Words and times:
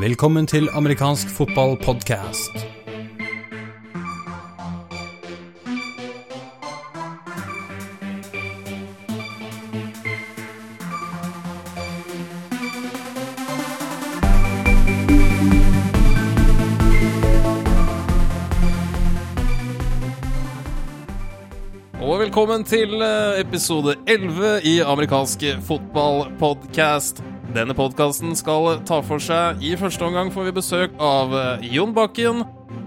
Velkommen 0.00 0.46
til 0.46 0.68
amerikansk 0.72 1.28
fotballpodkast. 1.28 2.50
Og 22.00 22.20
velkommen 22.20 22.64
til 22.64 22.94
eh, 23.02 23.40
episode 23.40 23.94
11 24.08 24.60
i 24.64 24.78
amerikansk 24.78 25.44
fotballpodkast. 25.66 27.31
Denne 27.50 27.74
podkasten 27.74 28.36
skal 28.38 28.78
ta 28.86 29.00
for 29.04 29.20
seg 29.22 29.60
I 29.66 29.74
første 29.80 30.06
omgang 30.06 30.30
får 30.32 30.46
vi 30.46 30.54
besøk 30.56 30.94
av 31.02 31.34
eh, 31.34 31.64
Jon 31.74 31.90
Bakken, 31.96 32.44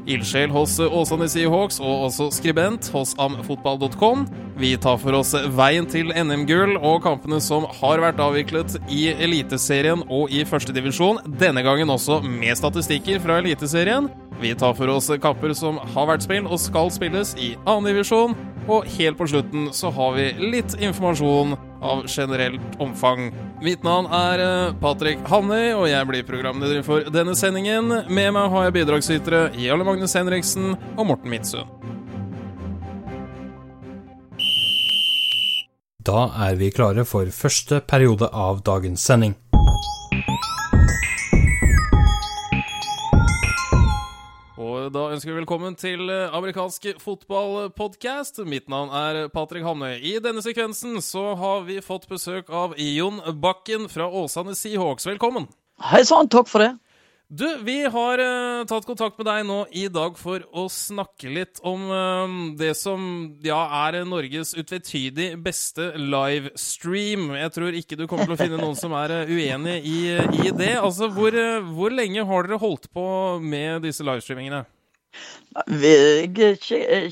ildsjel 0.09 0.53
hos 0.53 0.77
Åsane 0.79 1.27
Seahawks 1.29 1.81
og 1.83 2.07
også 2.07 2.29
skribent 2.33 2.87
hos 2.93 3.13
amfotball.com. 3.21 4.23
Vi 4.55 4.71
tar 4.79 4.97
for 5.01 5.17
oss 5.19 5.33
veien 5.57 5.87
til 5.91 6.13
NM-gull 6.15 6.77
og 6.79 7.01
kampene 7.03 7.41
som 7.43 7.67
har 7.81 7.99
vært 8.01 8.21
avviklet 8.23 8.77
i 8.87 9.09
Eliteserien 9.11 10.05
og 10.07 10.31
i 10.31 10.45
førstedivisjon. 10.47 11.19
Denne 11.41 11.65
gangen 11.65 11.91
også 11.91 12.21
med 12.23 12.55
statistikker 12.55 13.19
fra 13.25 13.41
Eliteserien. 13.43 14.07
Vi 14.39 14.55
tar 14.55 14.73
for 14.77 14.91
oss 14.91 15.11
kamper 15.21 15.53
som 15.55 15.77
har 15.93 16.09
vært 16.09 16.25
spilt 16.25 16.47
og 16.47 16.61
skal 16.61 16.91
spilles 16.93 17.35
i 17.35 17.53
annendivisjon. 17.65 18.35
Og 18.65 18.87
helt 18.95 19.19
på 19.19 19.27
slutten 19.29 19.69
så 19.75 19.91
har 19.93 20.15
vi 20.15 20.31
litt 20.55 20.77
informasjon 20.79 21.53
av 21.85 22.05
generelt 22.09 22.79
omfang. 22.81 23.29
Mitt 23.63 23.85
navn 23.85 24.09
er 24.11 24.43
eh, 24.43 24.75
Patrick 24.81 25.21
Hamnøy, 25.29 25.73
og 25.77 25.87
jeg 25.91 26.09
blir 26.09 26.27
programleder 26.27 26.81
for 26.85 27.05
denne 27.13 27.37
sendingen. 27.37 27.93
Med 28.09 28.33
meg 28.35 28.51
har 28.53 28.67
jeg 28.67 28.79
bidragsytere 28.81 29.47
Jarle 29.61 29.87
Magnus 29.87 30.17
Henriksen 30.17 30.73
og 30.95 31.05
Morten 31.11 31.31
Midtsund. 31.31 31.69
Da 36.05 36.27
er 36.45 36.57
vi 36.59 36.69
klare 36.69 37.01
for 37.09 37.29
første 37.33 37.79
periode 37.89 38.27
av 38.29 38.59
dagens 38.67 39.01
sending. 39.01 39.33
Da 44.93 45.07
ønsker 45.13 45.31
vi 45.31 45.39
velkommen 45.39 45.75
til 45.79 46.09
eh, 46.11 46.33
amerikansk 46.35 46.87
fotballpodkast. 47.01 48.41
Mitt 48.49 48.69
navn 48.71 48.91
er 48.93 49.27
Patrick 49.33 49.65
Hamnøy. 49.65 49.97
I 49.97 50.17
denne 50.23 50.43
sekvensen 50.45 50.99
så 51.05 51.33
har 51.39 51.65
vi 51.67 51.81
fått 51.85 52.09
besøk 52.11 52.51
av 52.53 52.75
Jon 52.77 53.21
Bakken 53.41 53.89
fra 53.91 54.09
Åsane 54.09 54.55
Seahawks. 54.57 55.07
Velkommen. 55.09 55.47
Hei 55.91 56.03
sann, 56.07 56.29
takk 56.31 56.51
for 56.51 56.63
det. 56.63 56.73
Du, 57.25 57.47
vi 57.65 57.79
har 57.89 58.21
uh, 58.21 58.65
tatt 58.69 58.85
kontakt 58.85 59.17
med 59.17 59.25
deg 59.25 59.47
nå 59.47 59.63
i 59.73 59.87
dag 59.89 60.13
for 60.19 60.43
å 60.53 60.67
snakke 60.69 61.31
litt 61.33 61.57
om 61.65 61.87
uh, 61.89 62.35
det 62.59 62.75
som 62.77 63.01
ja, 63.41 63.63
er 63.87 64.03
Norges 64.05 64.53
utvetydig 64.53 65.31
beste 65.41 65.89
livestream. 65.97 67.31
Jeg 67.33 67.55
tror 67.55 67.79
ikke 67.81 67.97
du 67.97 68.05
kommer 68.05 68.29
til 68.29 68.37
å 68.37 68.39
finne 68.43 68.61
noen 68.61 68.77
som 68.77 68.93
er 68.99 69.15
uh, 69.23 69.33
uenig 69.33 69.79
i, 69.89 69.97
i 70.45 70.53
det. 70.53 70.75
Altså, 70.77 71.09
hvor, 71.17 71.33
hvor 71.73 71.97
lenge 71.97 72.29
har 72.29 72.45
dere 72.45 72.61
holdt 72.61 72.91
på 72.93 73.09
med 73.41 73.81
disse 73.89 74.05
livestreamingene? 74.05 74.61
Jeg 75.55 76.57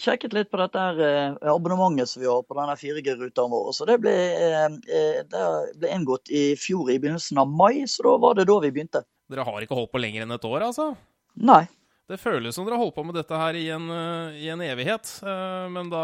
sjekket 0.04 0.34
litt 0.36 0.50
på 0.52 0.60
dette 0.60 0.80
her, 0.80 0.98
eh, 1.00 1.52
abonnementet 1.54 2.12
som 2.12 2.22
vi 2.24 2.28
har 2.28 2.42
på 2.44 2.58
denne 2.58 2.76
4G-ruta 2.76 3.46
vår. 3.48 3.70
Så 3.72 3.88
det 3.88 4.02
ble, 4.04 4.12
eh, 4.12 4.66
eh, 4.68 5.22
det 5.24 5.46
ble 5.80 5.94
inngått 5.96 6.28
i 6.30 6.44
fjor 6.60 6.92
i 6.92 7.00
begynnelsen 7.00 7.40
av 7.40 7.48
mai, 7.48 7.86
så 7.88 8.04
da 8.04 8.18
var 8.18 8.36
det 8.36 8.48
da 8.50 8.60
vi 8.60 8.74
begynte. 8.76 9.06
Dere 9.32 9.48
har 9.48 9.64
ikke 9.64 9.78
holdt 9.80 9.94
på 9.94 10.02
lenger 10.04 10.26
enn 10.26 10.36
et 10.36 10.50
år, 10.50 10.68
altså? 10.68 10.92
Nei. 11.40 11.64
Det 12.12 12.18
føles 12.20 12.56
som 12.56 12.66
dere 12.68 12.76
har 12.76 12.84
holdt 12.84 12.98
på 12.98 13.04
med 13.08 13.16
dette 13.16 13.38
her 13.40 13.56
i 13.56 13.70
en, 13.72 13.86
eh, 13.88 14.42
i 14.44 14.50
en 14.52 14.62
evighet, 14.62 15.08
eh, 15.24 15.70
men 15.72 15.88
da 15.88 16.04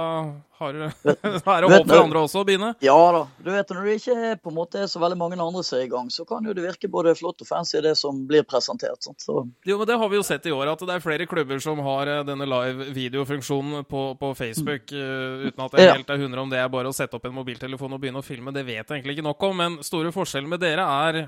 har 0.60 0.76
dere 0.76 0.92
da 1.44 1.56
er 1.56 1.66
det 1.66 1.72
håp 1.74 1.90
for 1.90 2.00
andre 2.00 2.22
også 2.24 2.40
å 2.40 2.46
begynne. 2.48 2.70
Ja 2.84 2.96
da. 3.16 3.26
Du 3.44 3.50
vet 3.52 3.72
når 3.74 3.88
det 3.88 3.96
ikke 4.00 4.16
er 4.16 4.38
på 4.40 4.52
en 4.52 4.56
måte 4.56 4.80
er 4.80 4.88
så 4.92 5.02
veldig 5.04 5.18
mange 5.20 5.40
andre 5.40 5.64
som 5.64 5.76
er 5.76 5.84
i 5.84 5.90
gang, 5.92 6.08
så 6.12 6.24
kan 6.28 6.48
jo 6.48 6.56
det 6.56 6.64
virke 6.64 6.92
både 6.92 7.16
flott 7.20 7.44
og 7.44 7.50
fancy 7.50 7.82
det 7.84 7.98
som 8.00 8.22
blir 8.30 8.46
presentert. 8.48 9.04
sånn. 9.04 9.18
Så, 9.20 9.36
Jo, 9.68 9.78
men 9.80 9.88
Det 9.88 9.98
har 10.00 10.10
vi 10.12 10.20
jo 10.20 10.24
sett 10.24 10.48
i 10.48 10.54
år, 10.56 10.72
at 10.72 10.86
det 10.86 10.96
er 10.96 11.04
flere 11.04 11.28
klubber 11.28 11.60
som 11.64 11.80
har 11.84 12.08
eh, 12.08 12.24
denne 12.28 12.48
live 12.48 12.90
videofunksjonen 12.96 13.84
på, 13.84 14.06
på 14.20 14.32
Facebook. 14.40 14.88
Mm. 14.90 15.48
uten 15.50 15.64
at 15.66 15.76
jeg 15.78 15.92
helt 15.92 16.10
er 16.10 16.22
100 16.24 16.42
om 16.42 16.50
det 16.52 16.60
er 16.60 16.72
bare 16.72 16.90
å 16.90 16.96
sette 16.96 17.16
opp 17.18 17.26
en 17.28 17.36
mobiltelefon 17.36 17.94
og 17.96 18.00
begynne 18.00 18.24
å 18.24 18.26
filme. 18.26 18.54
Det 18.56 18.64
vet 18.64 18.82
jeg 18.82 19.00
egentlig 19.02 19.18
ikke 19.18 19.28
nok 19.28 19.44
om. 19.50 19.60
Men 19.60 19.78
store 19.84 20.14
forskjellen 20.16 20.50
med 20.50 20.64
dere 20.64 20.86
er 20.88 21.20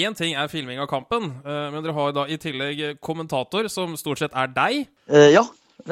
Én 0.00 0.16
ting 0.16 0.34
er 0.38 0.48
filming 0.48 0.80
av 0.80 0.88
kampen, 0.90 1.26
uh, 1.44 1.68
men 1.72 1.82
dere 1.82 1.94
har 1.96 2.12
da 2.14 2.24
i 2.30 2.38
tillegg 2.40 3.00
kommentator, 3.04 3.68
som 3.72 3.89
stort 3.98 4.18
sett 4.22 4.36
er 4.36 4.52
deg. 4.54 4.86
eh, 5.08 5.30
ja. 5.34 5.46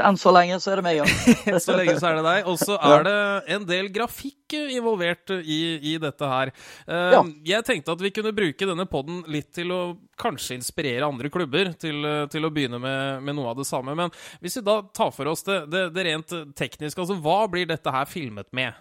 Enn 0.04 0.18
så 0.20 0.28
lenge 0.36 0.58
så 0.60 0.74
er 0.74 0.76
det 0.76 0.84
meg, 0.84 0.98
ja. 0.98 1.04
Så 1.64 1.72
lenge 1.72 1.94
så 1.96 2.10
er 2.10 2.18
det 2.18 2.24
deg. 2.26 2.48
Og 2.52 2.58
så 2.60 2.74
er 2.76 3.06
det 3.06 3.14
en 3.54 3.62
del 3.64 3.86
grafikk 3.88 4.52
eh, 4.58 4.74
involvert 4.76 5.32
i, 5.40 5.56
i 5.80 5.94
dette 6.02 6.28
her. 6.28 6.50
Eh, 6.84 7.06
Ja. 7.14 7.22
Jeg 7.48 7.64
tenkte 7.64 7.94
at 7.96 8.02
vi 8.04 8.10
kunne 8.12 8.34
bruke 8.36 8.68
denne 8.68 8.84
poden 8.84 9.22
litt 9.32 9.48
til 9.56 9.72
å 9.72 9.78
kanskje 10.20 10.58
inspirere 10.58 11.08
andre 11.08 11.30
klubber 11.32 11.72
til, 11.80 12.04
eh, 12.04 12.26
til 12.28 12.44
å 12.44 12.50
begynne 12.52 12.76
med, 12.84 13.22
med 13.24 13.38
noe 13.40 13.48
av 13.54 13.62
det 13.62 13.66
samme. 13.70 13.96
Men 13.96 14.12
hvis 14.44 14.58
vi 14.60 14.64
da 14.68 14.82
tar 14.92 15.10
for 15.16 15.32
oss 15.32 15.42
det, 15.48 15.62
det, 15.72 15.86
det 15.96 16.04
rent 16.10 16.36
tekniske, 16.60 17.00
altså 17.00 17.16
hva 17.24 17.46
blir 17.48 17.64
dette 17.72 17.88
her 17.96 18.04
filmet 18.12 18.52
med? 18.52 18.76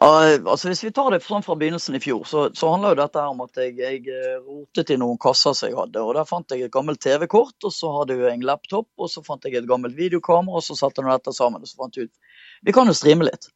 Altså 0.00 0.70
Hvis 0.70 0.82
vi 0.84 0.92
tar 0.94 1.10
det 1.14 1.22
sånn 1.24 1.44
fra 1.46 1.56
begynnelsen 1.58 1.98
i 1.98 2.02
fjor, 2.02 2.24
så, 2.28 2.46
så 2.56 2.72
handler 2.72 2.94
jo 2.94 3.00
dette 3.02 3.24
om 3.32 3.44
at 3.44 3.62
jeg, 3.62 3.76
jeg 3.80 4.02
eh, 4.08 4.40
rotet 4.46 4.92
i 4.94 4.98
noen 5.00 5.20
kasser 5.20 5.56
som 5.56 5.70
jeg 5.70 5.78
hadde. 5.78 6.02
og 6.02 6.14
Der 6.18 6.28
fant 6.28 6.54
jeg 6.54 6.66
et 6.66 6.74
gammelt 6.74 7.02
TV-kort, 7.04 7.56
og 7.66 7.74
så 7.74 7.94
hadde 7.98 8.18
jeg 8.20 8.34
en 8.34 8.46
laptop, 8.46 8.88
og 8.98 9.12
så 9.12 9.24
fant 9.26 9.46
jeg 9.46 9.58
et 9.60 9.70
gammelt 9.70 9.98
videokamera, 9.98 10.60
og 10.60 10.66
så 10.66 10.78
satte 10.78 11.02
jeg 11.04 11.10
dette 11.10 11.36
sammen. 11.36 11.62
og 11.64 11.70
så 11.70 11.82
fant 11.82 11.96
jeg 11.96 12.10
ut, 12.10 12.36
Vi 12.62 12.76
kan 12.76 12.88
jo 12.88 12.96
streame 12.96 13.28
litt. 13.28 13.50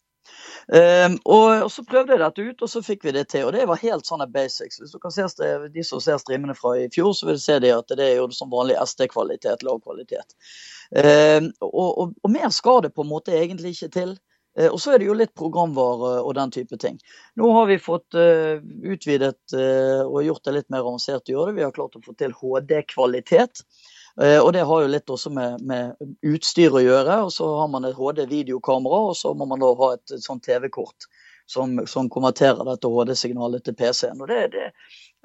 Ehm, 0.73 1.19
og, 1.25 1.65
og 1.67 1.71
så 1.73 1.85
prøvde 1.85 2.15
jeg 2.15 2.23
dette 2.23 2.45
ut, 2.49 2.63
og 2.65 2.71
så 2.71 2.83
fikk 2.85 3.05
vi 3.05 3.15
det 3.17 3.27
til. 3.33 3.47
Og 3.49 3.53
det 3.57 3.67
var 3.69 3.81
helt 3.83 4.09
sånne 4.09 4.29
basics. 4.33 4.81
Hvis 4.81 4.95
du 4.95 5.01
kan 5.03 5.13
se 5.15 5.27
det, 5.41 5.73
De 5.75 5.85
som 5.85 6.01
ser 6.01 6.21
streamene 6.23 6.57
fra 6.57 6.77
i 6.81 6.89
fjor, 6.93 7.13
så 7.13 7.29
vil 7.29 7.39
du 7.39 7.45
se 7.45 7.59
det 7.61 7.75
at 7.75 7.97
det 7.97 8.07
er 8.07 8.21
jo 8.23 8.29
som 8.35 8.53
vanlig 8.53 8.79
SD-kvalitet, 8.81 9.65
lagkvalitet. 9.67 10.37
Ehm, 10.97 11.53
og, 11.61 11.91
og, 11.91 12.15
og 12.23 12.33
mer 12.33 12.49
skal 12.55 12.85
det 12.85 12.95
på 12.95 13.05
en 13.05 13.13
måte 13.13 13.37
egentlig 13.37 13.77
ikke 13.77 13.93
til. 13.99 14.17
Eh, 14.59 14.71
Og 14.71 14.81
så 14.81 14.95
er 14.95 15.03
det 15.03 15.09
jo 15.09 15.17
litt 15.19 15.35
programvare 15.39 16.21
og 16.23 16.35
den 16.39 16.53
type 16.55 16.79
ting. 16.81 16.99
Nå 17.41 17.51
har 17.57 17.67
vi 17.71 17.81
fått 17.83 18.15
eh, 18.19 18.63
utvidet 18.95 19.57
eh, 19.57 20.03
og 20.05 20.23
gjort 20.27 20.45
det 20.47 20.57
litt 20.59 20.71
mer 20.71 20.85
avansert 20.85 21.29
å 21.29 21.35
gjøre 21.35 21.53
det. 21.53 21.59
Vi 21.59 21.67
har 21.67 21.75
klart 21.75 21.99
å 21.99 22.05
få 22.05 22.15
til 22.19 22.37
HD-kvalitet. 22.39 23.67
Og 24.15 24.53
det 24.55 24.61
har 24.63 24.83
jo 24.85 24.91
litt 24.93 25.11
også 25.11 25.31
med, 25.35 25.63
med 25.67 26.13
utstyr 26.23 26.71
å 26.79 26.83
gjøre. 26.85 27.17
Og 27.27 27.33
så 27.35 27.49
har 27.59 27.67
man 27.73 27.89
et 27.89 27.97
HD-videokamera, 27.99 29.01
og 29.11 29.17
så 29.19 29.33
må 29.35 29.49
man 29.51 29.59
da 29.59 29.73
ha 29.81 29.89
et, 29.97 30.05
et 30.15 30.23
sånt 30.23 30.45
TV-kort 30.47 31.09
som, 31.51 31.81
som 31.91 32.07
konverterer 32.07 32.63
dette 32.69 32.93
HD-signalet 32.95 33.65
til 33.67 33.75
PC-en. 33.75 34.23
Og 34.23 34.31
det, 34.31 34.45
det, 34.55 34.69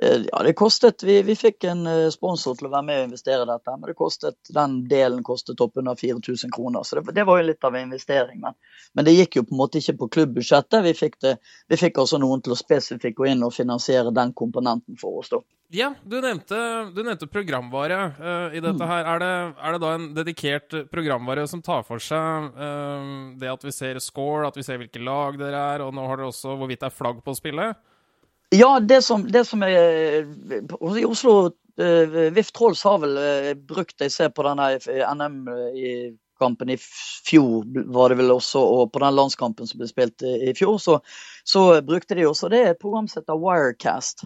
ja, 0.02 0.44
det 0.44 0.54
kostet 0.54 1.04
Vi, 1.04 1.22
vi 1.28 1.36
fikk 1.36 1.64
en 1.68 1.88
eh, 1.88 2.08
sponsor 2.14 2.56
til 2.56 2.70
å 2.70 2.72
være 2.72 2.88
med 2.88 3.02
og 3.02 3.08
investere 3.10 3.44
i 3.44 3.50
dette, 3.50 3.76
men 3.76 3.92
det 3.92 3.98
kostet, 4.00 4.38
den 4.56 4.78
delen 4.92 5.24
kostet 5.28 5.60
oppunder 5.64 5.98
4000 6.00 6.54
kroner. 6.56 6.84
Så 6.88 7.00
det, 7.00 7.16
det 7.18 7.26
var 7.28 7.42
jo 7.42 7.50
litt 7.50 7.68
av 7.68 7.76
en 7.76 7.90
investering. 7.90 8.40
Men, 8.44 8.56
men 8.96 9.08
det 9.08 9.18
gikk 9.18 9.40
jo 9.40 9.46
på 9.50 9.56
en 9.56 9.62
måte 9.62 9.82
ikke 9.82 9.98
på 10.00 10.10
klubbbudsjettet. 10.18 10.84
Vi 10.88 10.96
fikk, 10.96 11.20
det, 11.26 11.36
vi 11.68 11.80
fikk 11.80 12.00
også 12.00 12.22
noen 12.22 12.44
til 12.46 12.56
å 12.56 12.60
spesifikt 12.60 13.20
gå 13.20 13.28
inn 13.32 13.44
og 13.44 13.56
finansiere 13.56 14.16
den 14.16 14.32
komponenten 14.38 15.00
for 15.00 15.20
oss. 15.20 15.34
da. 15.34 15.44
Ja, 15.76 15.92
du 16.02 16.16
nevnte, 16.18 16.58
du 16.96 17.04
nevnte 17.04 17.28
programvare 17.30 18.00
uh, 18.18 18.56
i 18.58 18.64
dette 18.64 18.88
her. 18.90 19.06
Er 19.06 19.20
det, 19.22 19.34
er 19.54 19.76
det 19.76 19.82
da 19.84 19.92
en 19.94 20.08
dedikert 20.16 20.80
programvare 20.90 21.44
som 21.52 21.62
tar 21.62 21.84
for 21.86 22.02
seg 22.02 22.48
uh, 22.56 23.36
det 23.38 23.52
at 23.52 23.68
vi 23.68 23.76
ser 23.76 24.00
score, 24.02 24.48
at 24.48 24.58
vi 24.58 24.66
ser 24.66 24.80
hvilke 24.82 25.04
lag 25.04 25.38
dere 25.38 25.62
er, 25.76 25.86
og 25.86 25.94
nå 25.94 26.08
har 26.10 26.18
dere 26.18 26.32
også 26.32 26.56
hvorvidt 26.58 26.82
det 26.82 26.90
er 26.90 26.98
flagg 26.98 27.22
på 27.22 27.38
spillet? 27.38 27.78
Ja, 28.50 28.80
det 28.80 29.02
som, 29.06 29.28
det 29.30 29.46
som 29.46 29.64
er 29.64 30.26
I 30.26 31.06
Oslo 31.06 31.34
uh, 31.46 32.32
VIF 32.34 32.52
Trolls 32.52 32.82
har 32.84 32.98
vel 33.04 33.18
eh, 33.22 33.54
brukt 33.54 34.02
jeg 34.02 34.14
ser 34.14 34.32
på 34.34 34.46
denne 34.48 34.72
NM-kampen 35.14 36.74
i 36.74 36.78
fjor, 36.82 37.68
var 37.94 38.10
det 38.10 38.18
vel 38.24 38.34
også, 38.34 38.64
og 38.64 38.92
på 38.94 39.04
den 39.04 39.16
landskampen 39.20 39.70
som 39.70 39.82
ble 39.82 39.90
spilt 39.92 40.26
i, 40.26 40.56
fjor, 40.58 40.80
så, 40.82 40.98
så 41.46 41.68
brukte 41.86 42.18
de 42.18 42.26
også 42.26 42.50
Det 42.50 42.66
et 42.74 43.30
Wirecast. 43.30 44.26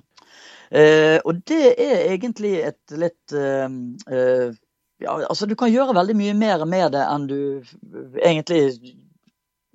Eh, 0.71 1.19
og 1.25 1.43
det 1.45 1.75
er 1.77 2.07
egentlig 2.15 2.55
et 2.65 2.95
litt 2.97 3.33
eh, 3.37 3.69
eh, 4.09 4.53
ja, 5.03 5.17
altså 5.27 5.45
Du 5.45 5.55
kan 5.59 5.69
gjøre 5.69 5.93
veldig 5.93 6.15
mye 6.17 6.33
mer 6.33 6.63
med 6.65 6.95
det 6.95 7.03
enn 7.05 7.27
du 7.29 7.37
egentlig 8.23 8.63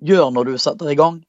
gjør 0.02 0.32
når 0.34 0.50
du 0.50 0.58
setter 0.58 0.90
i 0.90 0.98
gang. 0.98 1.20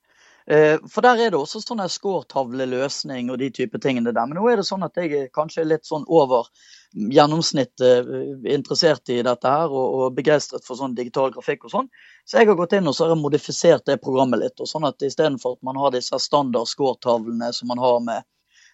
Eh, 0.49 0.79
For 0.89 1.05
der 1.05 1.19
er 1.21 1.29
det 1.29 1.37
også 1.37 1.59
sånn 1.61 1.83
skårtavleløsning 1.93 3.27
og 3.29 3.37
de 3.37 3.51
type 3.53 3.77
tingene 3.81 4.13
der. 4.15 4.25
Men 4.25 4.39
nå 4.39 4.47
er 4.49 4.57
det 4.57 4.65
sånn 4.65 4.85
at 4.85 4.97
jeg 4.97 5.11
er 5.13 5.27
kanskje 5.33 5.67
litt 5.67 5.85
sånn 5.85 6.07
over 6.09 6.49
gjennomsnittet 6.97 8.09
eh, 8.09 8.31
interessert 8.55 9.11
i 9.13 9.19
dette 9.25 9.51
her 9.53 9.69
og, 9.69 9.93
og 9.99 10.15
begeistret 10.17 10.65
for 10.65 10.79
sånn 10.79 10.95
digital 10.97 11.29
grafikk 11.35 11.67
og 11.69 11.75
sånn. 11.75 11.91
Så 12.25 12.39
jeg 12.39 12.49
har 12.49 12.57
gått 12.57 12.73
inn 12.73 12.89
og 12.89 12.97
så 12.97 13.05
har 13.05 13.13
jeg 13.13 13.21
modifisert 13.21 13.85
det 13.85 13.99
programmet 14.01 14.41
litt. 14.41 14.57
og 14.57 14.71
sånn 14.71 14.89
at 14.89 15.05
Istedenfor 15.05 15.59
at 15.59 15.69
man 15.69 15.77
har 15.83 15.93
disse 15.93 16.17
standard 16.23 16.71
skårtavlene 16.71 17.53
som 17.53 17.69
man 17.69 17.85
har 17.85 18.01
med, 18.09 18.25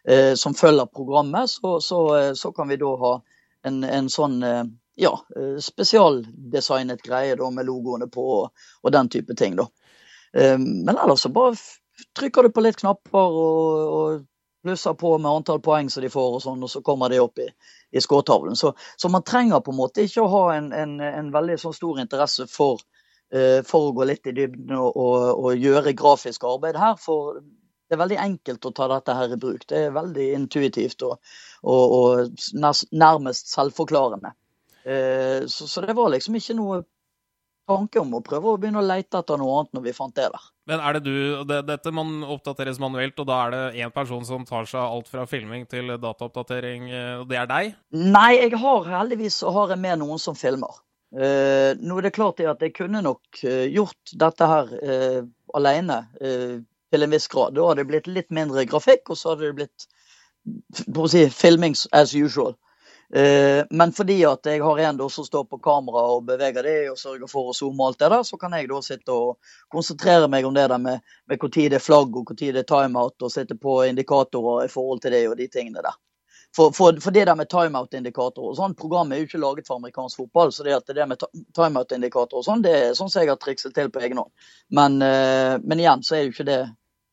eh, 0.08 0.32
som 0.40 0.56
følger 0.56 0.88
programmet, 0.88 1.52
så, 1.52 1.76
så, 1.84 2.02
eh, 2.16 2.34
så 2.40 2.56
kan 2.56 2.72
vi 2.72 2.80
da 2.80 2.96
ha 3.04 3.16
en, 3.68 3.84
en 3.84 4.08
sånn 4.14 4.40
ja, 4.96 5.10
spesialdesignet 5.60 7.02
greie 7.04 7.34
da, 7.36 7.48
med 7.52 7.66
logoene 7.66 8.06
på 8.08 8.26
og, 8.38 8.68
og, 8.84 8.92
den 8.94 9.10
type 9.12 9.36
ting. 9.36 9.58
da. 9.58 9.66
Men 10.36 10.98
ellers 10.98 11.22
så 11.24 11.30
bare 11.32 11.56
trykker 12.20 12.44
du 12.44 12.52
på 12.52 12.64
litt 12.66 12.80
knapper 12.82 13.38
og, 13.40 13.94
og 13.96 14.24
plusser 14.66 14.94
på 14.94 15.18
med 15.18 15.32
antall 15.32 15.62
poeng 15.62 15.90
som 15.90 16.04
de 16.04 16.10
får, 16.10 16.38
og 16.38 16.44
sånn, 16.44 16.64
og 16.66 16.72
så 16.72 16.82
kommer 16.86 17.12
de 17.14 17.22
opp 17.22 17.40
i, 17.44 17.48
i 17.94 18.02
skårtavlen. 18.02 18.58
Så, 18.58 18.74
så, 18.98 19.12
man 19.14 19.26
trenger 19.28 19.62
på 19.62 19.74
en 19.74 19.80
måte 19.80 20.06
ikke 20.06 20.24
å 20.24 20.32
ha 20.32 20.46
en, 20.56 20.72
en, 20.74 20.96
en 21.06 21.30
veldig 21.34 21.60
sånn 21.62 21.76
stor 21.78 22.02
interesse 22.02 22.48
for, 22.52 22.82
uh, 23.36 23.62
for, 23.68 23.92
å 23.92 23.94
gå 23.98 24.08
litt 24.10 24.32
i 24.32 24.34
dybden 24.36 24.74
og, 24.78 24.90
og, 24.90 25.28
og, 25.36 25.52
gjøre 25.62 25.94
grafisk 25.98 26.48
arbeid 26.50 26.80
her. 26.82 26.98
For 27.02 27.38
det 27.38 27.98
er 27.98 28.02
veldig 28.02 28.20
enkelt 28.24 28.66
å 28.66 28.74
ta 28.80 28.90
dette 28.96 29.20
her 29.20 29.38
i 29.38 29.40
bruk. 29.46 29.68
Det 29.70 29.84
er 29.84 29.94
veldig 30.00 30.32
intuitivt 30.40 31.06
og, 31.06 31.20
og 31.62 32.42
nærmest 32.58 33.54
selvforklarende. 33.54 34.34
Uh, 34.82 35.46
så, 35.46 35.70
så, 35.70 35.86
det 35.86 35.98
var 35.98 36.10
liksom 36.14 36.42
ikke 36.42 36.58
noe 36.58 36.82
tanke 37.70 38.02
om 38.02 38.14
å 38.18 38.22
prøve 38.26 38.52
å 38.52 38.60
begynne 38.62 38.82
å 38.82 38.86
lete 38.86 39.20
etter 39.22 39.40
noe 39.42 39.60
annet 39.60 39.78
når 39.78 39.86
vi 39.88 39.94
fant 39.98 40.16
det 40.18 40.28
der. 40.34 40.48
Men 40.70 40.82
er 40.82 40.98
det 40.98 41.04
du 41.06 41.44
det, 41.50 41.60
Dette 41.68 41.94
man 41.94 42.24
oppdateres 42.36 42.80
manuelt, 42.82 43.20
og 43.22 43.28
da 43.30 43.40
er 43.46 43.56
det 43.56 43.84
én 43.86 43.94
person 43.94 44.26
som 44.26 44.46
tar 44.48 44.70
seg 44.70 44.82
alt 44.82 45.10
fra 45.12 45.28
filming 45.30 45.68
til 45.70 45.96
dataoppdatering, 46.02 46.90
eh, 46.90 47.14
og 47.22 47.30
det 47.30 47.40
er 47.42 47.50
deg? 47.52 47.76
Nei, 47.94 48.32
jeg 48.40 48.62
har 48.62 48.90
heldigvis 48.90 49.42
har 49.58 49.76
jeg 49.76 49.84
med 49.86 50.02
noen 50.02 50.22
som 50.22 50.38
filmer. 50.38 50.82
Uh, 51.16 51.78
nå 51.80 52.00
er 52.00 52.10
det 52.10 52.16
klart 52.18 52.42
at 52.44 52.64
jeg 52.66 52.74
kunne 52.76 53.00
nok 53.06 53.44
uh, 53.46 53.64
gjort 53.72 54.16
dette 54.20 54.48
her 54.50 54.72
uh, 54.84 55.22
alene 55.56 56.02
uh, 56.20 56.58
til 56.92 57.06
en 57.06 57.14
viss 57.14 57.30
grad. 57.32 57.56
Da 57.56 57.70
hadde 57.70 57.84
det 57.84 57.92
blitt 57.92 58.10
litt 58.10 58.34
mindre 58.36 58.66
grafikk, 58.68 59.14
og 59.14 59.20
så 59.20 59.32
hadde 59.32 59.52
det 59.52 59.60
blitt 59.62 59.86
på 60.92 61.06
å 61.06 61.12
si, 61.12 61.24
filming 61.32 61.78
as 61.96 62.14
usual. 62.18 62.58
Eh, 63.14 63.66
men 63.70 63.92
fordi 63.94 64.26
at 64.26 64.46
jeg 64.46 64.64
har 64.64 64.80
en 64.80 65.10
som 65.10 65.26
står 65.26 65.44
på 65.46 65.60
kamera 65.64 66.06
og 66.16 66.26
beveger 66.26 66.64
det 66.64 66.78
og 66.90 66.98
sørger 66.98 67.30
for 67.30 67.52
å 67.52 67.54
zoome 67.54 67.86
alt 67.86 68.00
det 68.00 68.10
der, 68.10 68.24
så 68.24 68.38
kan 68.42 68.56
jeg 68.58 68.70
da 68.72 68.82
sitte 68.82 69.14
og 69.14 69.52
konsentrere 69.70 70.30
meg 70.32 70.46
om 70.46 70.56
det 70.56 70.68
der 70.72 70.82
med, 70.82 71.06
med 71.30 71.46
tid 71.52 71.72
det 71.72 71.80
er 71.80 71.86
flagg 71.86 72.16
og 72.18 72.26
hvor 72.26 72.40
tid 72.40 72.56
det 72.56 72.66
er 72.66 72.72
timeout, 72.72 73.22
og 73.22 73.32
sitte 73.32 73.58
på 73.58 73.84
indikatorer 73.86 74.66
i 74.66 74.74
forhold 74.74 75.04
til 75.04 75.14
det 75.14 75.28
og 75.30 75.38
de 75.38 75.48
tingene 75.48 75.86
der. 75.86 76.00
For, 76.56 76.72
for, 76.72 76.96
for 77.04 77.12
det 77.12 77.26
der 77.28 77.36
med 77.36 77.50
timeout-indikatorer 77.52 78.54
og 78.54 78.56
sånn, 78.56 78.78
Programmet 78.80 79.18
er 79.18 79.22
jo 79.22 79.28
ikke 79.28 79.42
laget 79.44 79.68
for 79.68 79.76
amerikansk 79.76 80.22
fotball, 80.22 80.54
så 80.56 80.64
det, 80.64 80.78
det 80.96 81.08
med 81.10 81.22
timeout-indikatorer 81.58 82.40
og 82.40 82.48
sånn, 82.48 82.64
det 82.64 82.76
er 82.78 82.94
sånn 82.96 83.12
som 83.12 83.22
jeg 83.22 83.34
har 83.34 83.42
trikset 83.42 83.76
til 83.76 83.92
på 83.92 84.02
egen 84.06 84.22
hånd. 84.24 84.32
Men, 84.80 84.96
uh, 85.04 85.60
men 85.62 85.84
igjen 85.84 86.06
så 86.06 86.16
er 86.16 86.24
jo 86.24 86.32
ikke 86.32 86.48
det 86.48 86.62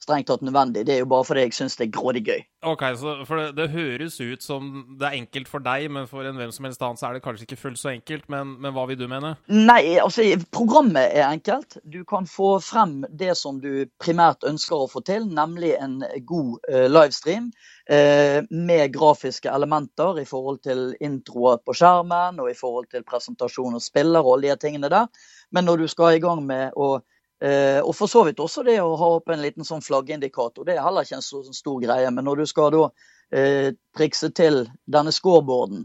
strengt 0.02 0.28
tatt 0.30 0.42
nødvendig. 0.44 0.84
Det 0.86 0.96
er 0.96 1.02
jo 1.02 1.10
bare 1.10 1.26
fordi 1.26 1.44
jeg 1.46 1.54
syns 1.56 1.76
det 1.78 1.86
er 1.86 1.94
grådig 1.94 2.22
gøy. 2.26 2.40
Ok, 2.62 2.82
så 2.98 3.14
for 3.26 3.40
det, 3.40 3.46
det, 3.56 3.68
høres 3.72 4.20
ut 4.20 4.42
som 4.44 4.68
det 4.98 5.08
er 5.08 5.16
enkelt 5.18 5.48
for 5.50 5.64
deg, 5.64 5.88
men 5.90 6.06
for 6.10 6.26
en 6.26 6.38
hvem 6.38 6.52
som 6.54 6.66
helst 6.68 6.82
annen 6.82 7.00
så 7.00 7.08
er 7.08 7.16
det 7.16 7.24
kanskje 7.24 7.46
ikke 7.48 7.58
fullt 7.58 7.80
så 7.80 7.90
enkelt. 7.92 8.28
Men, 8.32 8.54
men, 8.62 8.74
hva 8.74 8.86
vil 8.90 8.98
du 9.00 9.08
mene? 9.10 9.34
Nei, 9.50 9.96
altså 10.02 10.26
programmet 10.54 11.10
er 11.10 11.28
enkelt. 11.28 11.78
Du 11.82 12.02
kan 12.08 12.28
få 12.30 12.54
frem 12.62 13.00
det 13.10 13.34
som 13.38 13.58
du 13.62 13.86
primært 14.02 14.46
ønsker 14.48 14.84
å 14.84 14.90
få 14.90 15.02
til, 15.06 15.26
nemlig 15.26 15.74
en 15.78 16.00
god 16.28 16.58
uh, 16.70 16.86
livestream. 16.90 17.50
Uh, 17.90 18.46
med 18.54 18.92
grafiske 18.94 19.50
elementer 19.50 20.20
i 20.22 20.26
forhold 20.28 20.60
til 20.62 20.92
introer 21.02 21.58
på 21.66 21.74
skjermen 21.74 22.38
og 22.38 22.52
i 22.52 22.54
forhold 22.54 22.86
til 22.94 23.02
presentasjon 23.02 23.74
og 23.74 23.82
spiller 23.82 24.22
og 24.22 24.36
alle 24.36 24.52
de 24.52 24.62
tingene 24.68 24.90
der. 24.92 25.10
Men 25.50 25.66
når 25.66 25.82
du 25.82 25.90
skal 25.90 26.16
i 26.16 26.22
gang 26.22 26.46
med 26.46 26.78
å 26.78 27.00
Eh, 27.42 27.80
og 27.82 27.96
for 27.98 28.06
så 28.06 28.22
vidt 28.28 28.40
også 28.40 28.62
det 28.62 28.76
å 28.78 28.92
ha 28.98 29.08
opp 29.16 29.32
en 29.32 29.42
liten 29.42 29.66
sånn 29.66 29.82
flaggindikator. 29.82 30.66
Det 30.66 30.76
er 30.76 30.84
heller 30.84 31.06
ikke 31.06 31.18
en 31.18 31.24
så, 31.26 31.40
sånn 31.42 31.56
stor 31.56 31.80
greie. 31.82 32.10
Men 32.14 32.28
når 32.28 32.42
du 32.42 32.46
skal 32.46 32.70
da 32.74 32.84
eh, 33.34 33.72
trikse 33.98 34.30
til 34.36 34.62
denne 34.86 35.14
scoreboarden 35.14 35.82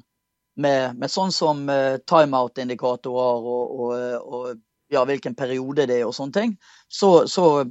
med, 0.61 0.99
med 1.01 1.13
sånn 1.13 1.33
som 1.33 1.65
eh, 1.73 1.97
timeout-indikatorer 2.05 3.49
og, 3.55 3.73
og, 3.79 3.95
og, 4.21 4.61
ja, 4.93 5.01
hvilken 5.09 5.35
periode 5.35 5.87
det 5.89 5.97
er 6.01 6.05
og 6.05 6.13
sånne 6.15 6.37
ting, 6.37 6.53
så, 6.93 7.25
så 7.27 7.65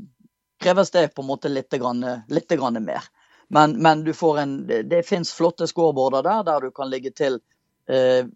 kreves 0.62 0.91
det 0.91 1.12
på 1.15 1.23
en 1.23 1.31
måte 1.31 1.53
litt, 1.53 1.71
grann, 1.79 2.03
litt 2.27 2.50
grann 2.59 2.82
mer. 2.82 3.06
Men, 3.55 3.79
men, 3.82 4.03
en, 4.03 4.56
det, 4.67 4.82
det 4.91 5.06
finnes 5.06 5.31
flotte 5.32 5.69
scoreboarder 5.71 6.27
der, 6.27 6.43
der 6.49 6.67
du 6.67 6.75
kan 6.75 6.91
ligge 6.91 7.15
til 7.15 7.39
eh, 7.87 8.27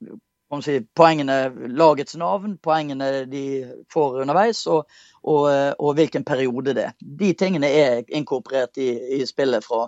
si, 0.64 0.80
poengene, 0.98 1.38
lagets 1.70 2.16
navn, 2.18 2.56
poengene 2.62 3.10
de 3.30 3.44
får 3.92 4.20
underveis, 4.24 4.64
og, 4.66 4.88
og, 5.22 5.46
og, 5.78 5.90
hvilken 5.98 6.26
periode 6.26 6.74
det 6.74 6.88
er. 6.88 6.96
De 6.98 7.32
tingene 7.38 7.70
er 7.70 8.02
inkorporert 8.08 8.80
i, 8.80 8.90
i 9.20 9.22
spillet 9.28 9.64
fra, 9.64 9.84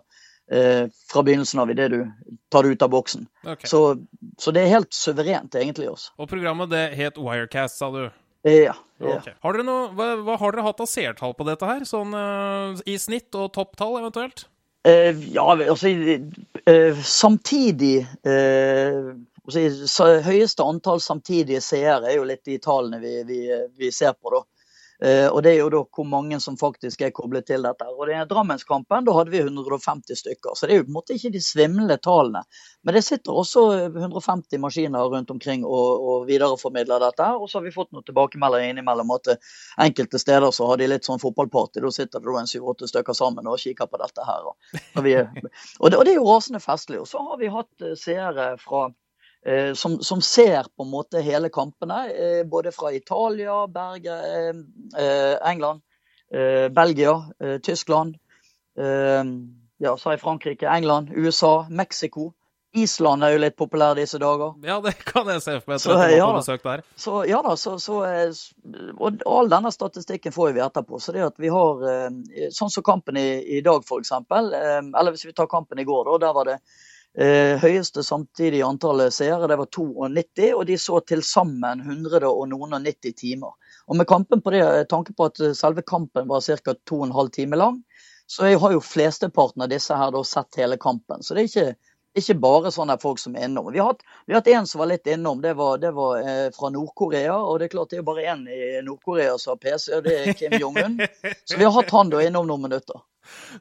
eh, 0.53 0.87
fra, 1.11 1.25
begynnelsen 1.26 1.64
av 1.64 1.73
idet 1.75 1.91
du 1.93 2.00
tar 2.53 2.62
det 2.62 2.76
ut 2.76 2.87
av 2.87 2.93
boksen. 2.94 3.26
Okay. 3.43 3.69
Så, 3.69 3.82
så, 4.38 4.55
det 4.55 4.62
er 4.62 4.75
helt 4.76 4.94
suverent, 4.94 5.59
egentlig. 5.59 5.91
også. 5.91 6.14
Og 6.23 6.31
programmet 6.31 6.70
det 6.70 6.87
het 6.99 7.19
Wirecast, 7.19 7.82
sa 7.82 7.91
du? 7.91 8.05
Ja. 8.47 8.75
ja. 8.99 9.19
Okay. 9.19 9.35
Har 9.43 9.55
dere 9.55 9.67
noe, 9.67 9.91
hva, 9.99 10.15
hva, 10.23 10.38
har 10.41 10.55
dere 10.55 10.67
hatt 10.67 10.82
av 10.82 10.91
seertall 10.91 11.35
på 11.38 11.47
dette 11.47 11.67
her? 11.67 11.85
Sånn 11.87 12.15
uh, 12.15 12.79
i 12.87 12.97
snitt 12.99 13.35
og 13.38 13.53
topptall 13.55 14.00
eventuelt? 14.00 14.47
Uh, 14.82 15.15
ja, 15.31 15.44
altså 15.55 15.93
uh, 15.94 17.03
Samtidig 17.06 18.00
høyeste 19.50 20.62
antall 20.62 21.00
samtidige 21.00 21.61
seere 21.61 22.11
er 22.11 22.17
jo 22.21 22.27
litt 22.29 22.44
de 22.47 22.59
tallene 22.62 23.00
vi, 23.03 23.23
vi, 23.27 23.41
vi 23.79 23.93
ser 23.93 24.15
på. 24.15 24.31
da. 24.31 24.44
Uh, 25.03 25.27
og 25.35 25.41
Det 25.43 25.50
er 25.50 25.56
jo 25.59 25.71
da 25.73 25.81
hvor 25.83 26.06
mange 26.06 26.37
som 26.41 26.55
faktisk 26.55 27.00
er 27.03 27.11
koblet 27.11 27.49
til 27.49 27.65
dette. 27.67 27.87
Og 27.91 28.06
er 28.06 28.29
Drammenskampen 28.31 29.09
da 29.09 29.15
hadde 29.17 29.33
vi 29.33 29.41
150 29.43 30.21
stykker, 30.21 30.55
så 30.55 30.69
det 30.69 30.77
er 30.77 30.79
jo 30.79 30.85
på 30.87 30.93
en 30.93 30.99
måte 31.00 31.17
ikke 31.17 31.33
de 31.35 31.41
svimlende 31.43 31.97
tallene. 31.99 32.44
Men 32.87 32.94
det 32.94 33.03
sitter 33.03 33.35
også 33.35 33.65
150 33.89 34.62
maskiner 34.62 35.11
rundt 35.11 35.35
omkring 35.35 35.67
og, 35.67 36.06
og 36.06 36.29
videreformidler 36.31 37.03
dette. 37.03 37.33
Og 37.35 37.50
så 37.50 37.59
har 37.59 37.67
vi 37.67 37.75
fått 37.75 37.91
noen 37.91 38.06
tilbakemeldinger 38.06 38.77
innimellom 38.77 39.11
at 39.17 39.35
enkelte 39.83 40.23
steder 40.23 40.55
så 40.55 40.71
har 40.71 40.79
de 40.79 40.91
litt 40.94 41.11
sånn 41.11 41.23
fotballparty. 41.23 41.83
Da 41.83 41.94
sitter 41.99 42.23
det 42.23 42.39
en 42.39 42.55
syv-åtte 42.55 42.91
stykker 42.91 43.19
sammen 43.19 43.50
og 43.50 43.59
kikker 43.59 43.91
på 43.91 44.03
dette 44.05 44.31
her. 44.31 44.50
Og, 44.55 45.03
vi, 45.03 45.19
og, 45.83 45.87
det, 45.91 45.99
og 45.99 46.06
det 46.06 46.15
er 46.15 46.21
jo 46.21 46.31
rasende 46.31 46.62
festlig. 46.62 47.03
Og 47.03 47.11
så 47.11 47.27
har 47.27 47.43
vi 47.43 47.50
hatt 47.50 47.89
eh, 47.91 47.99
seere 47.99 48.53
fra 48.62 48.87
Eh, 48.87 49.01
som, 49.75 50.03
som, 50.03 50.21
ser 50.23 50.69
på 50.77 50.85
en 50.85 50.91
måte 50.91 51.21
hele 51.21 51.49
kampene, 51.50 52.05
eh, 52.11 52.43
både 52.47 52.73
fra 52.73 52.93
Italia, 52.93 53.67
Berge, 53.67 54.19
eh, 54.99 55.50
England, 55.50 55.83
Belgia, 56.73 57.12
Tyskland. 57.62 58.15
Ja, 58.75 59.97
sa 59.99 60.15
jeg 60.15 60.21
Frankrike, 60.23 60.65
England, 60.65 61.11
USA, 61.12 61.67
Mexico. 61.69 62.31
Island 62.73 63.25
er 63.25 63.35
jo 63.35 63.41
litt 63.43 63.56
populær 63.59 63.99
disse 63.99 64.17
dager. 64.17 64.55
Ja, 64.65 64.79
det 64.81 64.94
kan 65.05 65.29
jeg 65.29 65.43
se 65.44 65.58
for 65.58 65.75
meg. 65.75 65.82
Så, 65.82 65.99
ja, 66.08 66.31
der. 66.65 66.84
Så, 66.96 67.19
ja 67.29 67.43
da, 67.44 67.53
så, 67.61 67.75
så, 67.82 67.99
og 68.96 69.27
all 69.29 69.53
denne 69.53 69.75
statistikken 69.75 70.32
får 70.32 70.55
vi 70.56 70.65
etterpå. 70.65 71.03
Så 71.03 71.13
det 71.13 71.27
at 71.27 71.37
vi 71.37 71.53
har 71.53 71.84
Sånn 72.56 72.72
som 72.72 72.87
kampen 72.87 73.20
i, 73.20 73.58
i 73.58 73.61
dag, 73.61 73.84
f.eks. 73.84 74.15
Eller 74.32 75.13
hvis 75.13 75.27
vi 75.29 75.37
tar 75.37 75.53
kampen 75.53 75.84
i 75.84 75.84
går, 75.84 76.08
da. 76.08 76.17
Der 76.25 76.39
var 76.39 76.49
det 76.49 76.56
Eh, 76.56 76.92
høyeste 77.12 78.00
samtidig 78.06 78.62
antallet 78.64 79.12
seere 79.12 79.44
det 79.50 79.58
var 79.60 79.69
92, 79.69 80.46
og 80.56 80.62
de 80.69 80.78
så 80.81 81.00
til 81.04 81.20
sammen 81.26 81.82
100 81.84 82.24
og 82.24 82.46
noen 82.48 82.72
og 82.72 82.86
90 82.86 83.19
timer. 83.20 83.52
Og 83.86 83.96
med 83.96 84.06
kampen 84.06 84.40
på 84.40 84.50
det, 84.50 84.60
eh, 84.60 84.84
tanke 84.84 85.12
på 85.12 85.24
at 85.24 85.40
eh, 85.40 85.52
selve 85.52 85.82
kampen 85.82 86.28
var 86.28 86.40
ca. 86.40 86.74
2 86.88 87.06
12 87.12 87.31
timer 87.31 87.56
lang, 87.56 87.82
så 88.26 88.46
jeg 88.48 88.58
har 88.58 88.72
jo 88.72 88.81
flesteparten 88.81 89.62
av 89.62 89.69
disse 89.69 89.94
her 89.94 90.10
da 90.10 90.22
sett 90.24 90.56
hele 90.56 90.76
kampen. 90.76 91.22
Så 91.22 91.34
det 91.34 91.42
er 91.42 91.48
ikke, 91.50 91.92
ikke 92.16 92.38
bare 92.40 92.72
sånne 92.72 92.96
folk 93.02 93.19
som 93.19 93.36
er 93.36 93.48
innom. 93.48 93.72
Vi 93.72 93.82
har 93.82 93.92
hatt, 93.92 94.04
vi 94.26 94.32
har 94.32 94.40
hatt 94.40 94.48
en 94.54 94.66
som 94.66 94.81
var 94.81 94.92
litt 94.92 95.06
innom, 95.06 95.42
det 95.42 95.52
var, 95.58 95.78
det 95.82 95.92
var 95.96 96.22
eh, 96.22 96.48
fra 96.54 96.70
Nord-Korea. 96.72 97.36
Og 97.36 97.58
det 97.58 97.69
er 97.69 97.74
klart 97.74 97.92
det 97.92 98.00
er 98.00 98.08
bare 98.08 98.28
én 98.32 98.46
i 98.48 98.81
Nord-Korea 98.86 99.36
som 99.38 99.56
har 99.56 99.62
PC, 99.66 99.90
og 99.98 100.06
det 100.06 100.19
er 100.20 100.38
Kim 100.38 100.56
Jong-un. 100.56 101.00
Så 101.44 101.58
vi 101.58 101.66
har 101.66 101.74
hatt 101.76 101.92
han 101.92 102.12
da 102.14 102.22
innom 102.24 102.48
noen 102.48 102.70
minutter. 102.70 103.02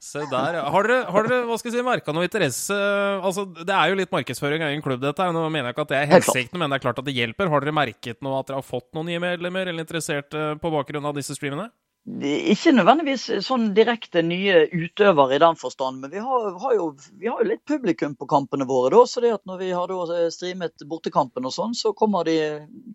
Se 0.01 0.23
der, 0.31 0.57
ja. 0.57 0.63
Har 0.73 0.87
dere, 0.87 1.03
har 1.13 1.27
dere 1.27 1.45
hva 1.49 1.57
skal 1.59 1.71
jeg 1.71 1.79
si, 1.79 1.85
merka 1.85 2.15
noe 2.15 2.25
interesse 2.25 2.77
Altså, 3.21 3.45
Det 3.45 3.75
er 3.75 3.91
jo 3.91 3.99
litt 3.99 4.13
markedsføring 4.13 4.65
av 4.65 4.73
egen 4.73 4.83
klubb, 4.85 5.03
dette. 5.03 5.27
Nå 5.35 5.45
mener 5.49 5.69
jeg 5.69 5.77
ikke 5.77 5.85
at 5.85 5.93
det 5.93 5.99
er 5.99 6.11
hensikten, 6.15 6.61
men 6.61 6.71
det 6.71 6.79
er 6.79 6.85
klart 6.87 7.01
at 7.01 7.07
det 7.07 7.17
hjelper. 7.17 7.51
Har 7.51 7.63
dere 7.63 7.75
merket 7.75 8.21
noe 8.25 8.41
at 8.41 8.49
dere 8.49 8.61
har 8.61 8.67
fått 8.67 8.89
noen 8.97 9.11
nye 9.11 9.21
medlemmer 9.21 9.69
eller 9.69 9.85
interesserte 9.85 10.51
på 10.61 10.73
bakgrunn 10.73 11.07
av 11.07 11.17
disse 11.17 11.37
streamene? 11.37 11.69
Ikke 12.01 12.71
nødvendigvis 12.73 13.27
sånn 13.45 13.67
direkte 13.77 14.23
nye 14.25 14.63
utøvere 14.73 15.35
i 15.37 15.41
den 15.43 15.57
forstand, 15.59 15.99
men 16.01 16.09
vi 16.09 16.23
har, 16.25 16.47
har, 16.63 16.73
jo, 16.73 16.87
vi 17.21 17.29
har, 17.29 17.43
jo, 17.43 17.49
litt 17.51 17.61
publikum 17.69 18.15
på 18.17 18.25
kampene 18.31 18.65
våre. 18.65 18.95
da, 18.95 19.03
så 19.05 19.21
det 19.21 19.35
at 19.35 19.45
Når 19.45 19.59
vi 19.59 19.69
har 19.69 19.93
streamet 20.33 20.81
bortekampen 20.89 21.45
og 21.45 21.53
sånn, 21.53 21.77
så 21.77 21.93
kommer 21.93 22.25
de 22.25 22.39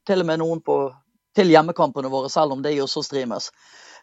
til 0.04 0.24
og 0.24 0.26
med 0.26 0.42
noen 0.42 0.60
på, 0.60 0.80
til 1.36 1.52
hjemmekampene 1.52 2.10
våre, 2.12 2.30
selv 2.32 2.56
om 2.56 2.62
de 2.64 2.72
også 2.82 3.04
streames. 3.04 3.50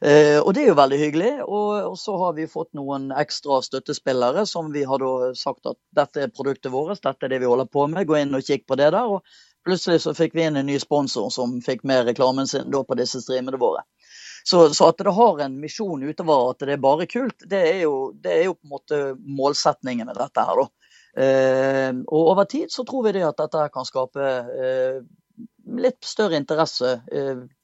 Eh, 0.03 0.39
og 0.41 0.51
det 0.55 0.65
er 0.65 0.71
jo 0.71 0.77
veldig 0.79 0.99
hyggelig. 0.99 1.31
Og, 1.45 1.69
og, 1.93 1.95
så 1.99 2.17
har 2.19 2.35
vi 2.37 2.49
fått 2.49 2.73
noen 2.77 3.09
ekstra 3.15 3.61
støttespillere 3.65 4.45
som 4.49 4.71
vi 4.73 4.85
har 4.89 5.05
sagt 5.39 5.69
at 5.69 5.79
dette 5.95 6.25
er 6.25 6.33
produktet 6.33 6.73
vårt, 6.73 7.01
dette 7.03 7.27
er 7.27 7.33
det 7.33 7.41
vi 7.43 7.49
holder 7.49 7.69
på 7.71 7.87
med. 7.91 8.07
Gå 8.09 8.19
inn 8.19 8.35
og 8.35 8.45
kikk 8.45 8.67
på 8.69 8.79
det 8.79 8.91
der. 8.95 9.17
Og 9.17 9.23
plutselig 9.63 10.03
så 10.03 10.15
fikk 10.17 10.35
vi 10.35 10.47
inn 10.47 10.59
en 10.59 10.67
ny 10.67 10.77
sponsor 10.81 11.31
som 11.33 11.59
fikk 11.63 11.85
med 11.87 12.07
reklamen 12.09 12.49
sin 12.49 12.71
da 12.73 12.83
på 12.83 12.99
disse 12.99 13.23
streamene 13.23 13.61
våre. 13.61 13.85
Så, 14.43 14.73
så, 14.75 14.89
at 14.91 14.99
det 14.99 15.13
har 15.15 15.39
en 15.39 15.53
misjon 15.61 16.03
utover 16.03 16.49
at 16.51 16.65
det 16.67 16.73
er 16.75 16.81
bare 16.83 17.07
kult, 17.07 17.45
det 17.47 17.61
er 17.63 17.77
jo, 17.85 18.09
det 18.11 18.33
er 18.41 18.41
jo 18.49 18.57
på 18.57 18.67
en 18.67 18.73
måte 18.73 18.97
målsetningen 19.23 20.09
med 20.09 20.19
dette 20.19 20.43
her, 20.43 20.59
da. 20.59 20.67
Og 22.09 22.17
over 22.33 22.49
tid 22.51 22.73
så 22.73 22.83
tror 22.83 23.05
vi 23.05 23.13
det 23.15 23.21
at 23.23 23.39
dette 23.39 23.69
kan 23.71 23.87
skape 23.87 24.25
litt 25.63 26.01
større 26.05 26.39
interesse. 26.39 26.97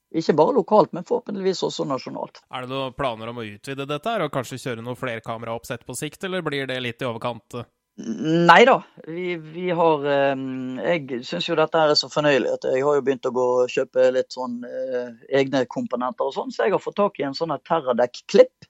Ikke 0.10 0.34
bare 0.34 0.56
lokalt, 0.58 0.94
men 0.96 1.06
forhåpentligvis 1.06 1.62
også 1.68 1.86
nasjonalt. 1.86 2.40
Er 2.50 2.66
det 2.66 2.72
noen 2.72 2.96
planer 2.98 3.30
om 3.30 3.42
å 3.42 3.46
utvide 3.46 3.86
dette 3.90 4.10
her, 4.10 4.24
og 4.26 4.34
kanskje 4.34 4.58
kjøre 4.64 4.86
noe 4.86 4.98
flerkameraoppsett 4.98 5.86
på 5.86 5.98
sikt, 5.98 6.24
eller 6.26 6.42
blir 6.46 6.66
det 6.70 6.80
litt 6.82 7.04
i 7.04 7.10
overkant? 7.10 7.60
Nei 8.00 8.62
da. 8.66 8.78
Vi, 9.08 9.36
vi, 9.36 9.66
har 9.76 10.06
Jeg 10.08 11.20
syns 11.28 11.50
jo 11.50 11.58
dette 11.60 11.82
er 11.84 11.98
så 12.00 12.08
fornøyelig 12.12 12.54
at 12.54 12.68
jeg 12.72 12.86
har 12.86 12.96
jo 12.96 13.04
begynt 13.04 13.28
å 13.28 13.34
gå 13.36 13.48
og 13.64 13.74
kjøpe 13.74 14.06
litt 14.16 14.32
sånn 14.32 14.62
eh, 14.64 15.10
egne 15.42 15.66
komponenter 15.68 16.30
og 16.30 16.36
sånn, 16.38 16.54
så 16.56 16.64
jeg 16.64 16.78
har 16.78 16.84
fått 16.84 17.00
tak 17.02 17.20
i 17.20 17.28
en 17.28 17.36
sånn 17.36 17.58
Terradek-klipp. 17.68 18.70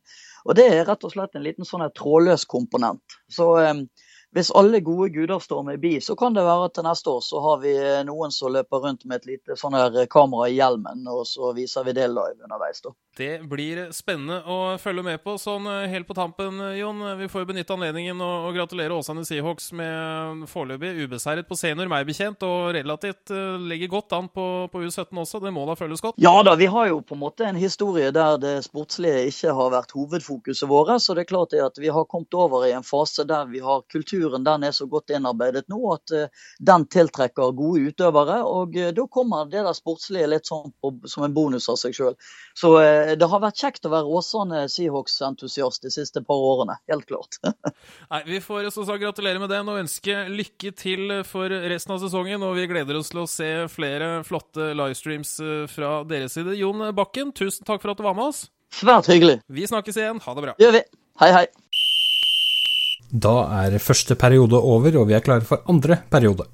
Og 0.49 0.57
det 0.57 0.65
er 0.71 0.87
rett 0.87 1.05
og 1.05 1.13
slett 1.13 1.37
en 1.37 1.45
liten 1.45 1.67
sånn 1.67 1.85
trådløs 1.93 2.47
komponent. 2.49 3.19
Så 3.29 3.51
eh, 3.61 3.83
hvis 4.31 4.51
alle 4.51 4.79
gode 4.79 5.09
guder 5.09 5.39
står 5.39 5.63
med 5.63 5.79
bi, 5.81 5.95
så 6.01 6.15
kan 6.15 6.35
det 6.35 6.43
være 6.45 6.67
at 6.67 6.75
til 6.77 6.85
neste 6.85 7.09
år 7.09 7.21
så 7.25 7.39
har 7.41 7.61
vi 7.63 7.71
eh, 7.73 8.01
noen 8.05 8.29
som 8.33 8.53
løper 8.53 8.83
rundt 8.83 9.07
med 9.09 9.23
et 9.23 9.29
lite 9.31 9.55
sånn 9.57 9.73
her 9.73 9.95
eh, 9.97 10.09
kamera 10.11 10.45
i 10.51 10.59
hjelmen, 10.59 11.01
og 11.09 11.23
så 11.25 11.49
viser 11.57 11.87
vi 11.87 11.95
det 11.97 12.05
live 12.13 12.37
underveis. 12.45 12.83
da. 12.85 12.93
Det 13.17 13.31
blir 13.49 13.87
spennende 13.91 14.43
å 14.45 14.77
følge 14.79 15.03
med 15.07 15.23
på. 15.23 15.33
Sånn 15.41 15.65
eh, 15.65 15.87
helt 15.89 16.05
på 16.05 16.13
tampen, 16.13 16.61
Jon, 16.77 17.01
vi 17.17 17.29
får 17.31 17.47
benytte 17.49 17.73
anledningen 17.73 18.21
og, 18.21 18.51
gratulere 18.53 18.93
Åsane 18.93 19.25
Seahawks 19.25 19.71
med 19.77 20.45
foreløpig 20.49 21.07
ubeseiret 21.07 21.49
på 21.49 21.57
senior, 21.57 21.89
meg 21.89 22.05
bekjent, 22.05 22.45
og 22.45 22.73
relativt 22.77 23.33
legger 23.65 23.89
godt 23.89 24.13
an 24.17 24.29
på, 24.29 24.45
på 24.69 24.83
U17 24.85 25.09
også. 25.23 25.41
Det 25.41 25.53
må 25.53 25.65
da 25.69 25.77
føles 25.79 26.05
godt? 26.05 26.21
Ja 26.21 26.35
da, 26.45 26.53
vi 26.59 26.69
har 26.69 26.89
jo 26.91 27.01
på 27.01 27.17
en 27.17 27.23
måte 27.23 27.49
en 27.49 27.57
historie 27.57 28.13
der 28.13 28.37
det 28.41 28.55
sportslige 28.65 29.25
ikke 29.31 29.57
har 29.57 29.73
vært 29.73 29.93
hovedfokuset 29.97 30.69
vårt. 30.69 30.95
Så 31.01 31.17
det 31.17 31.25
er 31.25 31.31
klart 31.33 31.53
det 31.53 31.65
at 31.65 31.81
vi 31.81 31.89
har 31.93 32.05
kommet 32.09 32.33
over 32.37 32.65
i 32.67 32.73
en 32.77 32.85
fase 32.85 33.25
der 33.29 33.49
vi 33.49 33.61
har 33.63 33.85
kultur 33.89 34.18
kulturen 34.19 34.43
den 34.43 34.63
er 34.63 34.71
så 34.71 34.85
godt 34.85 35.09
innarbeidet 35.09 35.67
nå 35.69 35.79
at 35.93 36.13
uh, 36.13 36.27
den 36.59 36.85
tiltrekker 36.91 37.53
gode 37.55 37.89
utøvere. 37.89 38.43
og 38.43 38.75
uh, 38.75 38.91
Da 38.91 39.05
kommer 39.07 39.45
det 39.49 39.63
der 39.63 39.73
sportslige 39.73 40.27
litt 40.27 40.47
sånn 40.47 40.71
på, 40.81 40.93
som 41.05 41.23
en 41.23 41.33
bonus 41.33 41.69
av 41.69 41.77
seg 41.79 41.95
sjøl. 41.95 42.15
Så 42.57 42.73
uh, 42.77 43.15
det 43.15 43.29
har 43.29 43.43
vært 43.43 43.59
kjekt 43.59 43.85
å 43.85 43.93
være 43.93 44.19
Åsane 44.19 44.65
Seahawks-entusiast 44.69 45.83
de 45.83 45.93
siste 45.93 46.23
par 46.25 46.43
årene. 46.51 46.77
Helt 46.91 47.07
klart. 47.09 47.39
Nei, 48.11 48.23
Vi 48.27 48.41
får 48.43 48.69
så 48.73 48.85
sagt 48.85 49.03
gratulere 49.03 49.39
med 49.39 49.51
den 49.51 49.69
og 49.69 49.79
ønske 49.79 50.25
lykke 50.29 50.73
til 50.77 51.19
for 51.27 51.49
resten 51.49 51.95
av 51.95 52.03
sesongen. 52.03 52.43
Og 52.43 52.57
vi 52.59 52.67
gleder 52.69 52.99
oss 52.99 53.13
til 53.13 53.23
å 53.23 53.29
se 53.29 53.51
flere 53.71 54.19
flotte 54.27 54.73
livestreams 54.75 55.37
fra 55.71 55.99
deres 56.07 56.35
side. 56.37 56.57
Jon 56.59 56.89
Bakken, 56.95 57.33
tusen 57.35 57.67
takk 57.67 57.83
for 57.83 57.93
at 57.93 57.99
du 57.99 58.05
var 58.07 58.17
med 58.17 58.31
oss. 58.31 58.47
Svært 58.75 59.09
hyggelig. 59.09 59.39
Vi 59.49 59.65
snakkes 59.69 59.97
igjen. 59.97 60.21
Ha 60.25 60.37
det 60.37 60.45
bra. 60.45 60.59
Gjør 60.61 60.77
vi. 60.77 60.85
Hei, 61.23 61.33
hei. 61.35 61.47
Da 63.09 63.65
er 63.65 63.81
første 63.81 64.15
periode 64.15 64.59
over, 64.59 64.93
og 65.01 65.09
vi 65.09 65.17
er 65.17 65.25
klare 65.25 65.45
for 65.45 65.63
andre 65.69 66.01
periode. 66.11 66.45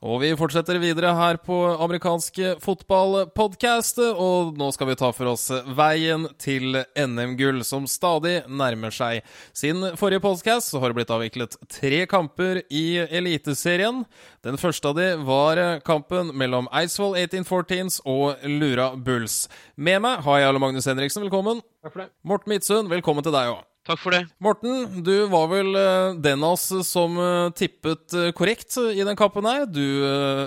Og 0.00 0.22
vi 0.22 0.30
fortsetter 0.32 0.78
videre 0.80 1.10
her 1.12 1.36
på 1.44 1.56
amerikansk 1.84 2.38
fotballpodkast, 2.64 3.98
og 4.00 4.56
nå 4.56 4.70
skal 4.72 4.88
vi 4.88 4.96
ta 4.96 5.10
for 5.12 5.28
oss 5.34 5.50
veien 5.76 6.24
til 6.40 6.78
NM-gull, 6.96 7.60
som 7.68 7.84
stadig 7.84 8.38
nærmer 8.48 8.94
seg. 8.96 9.20
Siden 9.52 9.98
forrige 10.00 10.24
podkast 10.24 10.72
har 10.72 10.88
det 10.88 10.96
blitt 10.96 11.12
avviklet 11.12 11.58
tre 11.68 12.06
kamper 12.08 12.62
i 12.72 13.04
Eliteserien. 13.04 14.06
Den 14.40 14.56
første 14.60 14.88
av 14.88 14.96
de 14.96 15.10
var 15.28 15.60
kampen 15.84 16.32
mellom 16.32 16.70
Eidsvoll 16.72 17.18
1814s 17.20 18.00
og 18.08 18.40
Lura 18.48 18.94
Bulls. 18.96 19.50
Med 19.76 20.00
meg 20.06 20.24
har 20.24 20.40
jeg 20.40 20.48
Alle 20.54 20.64
Magnus 20.64 20.88
Henriksen, 20.88 21.28
velkommen. 21.28 21.60
Takk 21.84 21.92
for 21.92 22.06
det. 22.06 22.14
Morten 22.24 22.56
Midtsund, 22.56 22.88
velkommen 22.88 23.26
til 23.26 23.36
deg 23.36 23.52
òg. 23.52 23.69
Takk 23.90 23.98
for 23.98 24.14
det. 24.14 24.20
Morten, 24.38 25.02
du 25.02 25.26
var 25.26 25.48
vel 25.50 25.74
eh, 25.74 26.12
den 26.22 26.44
av 26.46 26.54
oss 26.54 26.68
som 26.86 27.16
eh, 27.18 27.48
tippet 27.58 28.14
eh, 28.14 28.28
korrekt 28.38 28.76
i 28.78 29.02
den 29.02 29.18
kampen 29.18 29.48
her. 29.48 29.64
Du 29.66 29.82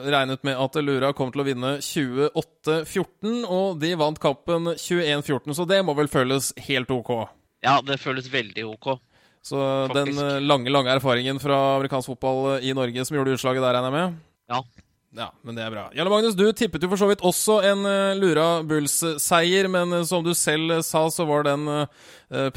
regnet 0.08 0.46
med 0.48 0.56
at 0.56 0.78
Lura 0.80 1.10
kom 1.18 1.34
til 1.34 1.44
å 1.44 1.48
vinne 1.48 1.74
28-14, 1.84 3.42
og 3.44 3.82
de 3.82 3.92
vant 4.00 4.22
kampen 4.24 4.72
21-14, 4.72 5.58
så 5.58 5.68
det 5.68 5.82
må 5.84 5.96
vel 5.98 6.08
føles 6.12 6.54
helt 6.70 6.94
OK? 6.96 7.12
Ja, 7.66 7.82
det 7.84 8.00
føles 8.00 8.32
veldig 8.32 8.68
OK. 8.70 8.94
Så 9.44 9.60
Faktisk. 9.92 10.16
den 10.16 10.48
lange, 10.48 10.72
lange 10.72 10.96
erfaringen 10.96 11.42
fra 11.44 11.60
amerikansk 11.82 12.14
fotball 12.14 12.64
i 12.64 12.72
Norge 12.78 13.04
som 13.04 13.20
gjorde 13.20 13.36
utslaget 13.36 13.66
der, 13.66 13.76
regner 13.76 13.92
jeg 13.92 13.98
med? 13.98 14.22
Ja, 14.54 14.64
ja, 15.14 15.28
men 15.46 15.54
det 15.54 15.62
er 15.62 15.70
bra. 15.70 15.84
Jarle 15.94 16.10
Magnus, 16.10 16.34
du 16.34 16.48
tippet 16.58 16.82
jo 16.82 16.90
for 16.90 16.98
så 16.98 17.08
vidt 17.12 17.22
også 17.26 17.60
en 17.70 17.86
uh, 17.86 18.16
Lura 18.18 18.48
Bulls-seier, 18.66 19.68
men 19.70 19.94
uh, 19.94 20.02
som 20.10 20.24
du 20.26 20.32
selv 20.38 20.80
uh, 20.80 20.82
sa, 20.86 21.06
så 21.14 21.28
var 21.30 21.46
den 21.46 21.70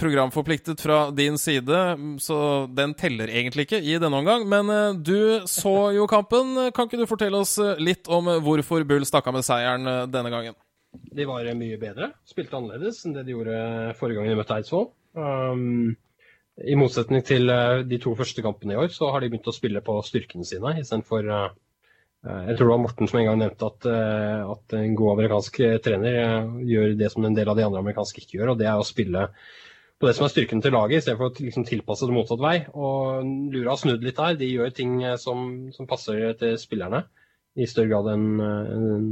programforpliktet 0.00 0.80
fra 0.80 1.10
din 1.12 1.34
side, 1.36 1.78
så 2.25 2.38
den 2.72 2.94
teller 2.96 3.28
egentlig 3.28 3.66
ikke 3.66 3.80
i 3.84 3.98
denne 4.00 4.22
omgang. 4.22 4.46
Men 4.48 5.02
du 5.04 5.44
så 5.44 5.90
jo 5.92 6.06
kampen. 6.08 6.54
Kan 6.72 6.88
ikke 6.88 7.02
du 7.02 7.10
fortelle 7.10 7.42
oss 7.44 7.58
litt 7.76 8.08
om 8.08 8.30
hvorfor 8.46 8.86
Bulls 8.88 9.12
stakk 9.12 9.28
av 9.28 9.36
med 9.36 9.44
seieren 9.44 9.84
denne 10.08 10.32
gangen? 10.32 10.56
De 11.12 11.28
var 11.28 11.44
mye 11.60 11.76
bedre, 11.76 12.08
spilte 12.25 12.56
annerledes 12.56 13.02
enn 13.04 13.18
det 13.18 13.26
de 13.26 13.36
gjorde 13.36 13.58
forrige 14.00 14.16
gang 14.16 14.32
de 14.32 14.38
møtte 14.40 14.56
Eidsvoll. 14.56 14.88
Um, 15.12 15.92
I 16.64 16.80
motsetning 16.80 17.26
til 17.28 17.52
de 17.84 18.00
to 18.00 18.16
første 18.16 18.46
kampene 18.46 18.78
i 18.78 18.80
år, 18.80 18.88
så 18.96 19.12
har 19.12 19.20
de 19.20 19.28
begynt 19.34 19.52
å 19.52 19.58
spille 19.58 19.84
på 19.84 20.00
styrkene 20.08 20.48
sine 20.48 20.78
istedenfor 20.80 21.28
uh, 21.28 21.50
Eh, 21.50 21.65
jeg 22.26 22.56
tror 22.56 22.66
det 22.66 22.73
var 22.73 22.83
Morten 22.83 23.11
som 23.11 23.21
en 23.21 23.28
gang 23.28 23.38
nevnte 23.40 23.68
at, 23.68 23.87
eh, 23.90 24.40
at, 24.50 24.75
en 24.78 24.97
god 24.99 25.12
amerikansk 25.14 25.61
trener 25.85 26.18
eh, 26.23 26.49
gjør 26.73 26.97
det 26.99 27.11
som 27.12 27.26
en 27.26 27.37
del 27.37 27.50
av 27.50 27.59
de 27.59 27.66
andre 27.66 27.83
amerikanske 27.85 28.23
ikke 28.23 28.40
gjør, 28.40 28.52
og 28.54 28.59
det 28.61 28.66
er 28.71 28.80
å 28.80 28.87
spille 28.87 29.28
på 29.97 30.09
det 30.09 30.16
som 30.16 30.26
er 30.26 30.33
styrken 30.33 30.61
til 30.64 30.75
laget, 30.76 31.00
istedenfor 31.00 31.30
å 31.30 31.45
liksom 31.47 31.64
tilpasse 31.68 32.09
det 32.09 32.16
motsatt 32.16 32.42
vei. 32.42 32.56
Og 32.76 33.25
Lura 33.54 33.73
har 33.73 33.78
snudd 33.80 34.02
litt 34.04 34.18
der. 34.18 34.35
De 34.37 34.50
gjør 34.50 34.75
ting 34.76 34.99
som, 35.16 35.47
som 35.73 35.88
passer 35.88 36.35
til 36.37 36.59
spillerne 36.61 37.06
i 37.56 37.64
større 37.64 37.88
grad 37.95 38.11
enn, 38.12 38.26
en, 38.42 39.06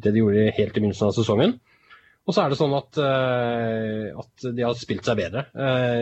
det 0.00 0.14
de 0.14 0.22
gjorde 0.22 0.46
helt 0.56 0.72
i 0.72 0.80
begynnelsen 0.80 1.10
av 1.10 1.12
sesongen. 1.18 1.52
Og 2.24 2.32
så 2.32 2.46
er 2.46 2.48
det 2.48 2.56
sånn 2.62 2.72
at, 2.78 2.96
at, 4.22 4.46
de 4.46 4.64
har 4.64 4.78
spilt 4.80 5.04
seg 5.04 5.20
bedre. 5.20 5.44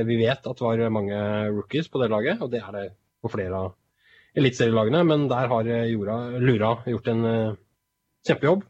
Vi 0.06 0.20
vet 0.20 0.46
at 0.46 0.62
det 0.62 0.68
var 0.68 0.94
mange 0.94 1.18
rookies 1.50 1.90
på 1.90 1.98
det 1.98 2.12
laget, 2.12 2.38
og 2.38 2.54
det 2.54 2.62
er 2.62 2.76
det 2.76 2.86
på 3.24 3.34
flere 3.34 3.64
av 3.64 3.72
eliteserielagene, 4.38 5.02
men 5.06 5.28
der 5.30 5.50
har 5.50 5.70
eh, 5.70 5.90
Lura 6.40 6.74
gjort 6.86 7.10
en 7.10 7.24
uh, 7.26 7.56
kjempejobb. 8.26 8.64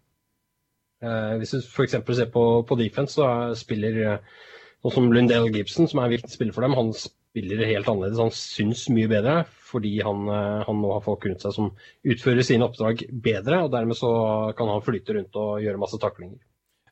Uh, 1.05 1.37
hvis 1.40 1.55
du 1.57 1.61
f.eks. 1.61 1.97
ser 1.97 2.31
på, 2.33 2.45
på, 2.69 2.79
defense, 2.81 3.17
så 3.17 3.57
spiller 3.59 4.00
uh, 4.05 4.43
sånn 4.83 4.97
som 4.97 5.09
Lundell 5.12 5.50
Gibson, 5.52 5.88
som 5.88 6.00
er 6.00 6.09
en 6.09 6.17
viktig 6.17 6.33
spiller 6.33 6.57
for 6.57 6.64
dem, 6.64 6.76
han 6.79 6.93
spiller 6.97 7.64
helt 7.69 7.88
annerledes. 7.88 8.23
Han 8.23 8.35
syns 8.35 8.88
mye 8.93 9.11
bedre 9.11 9.43
fordi 9.71 10.00
han, 10.02 10.25
han, 10.26 10.79
nå 10.83 10.88
har 10.90 11.02
folk 11.05 11.23
rundt 11.29 11.45
seg 11.45 11.52
som 11.55 11.69
utfører 12.02 12.43
sine 12.43 12.67
oppdrag 12.67 13.05
bedre, 13.23 13.61
og 13.62 13.69
dermed 13.71 13.95
så 13.95 14.11
kan 14.59 14.67
han 14.67 14.83
flyte 14.83 15.14
rundt 15.14 15.38
og 15.38 15.61
gjøre 15.62 15.79
masse 15.79 16.00
taklinger. 16.02 16.40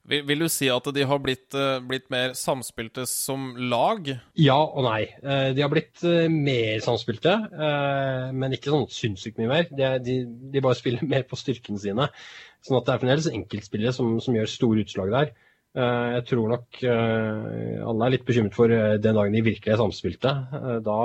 Vil, 0.09 0.23
vil, 0.25 0.41
du 0.41 0.49
si 0.49 0.71
at 0.73 0.87
de 0.97 1.05
har 1.05 1.21
blitt, 1.21 1.47
uh, 1.53 1.79
blitt, 1.85 2.07
mer 2.13 2.33
samspilte 2.39 3.05
som 3.09 3.51
lag? 3.71 4.07
Ja 4.41 4.57
og 4.65 4.87
nei. 4.87 5.03
Uh, 5.21 5.51
de 5.57 5.65
har 5.65 5.73
blitt 5.73 6.01
uh, 6.07 6.25
mer 6.33 6.81
samspilte, 6.85 7.35
men 8.39 8.57
ikke 8.57 8.73
sånn 8.73 8.89
sinnssykt 8.93 9.41
mye 9.41 9.51
mer. 9.51 9.69
De, 9.69 9.91
de, 10.05 10.17
de, 10.55 10.63
bare 10.65 10.79
spiller 10.79 11.05
mer 11.13 11.27
på 11.29 11.37
styrkene 11.39 11.81
sine. 11.83 12.09
Sånn 12.65 12.81
at 12.81 12.89
det 12.89 12.95
er 12.95 13.03
fremdeles 13.05 13.31
enkeltspillere 13.33 13.93
som, 13.95 14.17
som 14.25 14.37
gjør 14.37 14.51
store 14.51 14.87
utslag 14.87 15.13
der. 15.13 15.37
Eh, 15.79 16.09
jeg 16.17 16.25
tror 16.33 16.49
nok 16.51 16.81
eh, 16.83 17.79
alle 17.87 18.07
er 18.07 18.15
litt 18.17 18.25
bekymret 18.27 18.57
for 18.57 18.73
eh, 18.75 18.97
den 18.99 19.15
dagen 19.15 19.35
de 19.37 19.43
virkelig 19.47 19.75
er 19.75 19.79
samspilte. 19.79 20.33
Da, 20.83 20.99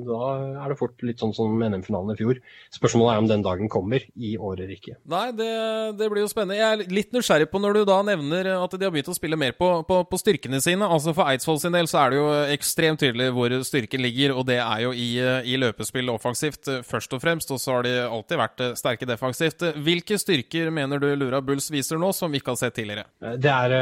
da 0.00 0.20
er 0.64 0.72
det 0.72 0.78
fort 0.78 1.04
litt 1.04 1.20
sånn 1.20 1.34
som 1.36 1.52
NM-finalen 1.60 2.14
i 2.14 2.18
fjor. 2.18 2.40
Spørsmålet 2.72 3.12
er 3.12 3.22
om 3.24 3.28
den 3.28 3.44
dagen 3.44 3.70
kommer 3.72 4.04
i 4.14 4.34
år 4.38 4.62
eller 4.62 4.72
ikke. 4.76 4.96
Nei, 5.10 5.26
det, 5.36 5.50
det, 5.98 6.08
blir 6.12 6.24
jo 6.24 6.30
spennende. 6.30 6.56
Jeg 6.60 6.78
er 6.86 6.94
litt 6.94 7.12
nysgjerrig 7.14 7.50
på 7.52 7.60
når 7.60 7.78
du 7.78 7.82
da 7.90 7.98
nevner 8.06 8.50
at 8.54 8.76
de 8.78 8.86
har 8.86 8.94
begynt 8.94 9.10
å 9.12 9.16
spille 9.16 9.38
mer 9.40 9.56
på, 9.58 9.70
på, 9.88 10.00
på 10.08 10.20
styrkene 10.20 10.62
sine. 10.64 10.88
Altså 10.88 11.12
For 11.16 11.28
Eidsvoll 11.28 11.60
sin 11.60 11.76
del 11.76 11.90
så 11.90 12.04
er 12.04 12.14
det 12.14 12.20
jo 12.20 12.30
ekstremt 12.54 13.02
tydelig 13.04 13.28
hvor 13.36 13.56
styrken 13.66 14.04
ligger, 14.04 14.36
og 14.38 14.48
det 14.48 14.60
er 14.62 14.86
jo 14.86 14.94
i, 14.96 15.10
i 15.52 15.58
løpespill 15.60 16.12
offensivt 16.14 16.70
først 16.88 17.16
og 17.16 17.24
fremst. 17.24 17.52
Og 17.52 17.60
så 17.60 17.76
har 17.76 17.88
de 17.88 17.94
alltid 18.06 18.40
vært 18.40 18.64
sterke 18.80 19.08
defensivt. 19.08 19.66
Hvilke 19.84 20.18
styrker 20.20 20.72
mener 20.74 21.02
du 21.02 21.10
Lura 21.18 21.42
Bulls 21.44 21.68
viser 21.74 22.00
nå, 22.00 22.14
som 22.16 22.32
vi 22.32 22.40
ikke 22.40 22.54
har 22.54 22.62
sett 22.64 22.78
tidligere? 22.78 23.08
Det 23.20 23.52
er 23.52 23.76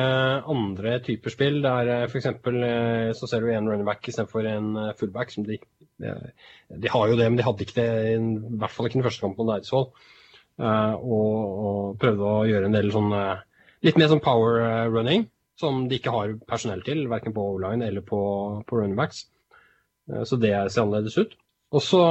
andre 0.52 0.96
typer 1.04 1.32
spill. 1.32 1.60
Det 1.64 1.70
er 1.70 1.90
eh, 1.92 2.06
f.eks. 2.08 2.28
Eh, 2.28 3.10
så 3.16 3.28
ser 3.28 3.44
du 3.44 3.52
en 3.52 3.68
running 3.68 3.86
back 3.88 4.08
istedenfor 4.08 4.48
en 4.48 4.70
eh, 4.80 4.94
fullback. 4.98 5.34
De, 5.46 5.58
de, 5.98 6.90
har 6.94 7.10
jo 7.10 7.18
det, 7.18 7.28
men 7.28 7.38
de 7.40 7.46
hadde 7.46 7.66
ikke 7.66 7.78
det, 7.78 7.88
i 8.16 8.58
hvert 8.60 8.74
fall 8.74 8.88
ikke 8.88 9.00
den 9.00 9.06
første 9.06 9.24
kampen 9.24 9.46
mot 9.46 9.54
Eidsvoll. 9.56 9.88
Og, 10.62 11.36
og 11.66 11.94
prøvde 11.98 12.28
å 12.28 12.42
gjøre 12.46 12.68
en 12.68 12.74
del 12.76 12.90
sånn 12.92 13.08
litt 13.82 13.96
mer 13.98 14.10
sånn 14.10 14.20
power 14.22 14.90
running, 14.92 15.24
som 15.58 15.86
de 15.88 15.96
ikke 15.96 16.12
har 16.14 16.34
personell 16.46 16.84
til, 16.86 17.06
verken 17.10 17.34
på 17.34 17.46
O-line 17.54 17.86
eller 17.86 18.04
på, 18.04 18.20
på 18.68 18.78
running 18.78 18.98
backs. 18.98 19.24
Så 20.28 20.36
det 20.38 20.52
ser 20.52 20.84
annerledes 20.84 21.16
ut. 21.18 21.34
Og 21.72 21.82
så, 21.82 22.02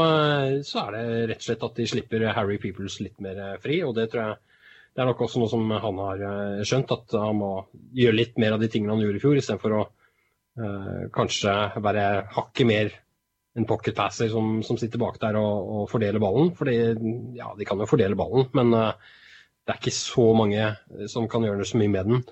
så, 0.66 0.88
er 0.88 0.96
det 0.96 1.04
rett 1.30 1.44
og 1.44 1.48
slett 1.48 1.68
at 1.68 1.78
de 1.78 1.88
slipper 1.94 2.26
Harry 2.34 2.58
Peoples 2.60 2.98
litt 3.06 3.22
mer 3.24 3.40
fri, 3.62 3.78
og 3.86 3.94
det 4.00 4.10
tror 4.12 4.24
jeg 4.24 4.51
det 4.92 5.02
er 5.02 5.08
nok 5.08 5.24
også 5.24 5.40
noe 5.40 5.52
som 5.52 5.70
han 5.72 6.02
har 6.04 6.26
eh, 6.28 6.64
skjønt, 6.68 6.92
at 6.92 7.16
han 7.16 7.40
må 7.40 7.52
gjøre 7.96 8.18
litt 8.18 8.42
mer 8.42 8.58
av 8.58 8.64
de 8.64 8.70
tingene 8.72 8.96
han 8.96 9.04
gjorde 9.04 9.22
i 9.22 9.24
fjor, 9.24 9.40
istedenfor 9.40 9.78
å 9.78 9.82
eh, 9.86 11.08
kanskje 11.16 11.56
være 11.80 12.06
hakket 12.36 12.70
mer 12.70 12.94
en 13.60 13.68
pocket 13.68 13.96
passer 13.96 14.30
som, 14.32 14.62
som 14.64 14.78
sitter 14.80 15.00
bak 15.02 15.18
der 15.22 15.36
og, 15.40 15.72
og 15.76 15.90
fordeler 15.92 16.24
ballen. 16.24 16.54
For 16.56 16.70
ja, 16.72 17.52
de 17.58 17.68
kan 17.68 17.80
jo 17.80 17.90
fordele 17.90 18.20
ballen, 18.20 18.48
men 18.58 18.76
eh, 18.78 19.18
det 19.66 19.74
er 19.74 19.82
ikke 19.82 19.96
så 19.96 20.32
mange 20.36 20.72
som 21.12 21.28
kan 21.32 21.44
gjøre 21.46 21.68
så 21.68 21.80
mye 21.80 21.92
med 21.92 22.12
den. 22.12 22.24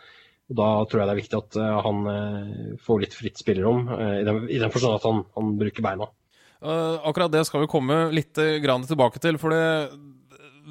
Og 0.50 0.58
Da 0.58 0.70
tror 0.90 1.04
jeg 1.04 1.10
det 1.10 1.14
er 1.14 1.22
viktig 1.22 1.40
at 1.40 1.58
eh, 1.62 1.82
han 1.86 2.08
eh, 2.14 2.78
får 2.86 3.04
litt 3.04 3.18
fritt 3.18 3.42
spillerom, 3.42 3.84
eh, 3.96 4.16
i 4.22 4.28
den, 4.28 4.46
den 4.50 4.74
forstand 4.74 4.98
at 4.98 5.06
han, 5.08 5.24
han 5.38 5.58
bruker 5.60 5.86
beina. 5.86 6.10
Uh, 6.60 7.00
akkurat 7.08 7.32
det 7.32 7.46
skal 7.48 7.64
vi 7.64 7.72
komme 7.72 8.10
litt 8.12 8.36
eh, 8.42 8.60
tilbake 8.60 9.22
til, 9.24 9.38
for 9.40 9.56
det, 9.56 9.94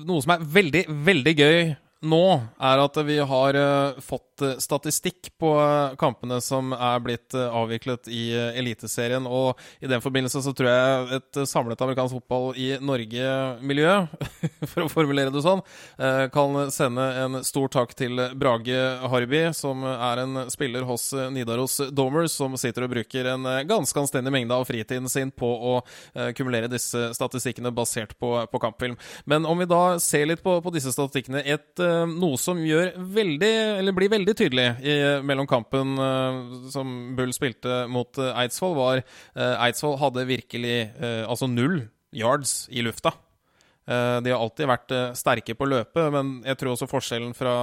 noe 0.07 0.23
som 0.25 0.35
er 0.35 0.45
veldig, 0.55 0.85
veldig 1.07 1.35
gøy 1.39 1.59
nå, 2.07 2.41
er 2.63 2.79
at 2.79 2.99
vi 3.07 3.17
har 3.19 3.57
eh, 3.59 3.99
fått 4.05 4.43
eh, 4.45 4.59
statistikk 4.63 5.33
på 5.41 5.51
eh, 5.59 5.97
kampene 5.99 6.39
som 6.45 6.71
er 6.73 7.01
blitt 7.03 7.35
avviklet 7.35 8.07
i 8.13 8.31
Eliteserien. 8.59 9.27
Og 9.27 9.59
i 9.83 9.91
den 9.91 10.03
forbindelse 10.03 10.43
så 10.45 10.53
tror 10.55 10.71
jeg 10.71 11.19
et 11.19 11.41
samlet 11.51 11.81
amerikansk 11.83 12.21
fotball 12.21 12.53
i 12.59 12.69
Norge-miljø, 12.79 13.95
for 14.71 14.85
å 14.85 14.93
formulere 14.93 15.33
det 15.35 15.43
sånn, 15.43 15.63
kan 16.33 16.57
sende 16.73 17.05
en 17.23 17.41
stor 17.47 17.71
takk 17.73 17.95
til 17.99 18.21
Brage 18.39 18.79
Harby, 19.11 19.41
som 19.57 19.83
er 19.89 20.23
en 20.23 20.45
spiller 20.53 20.87
hos 20.89 21.11
Nidaros 21.35 21.79
Domers, 21.95 22.35
som 22.39 22.55
sitter 22.61 22.87
og 22.87 22.93
bruker 22.93 23.31
en 23.33 23.47
ganske 23.69 24.03
anstendig 24.03 24.33
mengde 24.35 24.55
av 24.57 24.67
fritiden 24.69 25.09
sin 25.11 25.33
på 25.35 25.49
å 25.49 25.75
kumulere 26.37 26.71
disse 26.71 27.11
statistikkene 27.17 27.73
basert 27.75 28.15
på, 28.21 28.33
på 28.51 28.63
kampfilm. 28.63 28.99
Men 29.29 29.47
om 29.49 29.59
vi 29.61 29.69
da 29.71 29.83
ser 30.03 30.29
litt 30.31 30.45
på, 30.45 30.59
på 30.65 30.75
disse 30.75 30.93
statistikkene, 30.95 31.43
et, 31.45 31.69
noe 32.09 32.39
som 32.41 32.59
gjør 32.65 32.93
veldig, 33.17 33.53
eller 33.81 33.97
blir 33.97 34.11
veldig 34.13 34.35
tydelig 34.39 34.67
i 34.85 34.97
mellom 35.27 35.49
kampen 35.51 35.95
eh, 35.99 36.41
som 36.75 36.93
Bull 37.19 37.33
spilte 37.37 37.85
mot 37.93 38.19
eh, 38.21 38.35
Eidsvoll, 38.45 38.77
var 38.79 39.01
eh, 39.03 39.55
Eidsvoll 39.69 39.99
hadde 40.01 40.27
virkelig 40.29 40.77
eh, 40.97 41.25
altså 41.29 41.49
null 41.51 41.81
yards 42.17 42.69
i 42.73 42.85
lufta. 42.87 43.13
Eh, 43.89 44.19
De 44.25 44.33
har 44.35 44.41
alltid 44.45 44.69
vært 44.69 44.93
eh, 44.93 45.11
sterke 45.17 45.55
på 45.57 45.69
løpet, 45.69 46.13
men 46.13 46.35
jeg 46.45 46.61
tror 46.61 46.75
også 46.75 46.89
forskjellen 46.91 47.33
fra 47.37 47.55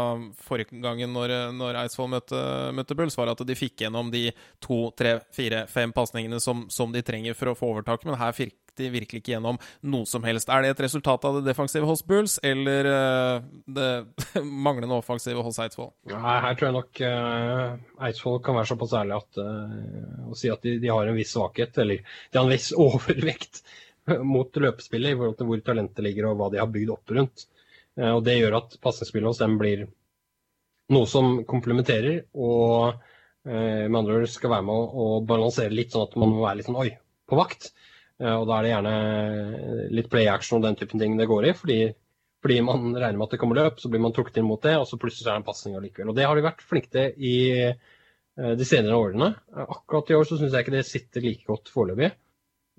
forrige 0.48 0.82
gangen 0.82 1.14
når, 1.14 1.36
når 1.54 1.78
Eidsvoll 1.84 2.10
møtte, 2.16 2.40
møtte 2.74 2.98
Bulls, 2.98 3.18
var 3.18 3.30
at 3.34 3.46
de 3.46 3.58
fikk 3.58 3.86
gjennom 3.86 4.10
de 4.14 4.28
to, 4.64 4.88
tre, 4.98 5.20
fire, 5.36 5.68
fem 5.70 5.94
pasningene 5.94 6.42
som, 6.42 6.66
som 6.74 6.94
de 6.94 7.06
trenger 7.06 7.38
for 7.38 7.54
å 7.54 7.58
få 7.58 7.76
overtak. 7.76 8.06
Men 8.10 8.18
her 8.22 8.34
fikk 8.34 8.58
de 8.80 8.90
virkelig 8.94 9.22
ikke 9.22 9.36
gjennom 9.36 9.58
noe 9.92 10.08
som 10.10 10.26
helst. 10.28 10.50
Er 10.52 10.64
det 10.64 10.74
et 10.74 10.84
resultat 10.86 11.26
av 11.28 11.40
det 11.40 11.46
defensive 11.48 11.88
hos 11.88 12.04
Bulls, 12.08 12.38
eller 12.44 12.90
eh, 12.92 13.48
det 13.78 13.90
manglende 14.68 14.98
offensive 14.98 15.44
hos 15.46 15.60
Eidsvoll? 15.64 15.92
Nei, 16.12 16.36
her 16.46 16.58
tror 16.58 16.70
jeg 16.70 16.78
nok 16.78 17.02
uh, 17.06 18.06
Eidsvoll 18.08 18.42
kan 18.46 18.58
være 18.60 18.72
såpass 18.74 18.96
ærlig 19.00 19.18
at, 19.18 19.42
uh, 19.42 20.30
å 20.32 20.38
si 20.38 20.52
at 20.52 20.66
de, 20.66 20.78
de 20.82 20.92
har 20.92 21.10
en 21.10 21.18
viss 21.18 21.34
svakhet, 21.36 21.82
eller 21.84 22.04
de 22.04 22.40
har 22.40 22.46
en 22.46 22.54
viss 22.54 22.72
overvekt 22.88 23.64
mot 24.22 24.62
løpespillet 24.62 25.16
i 25.16 25.18
forhold 25.18 25.40
til 25.40 25.50
hvor 25.50 25.66
talentet 25.66 26.06
ligger 26.06 26.30
og 26.30 26.40
hva 26.40 26.52
de 26.54 26.62
har 26.62 26.70
bygd 26.72 26.94
opp 26.94 27.16
rundt. 27.18 27.48
Uh, 28.00 28.14
og 28.18 28.24
Det 28.28 28.38
gjør 28.38 28.60
at 28.62 28.78
pasningsspillet 28.84 29.32
hos 29.32 29.42
dem 29.42 29.58
blir 29.62 29.88
noe 30.94 31.10
som 31.10 31.40
komplementerer 31.50 32.28
og 32.38 33.04
med 33.46 33.94
andre 33.94 34.16
ord 34.24 34.30
skal 34.34 34.50
være 34.50 34.66
med 34.66 34.94
å 34.98 35.04
balansere 35.30 35.74
litt, 35.78 35.92
sånn 35.94 36.08
at 36.08 36.16
man 36.18 36.32
må 36.34 36.40
være 36.42 36.58
litt 36.58 36.66
sånn 36.66 36.80
oi, 36.82 36.88
på 37.30 37.38
vakt. 37.38 37.68
Eh, 38.22 38.32
og 38.36 38.48
Da 38.48 38.58
er 38.60 38.64
det 38.68 38.74
gjerne 38.74 39.90
litt 39.98 40.10
play 40.12 40.28
action 40.32 40.60
og 40.60 40.66
den 40.68 40.76
typen 40.80 41.00
ting 41.02 41.18
det 41.20 41.28
går 41.32 41.50
i. 41.52 41.54
fordi 41.54 41.80
fordi 42.46 42.60
man 42.62 42.94
regner 42.94 43.18
med 43.18 43.26
at 43.26 43.32
det 43.34 43.40
kommer 43.42 43.58
løp, 43.58 43.80
så 43.82 43.90
blir 43.90 44.02
man 44.04 44.14
trukket 44.14 44.36
inn 44.38 44.46
mot 44.46 44.62
det, 44.62 44.76
og 44.78 44.84
så 44.86 45.00
plutselig 45.02 45.26
er 45.26 45.32
det 45.34 45.40
en 45.42 45.46
pasning 45.48 45.76
allikevel. 45.80 46.12
Og 46.12 46.16
Det 46.16 46.26
har 46.30 46.36
de 46.38 46.44
vært 46.46 46.62
flinke 46.62 46.92
til 46.94 47.16
i 47.18 47.32
eh, 47.58 48.54
de 48.60 48.66
senere 48.70 49.00
årene. 49.02 49.32
Eh, 49.56 49.66
Akkurat 49.66 50.12
i 50.12 50.14
år 50.14 50.28
så 50.30 50.38
syns 50.38 50.54
jeg 50.54 50.62
ikke 50.68 50.76
det 50.76 50.84
sitter 50.86 51.26
like 51.26 51.42
godt 51.48 51.72
foreløpig. 51.74 52.12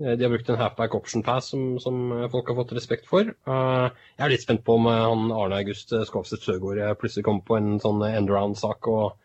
Eh, 0.04 0.14
De 0.14 0.22
har 0.22 0.30
brukt 0.30 0.52
en 0.54 0.60
halfback 0.60 0.94
option 0.94 1.24
pass 1.26 1.50
som, 1.50 1.80
som 1.82 1.98
eh, 2.14 2.28
folk 2.30 2.46
har 2.52 2.60
fått 2.60 2.76
respekt 2.78 3.10
for. 3.10 3.26
Eh, 3.26 3.88
Jeg 4.20 4.25
er 4.28 4.30
litt 4.36 4.46
spent 4.46 4.62
på 4.62 4.76
om 4.78 4.86
eh, 4.86 5.02
han 5.02 5.32
Arne 5.34 5.58
August 5.64 5.90
eh, 5.99 6.06
Skovseth 6.06 6.46
Søgaard 6.46 6.78
eh, 6.86 6.94
plutselig 7.00 7.26
kommer 7.26 7.42
på 7.50 7.58
en 7.58 7.80
sånn 7.82 8.06
end-around-sak 8.06 8.86
og 8.86 9.16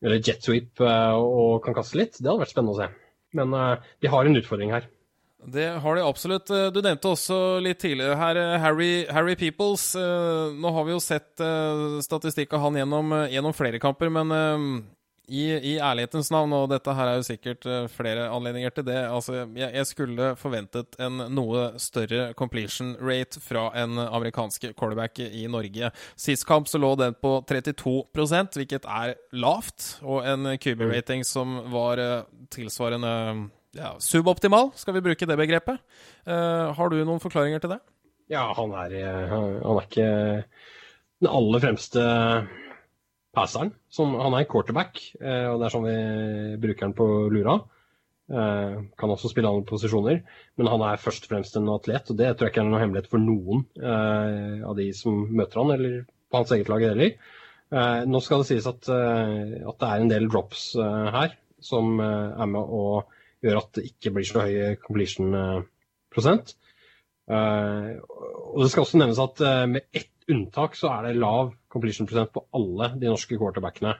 eller 0.00 0.22
jet 0.24 0.40
sweep 0.48 0.80
eh, 0.80 1.12
og 1.12 1.60
kan 1.66 1.76
kaste 1.76 2.00
litt. 2.00 2.16
Det 2.16 2.24
hadde 2.30 2.40
vært 2.46 2.54
spennende 2.56 2.72
å 2.72 2.80
se. 2.80 2.88
Men 3.36 3.52
vi 4.00 4.08
har 4.08 4.24
en 4.24 4.40
utfordring 4.40 4.72
her. 4.72 4.88
Det 5.46 5.68
har 5.80 5.96
de 5.96 6.02
absolutt. 6.02 6.50
Eh, 6.50 6.66
Du 6.74 6.82
nevnte 6.82 7.14
også 7.14 7.60
litt 7.62 7.78
tidligere 7.82 8.18
her 8.18 8.36
eh, 8.36 8.58
Harry, 8.60 9.06
Harry 9.10 9.36
Peoples. 9.38 9.94
Eh, 9.94 10.52
Nå 10.58 10.72
har 10.74 10.84
vi 10.84 10.96
jo 10.96 11.00
sett 11.02 11.40
statistikk 12.02 12.54
av 12.56 12.66
han 12.66 12.78
gjennom, 12.80 13.12
gjennom 13.30 13.54
flere 13.54 13.78
kamper, 13.78 14.10
men 14.10 14.32
i, 15.28 15.42
i 15.52 15.74
ærlighetens 15.76 16.30
navn, 16.32 16.54
og 16.56 16.70
dette 16.72 16.92
her 16.96 17.10
er 17.10 17.18
jo 17.18 17.26
sikkert 17.26 17.66
flere 17.92 18.30
anledninger 18.32 18.72
til 18.72 18.86
det 18.86 18.96
altså, 19.12 19.42
jeg, 19.44 19.68
jeg 19.76 19.88
skulle 19.90 20.30
forventet 20.40 20.96
en 21.04 21.20
noe 21.36 21.66
større 21.78 22.30
completion 22.38 22.94
rate 22.96 23.42
fra 23.44 23.66
en 23.76 24.00
amerikansk 24.06 24.70
quarterback 24.72 25.20
i 25.20 25.44
Norge. 25.52 25.92
Sist 26.16 26.48
kamp 26.48 26.70
så 26.70 26.80
lå 26.80 26.94
den 26.98 27.14
på 27.20 27.34
32% 27.44 28.56
hvilket 28.56 28.88
er 28.88 29.14
lavt, 29.36 29.98
og 30.02 30.24
en 30.24 30.54
QB-rating 30.56 31.28
som 31.28 31.60
var 31.76 32.02
tilsvarende 32.54 33.14
ja, 33.78 33.94
suboptimal, 34.02 34.72
skal 34.78 34.96
vi 34.96 35.04
bruke 35.04 35.26
det 35.28 35.38
begrepet. 35.38 35.80
Uh, 36.26 36.74
har 36.74 36.90
du 36.90 36.98
noen 36.98 37.22
forklaringer 37.22 37.62
til 37.62 37.76
det? 37.76 37.78
Ja, 38.32 38.48
han 38.56 38.74
er, 38.76 38.92
eh, 38.98 39.30
han 39.30 39.78
er 39.78 39.84
ikke 39.86 40.08
den 41.22 41.30
aller 41.30 41.62
fremste 41.62 42.02
passeren. 43.36 43.72
Som, 43.88 44.16
han 44.20 44.34
er 44.36 44.48
quarterback, 44.50 45.00
uh, 45.22 45.54
og 45.54 45.60
det 45.60 45.68
er 45.68 45.74
sånn 45.74 45.86
vi 45.86 45.98
bruker 46.60 46.88
han 46.88 46.96
på 46.98 47.08
lura. 47.32 47.58
Uh, 48.28 48.84
Kan 49.00 49.14
også 49.14 49.30
spille 49.32 49.48
andre 49.48 49.64
posisjoner, 49.68 50.20
men 50.60 50.68
han 50.68 50.84
er 50.90 51.00
først 51.00 51.24
og 51.24 51.32
fremst 51.32 51.56
en 51.56 51.70
atlet. 51.72 52.10
Og 52.12 52.18
det 52.18 52.32
tror 52.34 52.48
jeg 52.48 52.56
ikke 52.56 52.64
er 52.64 52.68
noen 52.68 52.84
hemmelighet 52.84 53.12
for 53.12 53.22
noen 53.22 53.64
av 53.78 54.74
de 54.76 54.90
som 54.96 55.22
møter 55.30 55.62
han, 55.62 55.76
eller 55.78 56.00
på 56.28 56.42
hans 56.42 56.52
eget 56.52 56.68
lag 56.68 56.84
heller. 56.84 57.14
Nå 58.08 58.20
skal 58.24 58.42
det 58.42 58.48
sies 58.50 58.66
at, 58.68 58.88
at 58.88 59.80
det 59.80 59.88
er 59.88 60.02
en 60.02 60.12
del 60.12 60.28
drops 60.28 60.70
her 60.76 61.32
som 61.64 61.96
er 62.00 62.48
med 62.48 62.74
å 62.76 62.82
gjøre 63.44 63.62
at 63.62 63.72
det 63.78 63.86
ikke 63.90 64.14
blir 64.16 64.26
så 64.28 64.44
høy 64.44 64.78
completion-prosent. 64.82 66.54
Eh, 67.28 67.90
og 68.00 68.62
det 68.62 68.70
skal 68.72 68.86
også 68.86 69.00
nevnes 69.00 69.20
at 69.22 69.42
eh, 69.44 69.64
med 69.70 69.88
ett 69.92 70.12
unntak 70.32 70.76
så 70.76 70.90
er 70.92 71.08
det 71.08 71.20
lav 71.20 71.52
completion-prosent 71.72 72.32
på 72.34 72.44
alle 72.56 72.92
de 73.00 73.10
norske 73.10 73.38
quarterbackene. 73.40 73.96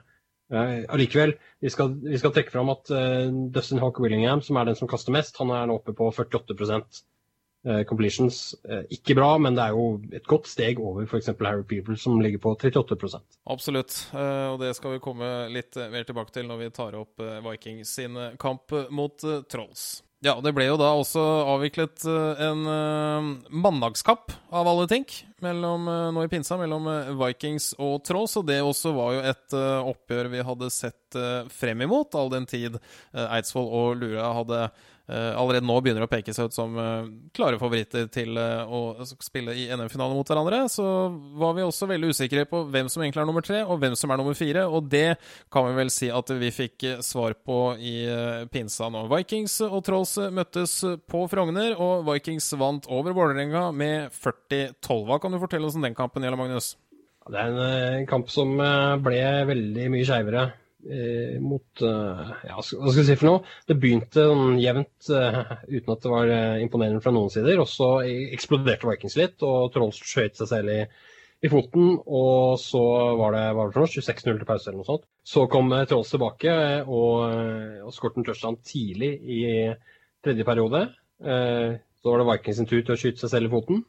Uh, 0.49 0.81
allikevel, 0.89 1.35
vi 1.61 1.69
vi 1.69 2.17
skal 2.17 2.31
trekke 2.33 2.49
fram 2.49 2.71
at 2.73 2.89
eh, 2.89 3.27
Dustin 3.53 3.77
Hawk 3.83 3.99
Willingham, 4.01 4.41
som 4.41 4.57
er 4.57 4.65
den 4.65 4.77
som 4.79 4.89
kaster 4.89 5.13
mest, 5.13 5.37
han 5.37 5.51
er 5.53 5.67
nå 5.69 5.75
oppe 5.77 5.93
på 5.93 6.07
48 6.09 6.55
eh, 6.73 6.81
completions. 7.87 8.55
Eh, 8.63 8.85
ikke 8.95 9.15
bra, 9.17 9.33
men 9.37 9.57
det 9.57 9.65
er 9.65 9.75
jo 9.75 9.99
et 10.15 10.27
godt 10.29 10.47
steg 10.47 10.79
over 10.79 11.07
f.eks. 11.07 11.31
Harry 11.41 11.65
People, 11.67 11.97
som 11.99 12.19
ligger 12.23 12.39
på 12.39 12.55
38 12.55 13.21
Absolutt, 13.49 13.95
eh, 14.13 14.45
og 14.53 14.59
det 14.63 14.75
skal 14.77 14.95
vi 14.95 15.03
komme 15.03 15.31
litt 15.51 15.75
eh, 15.77 15.89
mer 15.91 16.07
tilbake 16.07 16.35
til 16.35 16.47
når 16.47 16.63
vi 16.63 16.69
tar 16.75 16.99
opp 16.99 17.19
eh, 17.23 17.39
Vikings 17.43 17.95
sin 17.99 18.15
eh, 18.17 18.37
kamp 18.39 18.71
eh, 18.71 18.87
mot 18.89 19.23
eh, 19.23 19.41
Trolls. 19.51 20.03
Ja, 20.23 20.33
det 20.43 20.51
ble 20.51 20.65
jo 20.67 20.75
da 20.79 20.91
også 20.99 21.21
avviklet 21.55 22.03
eh, 22.03 22.41
en 22.49 22.65
mandagskamp, 23.55 24.33
av 24.51 24.67
alle 24.67 24.87
ting, 24.91 25.05
mellom, 25.43 25.87
eh, 25.87 26.09
nå 26.15 26.25
i 26.25 26.31
pinsa, 26.31 26.57
mellom 26.59 26.87
eh, 26.91 27.11
Vikings 27.19 27.73
og 27.79 28.01
Trolls, 28.07 28.35
og 28.39 28.47
det 28.49 28.59
også 28.63 28.91
var 28.95 29.13
jo 29.15 29.25
et 29.31 29.55
eh, 29.55 29.89
oppgjør 29.93 30.31
vi 30.33 30.45
hadde 30.47 30.71
sett 30.73 31.19
eh, 31.19 31.47
frem 31.53 31.85
imot, 31.85 32.15
all 32.19 32.31
den 32.33 32.47
tid 32.49 32.79
eh, 32.79 33.25
Eidsvoll 33.27 33.69
og 33.69 33.99
Lura 34.01 34.31
hadde 34.41 34.63
eh, 34.67 34.87
allerede 35.09 35.65
nå 35.65 35.75
begynner 35.81 36.05
å 36.05 36.09
peke 36.11 36.33
seg 36.35 36.49
ut 36.49 36.55
som 36.55 36.75
eh, 36.77 37.07
klare 37.35 37.59
favoritter 37.61 38.07
til 38.13 38.37
eh, 38.37 38.69
å 38.69 39.05
spille 39.07 39.55
i 39.57 39.67
NM-finale 39.73 40.15
mot 40.15 40.29
hverandre, 40.29 40.63
så 40.71 40.85
var 41.39 41.55
vi 41.57 41.65
også 41.65 41.89
veldig 41.89 42.11
usikre 42.13 42.45
på 42.49 42.63
hvem 42.69 42.91
som 42.91 43.03
egentlig 43.03 43.23
er 43.23 43.29
nummer 43.29 43.45
tre, 43.45 43.61
og 43.65 43.81
hvem 43.81 43.95
som 43.99 44.13
er 44.13 44.21
nummer 44.21 44.37
fire. 44.37 44.65
Og 44.69 44.89
det 44.91 45.17
kan 45.53 45.65
vi 45.69 45.77
vel 45.79 45.93
si 45.93 46.11
at 46.13 46.33
vi 46.41 46.51
fikk 46.53 46.87
eh, 46.89 46.99
svar 47.05 47.37
på 47.45 47.59
i 47.77 47.95
eh, 48.05 48.43
pinsa 48.51 48.91
nå. 48.93 49.07
Vikings 49.13 49.59
og 49.69 49.81
Trolls 49.87 50.17
møttes 50.33 50.79
på 51.09 51.23
Frogner, 51.31 51.73
og 51.79 52.05
Vikings 52.09 52.51
vant 52.59 52.89
over 52.91 53.17
Vålerenga 53.17 53.69
med 53.73 54.13
40-12. 54.19 55.07
Hva 55.09 55.19
kan 55.21 55.33
du 55.33 55.41
fortelle 55.41 55.69
oss 55.69 55.79
om 55.79 55.85
den 55.87 55.97
kampen, 55.97 56.25
Jelle 56.25 56.39
Magnus? 56.39 56.75
Det 57.29 57.37
er 57.37 57.51
en 57.51 57.59
eh, 57.61 58.07
kamp 58.09 58.29
som 58.33 58.55
eh, 58.63 58.97
ble 59.03 59.21
veldig 59.49 59.89
mye 59.93 60.07
skeivere 60.07 60.45
eh, 60.87 61.37
mot 61.43 61.81
eh, 61.81 62.31
Ja, 62.47 62.55
hva 62.55 62.63
skal 62.63 62.97
vi 63.01 63.05
si 63.07 63.17
for 63.19 63.29
noe? 63.29 63.53
Det 63.67 63.77
begynte 63.79 64.25
sånn 64.29 64.59
jevnt 64.61 65.09
eh, 65.13 65.39
uten 65.67 65.93
at 65.93 66.05
det 66.05 66.11
var 66.13 66.33
eh, 66.33 66.63
imponerende 66.63 67.03
fra 67.03 67.13
noen 67.15 67.31
sider. 67.33 67.59
Og 67.61 67.69
så 67.71 67.89
eksploderte 68.07 68.89
Vikings 68.89 69.17
litt, 69.19 69.37
og 69.45 69.71
Trolls 69.75 69.99
skjøt 69.99 70.39
seg 70.39 70.51
selv 70.51 70.73
i, 70.73 70.79
i 71.45 71.51
foten. 71.51 71.91
Og 72.05 72.55
så 72.61 72.83
var 73.19 73.35
det, 73.35 73.45
var 73.57 73.69
det 73.69 73.77
for 73.77 73.85
noe, 73.85 73.93
26-0 73.97 74.41
til 74.41 74.49
pause 74.49 74.69
eller 74.69 74.81
noe 74.81 74.89
sånt. 74.91 75.07
Så 75.27 75.45
kom 75.51 75.71
eh, 75.75 75.85
Trolls 75.89 76.13
tilbake 76.15 76.55
eh, 76.55 76.87
og, 76.87 77.85
og 77.85 77.95
skåret 77.95 78.19
en 78.21 78.29
touchdown 78.29 78.59
tidlig 78.63 79.15
i 79.19 79.43
tredje 80.25 80.47
periode. 80.47 80.87
Så 81.19 82.11
var 82.11 82.21
det 82.21 82.27
Vikings 82.29 82.59
sin 82.61 82.67
tur 82.67 82.79
til 82.79 82.93
å 82.93 82.99
skyte 82.99 83.19
seg 83.19 83.31
selv 83.33 83.49
i 83.49 83.51
foten. 83.51 83.81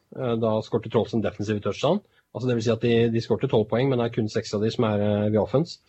Da 0.42 0.57
skårte 0.66 0.90
Trolls 0.90 1.14
en 1.14 1.22
defensiv 1.22 1.61
touchdown. 1.62 2.00
Altså 2.35 2.48
det 2.48 2.57
vil 2.59 2.64
si 2.66 2.72
at 2.72 2.85
de, 2.85 2.94
de 3.11 3.22
skårte 3.22 3.50
tolv 3.50 3.66
poeng, 3.70 3.90
men 3.90 3.98
det 3.98 4.07
er 4.07 4.14
kun 4.14 4.31
seks 4.31 4.55
av 4.55 4.62
de 4.64 4.70
som 4.70 4.87
er 4.87 5.03
uh, 5.03 5.31
via 5.33 5.42
offense. 5.42 5.81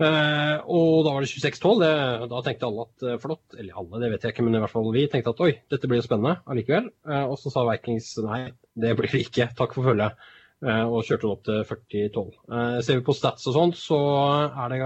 Eh, 0.00 0.56
og 0.72 1.02
da 1.04 1.12
var 1.12 1.24
det 1.24 1.28
26-12. 1.28 1.82
Da 2.30 2.42
tenkte 2.44 2.68
alle 2.70 2.86
at 2.86 3.04
eh, 3.04 3.18
flott, 3.20 3.56
eller 3.58 3.76
alle, 3.76 4.00
det 4.00 4.12
vet 4.14 4.22
jeg 4.24 4.34
ikke, 4.34 4.44
men 4.46 4.56
i 4.56 4.62
hvert 4.62 4.72
fall 4.72 4.88
vi 4.94 5.06
tenkte 5.12 5.34
at 5.34 5.42
oi, 5.44 5.50
dette 5.72 5.90
blir 5.90 6.00
jo 6.00 6.06
spennende 6.06 6.38
allikevel. 6.48 6.88
Eh, 7.04 7.24
og 7.26 7.36
så 7.40 7.52
sa 7.52 7.66
Vikings 7.68 8.14
nei, 8.24 8.42
det 8.80 8.94
blir 8.96 9.12
det 9.12 9.26
ikke, 9.26 9.50
takk 9.58 9.76
for 9.76 9.90
følget. 9.90 10.20
Og 10.60 11.06
kjørte 11.08 11.24
det 11.24 11.30
opp 11.32 11.44
til 11.46 11.60
40-12. 11.64 12.32
Eh, 12.52 12.78
ser 12.84 12.98
vi 12.98 13.04
på 13.06 13.14
stats 13.16 13.46
og 13.48 13.54
sånt, 13.54 13.78
så 13.80 13.96
er 14.44 14.68
det 14.68 14.80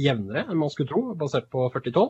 jevnere 0.00 0.46
enn 0.46 0.56
man 0.56 0.72
skulle 0.72 0.88
tro, 0.88 1.02
basert 1.20 1.50
på 1.52 1.66
40-12. 1.74 2.06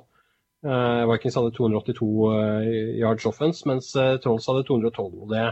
Eh, 0.63 1.01
Vikings 1.11 1.39
hadde 1.41 1.51
282 1.57 2.11
eh, 2.37 2.69
yards 3.01 3.27
offense, 3.27 3.67
mens 3.67 3.91
Trolls 4.23 4.47
hadde 4.47 4.63
212. 4.71 5.19
og 5.19 5.35
Det 5.35 5.49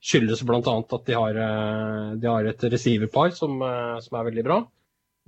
skyldes 0.00 0.40
bl.a. 0.48 0.62
at 0.64 1.04
de 1.10 1.18
har, 1.18 1.42
de 2.16 2.32
har 2.32 2.48
et 2.48 2.66
receiverpar 2.72 3.36
som, 3.36 3.60
som 4.00 4.16
er 4.16 4.28
veldig 4.30 4.46
bra. 4.48 4.62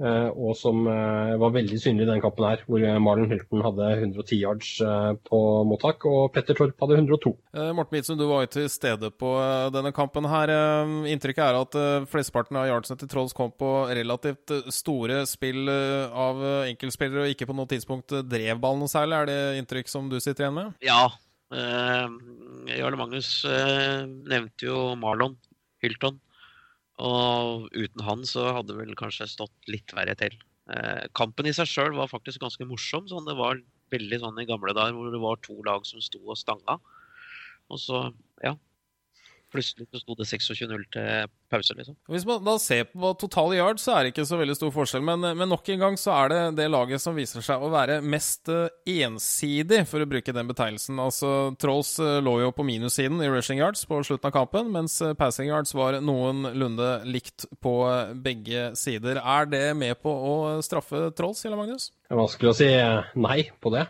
Eh, 0.00 0.28
Og 0.32 0.54
som 0.58 0.82
eh, 0.88 1.34
var 1.40 1.52
veldig 1.54 1.78
synlig 1.80 2.04
i 2.04 2.08
denne 2.08 2.22
kampen, 2.24 2.46
her, 2.48 2.62
hvor 2.66 2.82
eh, 2.82 2.98
Marlon 3.02 3.30
Hilton 3.30 3.62
hadde 3.64 3.88
110 3.98 4.38
yards 4.40 4.70
på 5.28 5.40
mottak, 5.68 6.06
og 6.08 6.32
Petter 6.34 6.56
Torp 6.58 6.80
hadde 6.82 6.98
102. 6.98 7.32
Eh, 7.54 7.70
Morten 7.76 7.96
Midtsund, 7.96 8.20
du 8.20 8.26
var 8.30 8.44
jo 8.46 8.52
til 8.56 8.68
stede 8.72 9.10
på 9.12 9.32
denne 9.74 9.92
kampen 9.96 10.28
her. 10.30 10.52
Inntrykket 11.10 11.44
er 11.44 11.58
at 11.60 11.78
flesteparten 12.10 12.58
av 12.60 12.68
yardsene 12.70 13.00
til 13.00 13.10
Trolls 13.12 13.36
kom 13.36 13.52
på 13.52 13.70
relativt 13.90 14.54
store 14.72 15.22
spill 15.28 15.68
av 15.70 16.40
enkeltspillere, 16.68 17.26
og 17.26 17.34
ikke 17.34 17.48
på 17.50 17.56
noe 17.58 17.70
tidspunkt 17.70 18.14
drev 18.30 18.62
ballen 18.62 18.84
noe 18.84 18.90
særlig. 18.92 19.20
Er 19.20 19.30
det 19.30 19.40
inntrykk 19.60 19.92
som 19.92 20.08
du 20.10 20.18
sitter 20.20 20.46
igjen 20.46 20.56
med? 20.56 20.72
Ja. 20.84 21.04
Jarle 21.50 22.98
Magnus 22.98 23.30
nevnte 23.44 24.68
jo 24.68 24.90
Marlon 25.00 25.36
Hilton. 25.82 26.20
Og 27.00 27.68
uten 27.72 28.04
han 28.04 28.24
så 28.28 28.50
hadde 28.54 28.74
det 28.74 28.80
vel 28.82 28.96
kanskje 28.98 29.28
stått 29.30 29.70
litt 29.72 29.94
verre 29.96 30.16
til. 30.20 30.34
Eh, 30.70 31.06
kampen 31.16 31.48
i 31.48 31.54
seg 31.56 31.68
sjøl 31.70 31.94
var 31.96 32.10
faktisk 32.12 32.42
ganske 32.44 32.66
morsom. 32.68 33.08
sånn 33.08 33.28
Det 33.28 33.38
var 33.38 33.62
veldig 33.90 34.20
sånn 34.22 34.40
i 34.42 34.48
gamle 34.48 34.74
dager 34.76 34.96
hvor 34.96 35.10
det 35.12 35.22
var 35.22 35.40
to 35.42 35.56
lag 35.66 35.86
som 35.88 36.02
sto 36.04 36.20
og 36.26 36.38
stanga. 36.38 36.76
Og 37.70 37.80
så, 37.80 38.08
ja 38.44 38.56
Plutselig 39.50 39.88
så 39.90 40.00
sto 40.02 40.14
det 40.18 40.26
26-0 40.30 40.84
til 40.94 41.30
pause, 41.50 41.74
liksom. 41.74 41.96
Hvis 42.10 42.26
man 42.28 42.44
da 42.46 42.54
ser 42.62 42.86
på 42.92 43.10
totale 43.18 43.58
yards, 43.58 43.82
så 43.82 43.96
er 43.96 44.04
det 44.06 44.12
ikke 44.12 44.26
så 44.28 44.38
veldig 44.38 44.56
stor 44.58 44.70
forskjell. 44.74 45.02
Men, 45.06 45.26
men 45.38 45.50
nok 45.50 45.66
en 45.74 45.82
gang 45.82 45.98
så 45.98 46.14
er 46.14 46.30
det 46.30 46.40
det 46.60 46.68
laget 46.70 47.02
som 47.02 47.18
viser 47.18 47.42
seg 47.44 47.62
å 47.62 47.72
være 47.72 47.98
mest 48.04 48.50
eh, 48.52 48.70
ensidig, 49.02 49.82
for 49.90 50.02
å 50.02 50.08
bruke 50.10 50.34
den 50.36 50.50
betegnelsen. 50.50 51.00
Altså, 51.02 51.32
Trolls 51.60 51.96
eh, 52.02 52.20
lå 52.22 52.36
jo 52.44 52.52
på 52.54 52.66
minussiden 52.66 53.18
i 53.24 53.30
rushing 53.32 53.62
yards 53.62 53.82
på 53.90 53.98
slutten 54.06 54.30
av 54.30 54.36
kampen, 54.38 54.70
mens 54.74 55.00
eh, 55.02 55.16
passing 55.18 55.50
yards 55.50 55.74
var 55.74 55.98
noenlunde 56.04 56.92
likt 57.10 57.48
på 57.62 57.74
eh, 57.90 58.14
begge 58.14 58.70
sider. 58.78 59.18
Er 59.18 59.50
det 59.50 59.64
med 59.78 59.98
på 60.04 60.14
å 60.14 60.34
straffe 60.64 61.08
Trolls, 61.18 61.42
Kjell 61.42 61.58
Magnus? 61.58 61.90
Det 62.06 62.14
er 62.14 62.22
vanskelig 62.22 62.52
å 62.52 62.58
si 62.62 62.70
eh, 62.70 63.16
nei 63.18 63.40
på 63.58 63.74
det. 63.74 63.88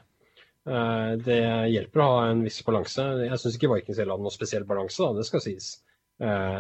Eh, 0.69 1.13
Det 1.25 1.39
hjelper 1.73 2.03
å 2.03 2.09
ha 2.15 2.25
en 2.31 2.43
viss 2.45 2.61
balanse. 2.67 3.05
Jeg 3.25 3.41
syns 3.41 3.57
ikke 3.57 3.71
Vikings 3.75 4.01
heller 4.01 4.17
hadde 4.17 4.27
noe 4.27 4.35
spesiell 4.35 4.67
balanse, 4.69 5.01
da, 5.03 5.13
det 5.17 5.29
skal 5.29 5.45
sies. 5.45 5.71
Eh, 6.21 6.59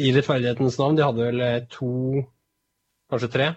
I 0.00 0.12
rettferdighetens 0.16 0.78
navn, 0.80 0.96
de 0.96 1.04
hadde 1.04 1.26
vel 1.26 1.44
eh, 1.44 1.58
to, 1.72 1.90
kanskje 3.12 3.32
tre, 3.34 3.50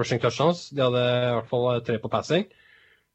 rushing 0.00 0.22
touchdowns. 0.22 0.70
De 0.72 0.84
hadde 0.86 1.04
i 1.04 1.34
hvert 1.36 1.50
fall 1.50 1.84
tre 1.84 2.00
på 2.00 2.12
passing. 2.12 2.48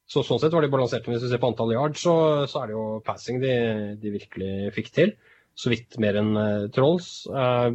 Så 0.05 0.21
sånn 0.21 0.37
sett 0.41 0.53
var 0.53 0.61
de 0.61 0.69
balanserte. 0.69 1.09
Hvis 1.09 1.23
du 1.23 1.31
ser 1.31 1.41
på 1.41 1.49
antall 1.49 1.73
yards, 1.73 2.03
så, 2.05 2.13
så 2.49 2.61
er 2.61 2.69
det 2.69 2.75
jo 2.75 2.85
passing 3.05 3.39
de, 3.41 3.55
de 3.97 4.13
virkelig 4.13 4.51
fikk 4.75 4.91
til. 4.93 5.15
Så 5.57 5.71
vidt 5.71 5.97
mer 6.03 6.19
enn 6.19 6.35
uh, 6.37 6.67
Trolls. 6.75 7.23
Uh, 7.31 7.73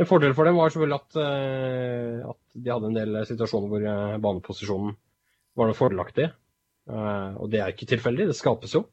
en 0.00 0.08
fordel 0.08 0.32
for 0.36 0.48
dem 0.48 0.56
var 0.56 0.72
selvfølgelig 0.72 0.96
at, 0.96 1.18
uh, 1.20 2.30
at 2.32 2.56
de 2.56 2.72
hadde 2.72 2.88
en 2.88 2.96
del 2.96 3.20
situasjoner 3.28 3.72
hvor 3.72 3.84
baneposisjonen 4.24 4.96
var 5.58 5.68
noe 5.68 5.76
fordelaktig. 5.76 6.30
Eh, 6.86 7.32
og 7.42 7.50
det 7.50 7.62
er 7.62 7.72
ikke 7.72 7.88
tilfeldig, 7.90 8.28
det 8.30 8.38
skapes 8.38 8.76
jo. 8.76 8.84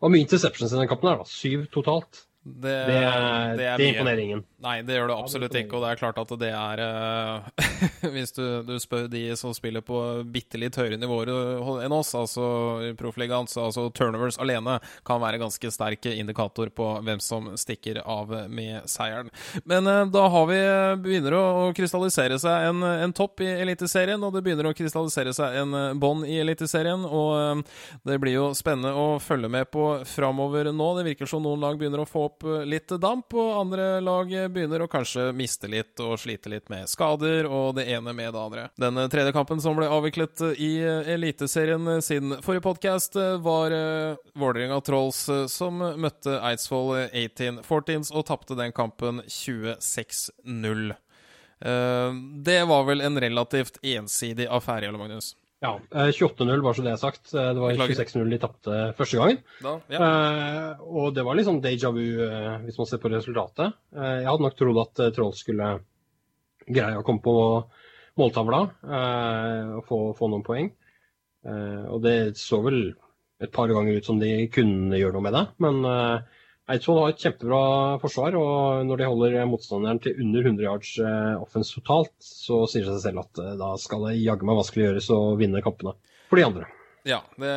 Og 0.00 0.12
mye 0.12 0.24
interceptions 0.24 0.72
i 0.72 0.80
den 0.80 0.88
kampen 0.90 1.10
her, 1.10 1.22
da. 1.22 1.28
Syv 1.28 1.66
totalt. 1.72 2.24
Det, 2.46 2.62
Det, 2.62 2.98
det, 3.00 3.56
det 3.58 3.68
er 3.72 3.84
imponerer 3.90 4.22
ingen. 4.22 4.44
Nei, 4.64 4.78
det 4.88 4.94
gjør 4.96 5.10
det 5.10 5.16
absolutt 5.20 5.56
ikke, 5.58 5.76
og 5.76 5.82
det 5.84 5.88
er 5.90 5.98
klart 6.00 6.18
at 6.22 6.30
det 6.40 6.48
er 6.48 6.80
eh, 6.80 7.66
Hvis 8.14 8.32
du, 8.32 8.42
du 8.64 8.76
spør 8.80 9.04
de 9.12 9.24
som 9.36 9.52
spiller 9.52 9.84
på 9.84 9.98
bitte 10.32 10.56
litt 10.56 10.78
høyere 10.80 10.96
nivåer 10.96 11.28
enn 11.84 11.92
oss, 11.92 12.14
altså 12.16 12.46
i 12.86 12.94
proffligaen, 12.96 13.48
så 13.50 13.66
altså 13.66 13.88
turnovers 13.92 14.38
alene 14.40 14.78
kan 15.06 15.20
være 15.20 15.42
ganske 15.42 15.70
sterk 15.74 16.08
indikator 16.08 16.70
på 16.72 16.88
hvem 17.04 17.20
som 17.20 17.50
stikker 17.60 18.00
av 18.00 18.32
med 18.48 18.88
seieren. 18.88 19.28
Men 19.68 19.90
eh, 19.92 20.06
da 20.14 20.24
har 20.32 20.48
vi 20.48 20.60
begynner 21.04 21.36
å, 21.36 21.44
krystallisere 21.76 22.38
seg 22.40 22.70
en, 22.70 22.80
en 22.86 23.12
topp 23.16 23.44
i 23.44 23.50
Eliteserien, 23.60 24.22
og 24.24 24.32
det 24.32 24.44
begynner 24.46 24.70
å 24.70 24.74
krystallisere 24.76 25.36
seg 25.36 25.60
en 25.60 25.76
eh, 25.76 25.92
bånd 26.00 26.24
i 26.24 26.40
Eliteserien, 26.40 27.04
og 27.04 27.30
eh, 27.36 27.76
det 28.08 28.18
blir 28.22 28.38
jo 28.38 28.48
spennende 28.56 28.94
å 28.96 29.20
følge 29.20 29.52
med 29.52 29.68
på 29.74 29.90
framover 30.08 30.72
nå. 30.72 30.90
Det 30.96 31.06
virker 31.10 31.28
som 31.28 31.44
noen 31.44 31.60
lag 31.60 31.76
begynner 31.76 32.06
å 32.06 32.08
få 32.08 32.26
opp 32.30 32.48
eh, 32.48 32.64
litt 32.64 32.96
damp, 33.04 33.36
og 33.36 33.60
andre 33.60 33.92
lag 34.00 34.32
begynner 34.56 34.82
å 34.82 34.88
kanskje 34.90 35.28
miste 35.36 35.68
litt 35.70 36.00
og 36.02 36.16
slite 36.18 36.50
litt 36.50 36.70
med 36.72 36.88
skader, 36.90 37.46
og 37.46 37.76
det 37.78 37.84
ene 37.92 38.14
med 38.16 38.32
det 38.34 38.40
andre. 38.40 38.64
Den 38.80 38.98
eh, 39.02 39.08
tredje 39.12 39.34
kampen 39.36 39.60
som 39.62 39.76
ble 39.78 39.86
avviklet 39.92 40.40
i 40.56 40.70
eh, 40.80 41.12
Eliteserien 41.14 41.86
eh, 41.94 42.00
siden 42.04 42.38
forrige 42.44 42.64
podkast, 42.66 43.16
var 43.44 43.74
eh, 43.76 44.16
Vålerenga 44.40 44.80
Trolls 44.86 45.22
eh, 45.32 45.44
som 45.52 45.78
møtte 46.00 46.38
Eidsvoll 46.40 46.94
1814s 47.12 48.10
og 48.16 48.26
tapte 48.32 48.56
den 48.58 48.72
kampen 48.76 49.20
26-0. 49.28 50.94
Eh, 51.60 52.12
Det 52.50 52.60
var 52.68 52.84
vel 52.88 53.00
en 53.04 53.20
relativt 53.20 53.78
ensidig 53.84 54.48
affære, 54.48 54.88
Jarle 54.88 55.00
Magnus? 55.00 55.34
Ja, 55.64 55.70
eh, 55.94 56.10
28-0, 56.12 56.60
bare 56.62 56.76
så 56.76 56.82
det 56.84 56.92
er 56.92 57.00
sagt. 57.00 57.30
Eh, 57.34 57.52
Det 57.56 57.62
var 57.62 57.72
26-0 57.78 58.30
de 58.34 58.38
tapte 58.42 58.80
første 58.98 59.16
gangen. 59.20 59.38
Da, 59.64 59.72
ja. 59.88 60.00
Eh, 60.06 60.82
og 60.84 61.14
det 61.16 61.24
var 61.24 61.34
litt 61.38 61.46
sånn 61.48 61.62
déjà 61.64 61.92
vu, 61.96 62.02
eh, 62.26 62.58
hvis 62.66 62.76
man 62.78 62.86
ser 62.90 63.00
på 63.00 63.08
resultatet. 63.12 63.72
Eh, 63.96 64.18
jeg 64.20 64.28
hadde 64.28 64.44
nok 64.44 64.56
trodd 64.58 64.82
at 64.84 65.00
eh, 65.06 65.10
Trolls 65.16 65.40
skulle 65.40 65.70
greie 66.66 66.98
å 66.98 67.04
komme 67.06 67.22
på 67.24 67.36
måltavla 68.20 68.60
eh, 68.84 69.74
og 69.78 69.84
få, 69.88 70.00
få 70.18 70.28
noen 70.32 70.44
poeng. 70.44 70.70
Eh, 71.46 71.84
og 71.88 72.02
det 72.04 72.36
så 72.40 72.60
vel 72.64 72.80
et 73.40 73.52
par 73.52 73.68
ganger 73.68 73.96
ut 73.98 74.04
som 74.08 74.18
de 74.20 74.46
kunne 74.52 74.96
gjøre 75.00 75.16
noe 75.16 75.24
med 75.24 75.36
det. 75.36 75.44
Men 75.64 75.80
eh, 75.88 76.20
Eidsvoll 76.66 76.98
har 76.98 77.12
et 77.12 77.20
kjempebra 77.22 77.58
forsvar, 78.02 78.34
og 78.40 78.86
når 78.88 78.98
de 78.98 79.06
holder 79.06 79.36
motstanderen 79.46 80.00
til 80.02 80.16
under 80.24 80.48
100 80.50 80.64
yards 80.66 80.94
offens 80.98 81.44
offense 81.44 81.76
totalt, 81.76 82.14
så 82.18 82.64
sier 82.66 82.88
det 82.88 82.96
seg 82.96 83.12
selv 83.12 83.22
at 83.22 83.42
eh, 83.42 83.52
da 83.60 83.74
skal 83.78 84.08
det 84.08 84.16
jaggu 84.18 84.48
meg 84.48 84.58
vanskelig 84.58 84.88
gjøres 84.88 85.12
å 85.14 85.20
vinne 85.38 85.62
kampene 85.62 85.94
for 86.26 86.40
de 86.40 86.48
andre. 86.48 86.66
Ja, 87.06 87.20
det, 87.38 87.52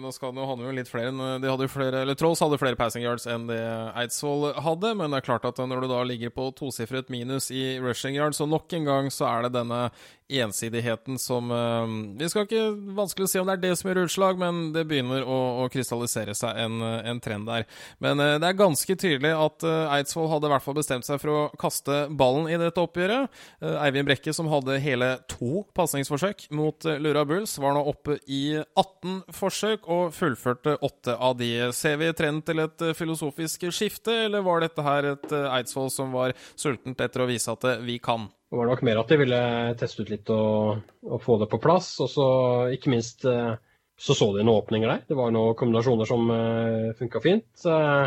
nå 0.00 0.08
skal 0.16 0.32
det 0.32 0.44
jo 0.48 0.70
litt 0.72 0.88
flere 0.88 1.10
de 1.12 1.50
hadde 1.50 1.66
flere, 1.68 2.00
eller 2.00 2.16
Trolls 2.16 2.40
hadde 2.40 2.56
flere 2.56 2.78
passing 2.80 3.04
yards 3.04 3.26
enn 3.28 3.44
det 3.50 3.60
Eidsvoll 3.60 4.54
hadde, 4.64 4.94
men 4.96 5.12
det 5.12 5.20
er 5.20 5.26
klart 5.26 5.44
at 5.44 5.60
når 5.60 5.84
du 5.84 5.90
da 5.90 5.98
ligger 6.08 6.32
på 6.32 6.48
tosifret 6.56 7.12
minus 7.12 7.50
i 7.52 7.76
rushing 7.76 8.16
yards, 8.16 8.40
så 8.40 8.48
nok 8.48 8.72
en 8.72 8.88
gang 8.88 9.12
så 9.12 9.28
er 9.28 9.44
det 9.44 9.58
denne 9.58 9.82
ensidigheten 10.28 11.18
som 11.20 11.50
eh, 11.52 11.94
Vi 12.20 12.28
skal 12.30 12.46
ikke 12.46 12.64
vanskelig 12.96 13.28
si 13.30 13.40
om 13.40 13.48
det 13.48 13.58
er 13.58 13.62
det 13.64 13.72
som 13.78 13.90
gjør 13.90 14.04
utslag, 14.06 14.40
men 14.40 14.70
det 14.74 14.86
begynner 14.88 15.24
å, 15.26 15.38
å 15.64 15.68
krystallisere 15.72 16.34
seg 16.36 16.60
en, 16.64 16.80
en 16.80 17.20
trend 17.24 17.48
der. 17.50 17.66
Men 18.02 18.22
eh, 18.22 18.36
det 18.42 18.50
er 18.50 18.58
ganske 18.58 18.96
tydelig 18.96 19.34
at 19.36 19.66
eh, 19.68 19.96
Eidsvoll 19.98 20.30
hadde 20.32 20.48
i 20.48 20.54
hvert 20.54 20.66
fall 20.66 20.78
bestemt 20.78 21.08
seg 21.08 21.20
for 21.22 21.32
å 21.34 21.42
kaste 21.60 22.04
ballen 22.14 22.48
i 22.50 22.58
dette 22.60 22.82
oppgjøret. 22.82 23.32
Eh, 23.60 23.76
Eivind 23.84 24.08
Brekke, 24.08 24.34
som 24.36 24.50
hadde 24.52 24.80
hele 24.84 25.10
to 25.30 25.64
pasningsforsøk 25.76 26.48
mot 26.56 26.88
eh, 26.88 27.00
Lura 27.02 27.26
Bulls, 27.28 27.56
var 27.62 27.76
nå 27.76 27.84
oppe 27.90 28.18
i 28.26 28.42
18 28.56 29.20
forsøk 29.34 29.88
og 29.92 30.14
fullførte 30.16 30.78
åtte 30.84 31.16
av 31.16 31.36
de. 31.40 31.50
Ser 31.76 31.98
vi 32.00 32.12
trenden 32.16 32.44
til 32.46 32.64
et 32.64 32.86
eh, 32.86 32.96
filosofisk 32.96 33.68
skifte, 33.74 34.24
eller 34.26 34.44
var 34.46 34.64
dette 34.64 34.84
her 34.84 35.12
et 35.14 35.28
eh, 35.32 35.50
Eidsvoll 35.58 35.92
som 35.92 36.14
var 36.14 36.34
sultent 36.54 37.00
etter 37.04 37.24
å 37.24 37.28
vise 37.30 37.52
at 37.52 37.68
eh, 37.68 37.84
vi 37.84 38.00
kan? 38.02 38.28
Det 38.54 38.60
var 38.60 38.68
nok 38.70 38.82
mer 38.86 39.00
at 39.00 39.10
de 39.10 39.16
ville 39.18 39.38
teste 39.80 40.04
ut 40.04 40.10
litt 40.12 40.30
og, 40.30 40.84
og 41.02 41.22
få 41.24 41.40
det 41.40 41.48
på 41.50 41.58
plass. 41.58 41.88
Og 42.04 42.10
så 42.12 42.26
ikke 42.70 42.92
minst 42.92 43.26
eh, 43.26 43.56
så 43.98 44.14
så 44.14 44.28
de 44.36 44.44
noen 44.44 44.60
åpninger 44.60 44.90
der. 44.90 45.00
Det 45.08 45.16
var 45.18 45.32
noen 45.34 45.56
kombinasjoner 45.58 46.06
som 46.06 46.30
uh, 46.30 46.92
funka 46.98 47.22
fint. 47.22 47.66
Eh, 47.66 48.06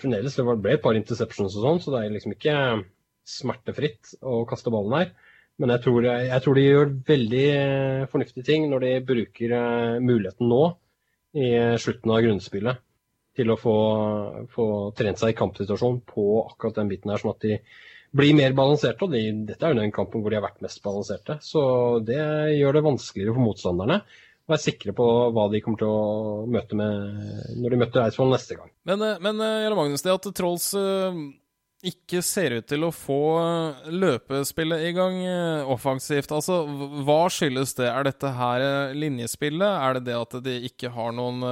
fremdeles 0.00 0.36
det 0.36 0.46
ble 0.48 0.72
et 0.72 0.84
par 0.84 0.96
interceptions 0.96 1.56
og 1.56 1.66
sånn, 1.66 1.80
så 1.84 1.92
det 1.92 2.00
er 2.00 2.14
liksom 2.14 2.32
ikke 2.32 2.56
smertefritt 3.28 4.14
å 4.24 4.42
kaste 4.48 4.72
ballen 4.72 4.96
her. 4.96 5.12
Men 5.58 5.74
jeg 5.74 5.84
tror, 5.84 6.06
jeg 6.06 6.42
tror 6.44 6.56
de 6.56 6.64
gjør 6.64 6.92
veldig 7.08 7.46
eh, 7.52 8.02
fornuftige 8.12 8.46
ting 8.46 8.68
når 8.70 8.84
de 8.84 8.92
bruker 9.08 9.54
eh, 9.58 9.96
muligheten 10.00 10.48
nå, 10.48 10.62
i 11.36 11.48
eh, 11.58 11.76
slutten 11.82 12.14
av 12.14 12.22
grunnspillet, 12.24 12.84
til 13.38 13.52
å 13.52 13.58
få, 13.58 13.76
få 14.54 14.66
trent 14.98 15.20
seg 15.20 15.34
i 15.34 15.38
kampsituasjon 15.38 16.00
på 16.06 16.28
akkurat 16.44 16.78
den 16.78 16.92
biten 16.92 17.10
her, 17.10 17.20
sånn 17.20 17.34
at 17.34 17.44
de 17.44 17.58
blir 18.16 18.36
mer 18.38 18.54
balanserte. 18.56 19.04
Og 19.04 19.12
de, 19.12 19.24
dette 19.50 19.66
er 19.66 19.74
jo 19.74 19.82
den 19.82 19.94
kampen 19.94 20.24
hvor 20.24 20.32
de 20.32 20.40
har 20.40 20.46
vært 20.46 20.64
mest 20.64 20.80
balanserte. 20.84 21.38
Så 21.44 21.60
det 22.06 22.22
gjør 22.56 22.78
det 22.78 22.86
vanskeligere 22.88 23.36
for 23.36 23.48
motstanderne 23.50 24.02
å 24.48 24.54
være 24.54 24.64
sikre 24.64 24.94
på 24.96 25.06
hva 25.36 25.48
de 25.52 25.60
kommer 25.64 25.82
til 25.82 25.90
å 25.92 26.46
møte 26.48 26.78
med 26.78 27.58
når 27.60 27.74
de 27.74 27.80
møter 27.82 28.06
Eidsvoll 28.06 28.32
neste 28.32 28.56
gang. 28.56 28.72
Men, 28.88 29.04
eh, 29.04 29.20
men 29.20 29.44
eh, 29.44 29.58
Jarle 29.66 29.76
Magnus, 29.76 30.04
det 30.04 30.14
at 30.14 30.28
Trolls 30.38 30.70
eh, 30.78 31.18
ikke 31.92 32.22
ser 32.24 32.56
ut 32.56 32.66
til 32.66 32.86
å 32.86 32.90
få 32.94 33.20
løpespillet 33.92 34.86
i 34.88 34.94
gang 34.96 35.20
offensivt. 35.70 36.32
Altså, 36.34 36.62
hva 37.06 37.20
skyldes 37.30 37.76
det? 37.78 37.86
Er 37.92 38.08
dette 38.08 38.32
her 38.34 38.64
linjespillet? 38.98 39.68
Er 39.68 39.98
det 39.98 40.08
det 40.08 40.16
at 40.18 40.34
de 40.42 40.56
ikke 40.66 40.90
har 40.96 41.14
noen 41.14 41.44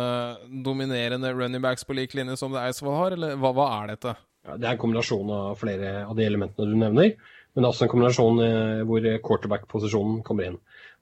dominerende 0.66 1.30
running 1.30 1.62
backs 1.62 1.86
på 1.86 1.94
lik 1.94 2.16
linje 2.18 2.40
som 2.40 2.50
det 2.50 2.64
Eidsvoll 2.64 2.98
har, 2.98 3.14
eller 3.14 3.38
hva, 3.38 3.54
hva 3.54 3.68
er 3.76 3.92
dette? 3.92 4.16
Ja, 4.46 4.54
det 4.54 4.66
er 4.68 4.76
en 4.76 4.80
kombinasjon 4.80 5.30
av 5.34 5.56
flere 5.58 5.92
av 6.06 6.14
de 6.18 6.26
elementene 6.26 6.70
du 6.70 6.78
nevner, 6.78 7.16
men 7.16 7.64
det 7.64 7.66
er 7.66 7.72
også 7.72 7.86
en 7.86 7.90
kombinasjon 7.90 8.42
eh, 8.44 8.82
hvor 8.86 9.06
quarterback-posisjonen 9.26 10.20
kommer 10.26 10.50
inn. 10.50 10.58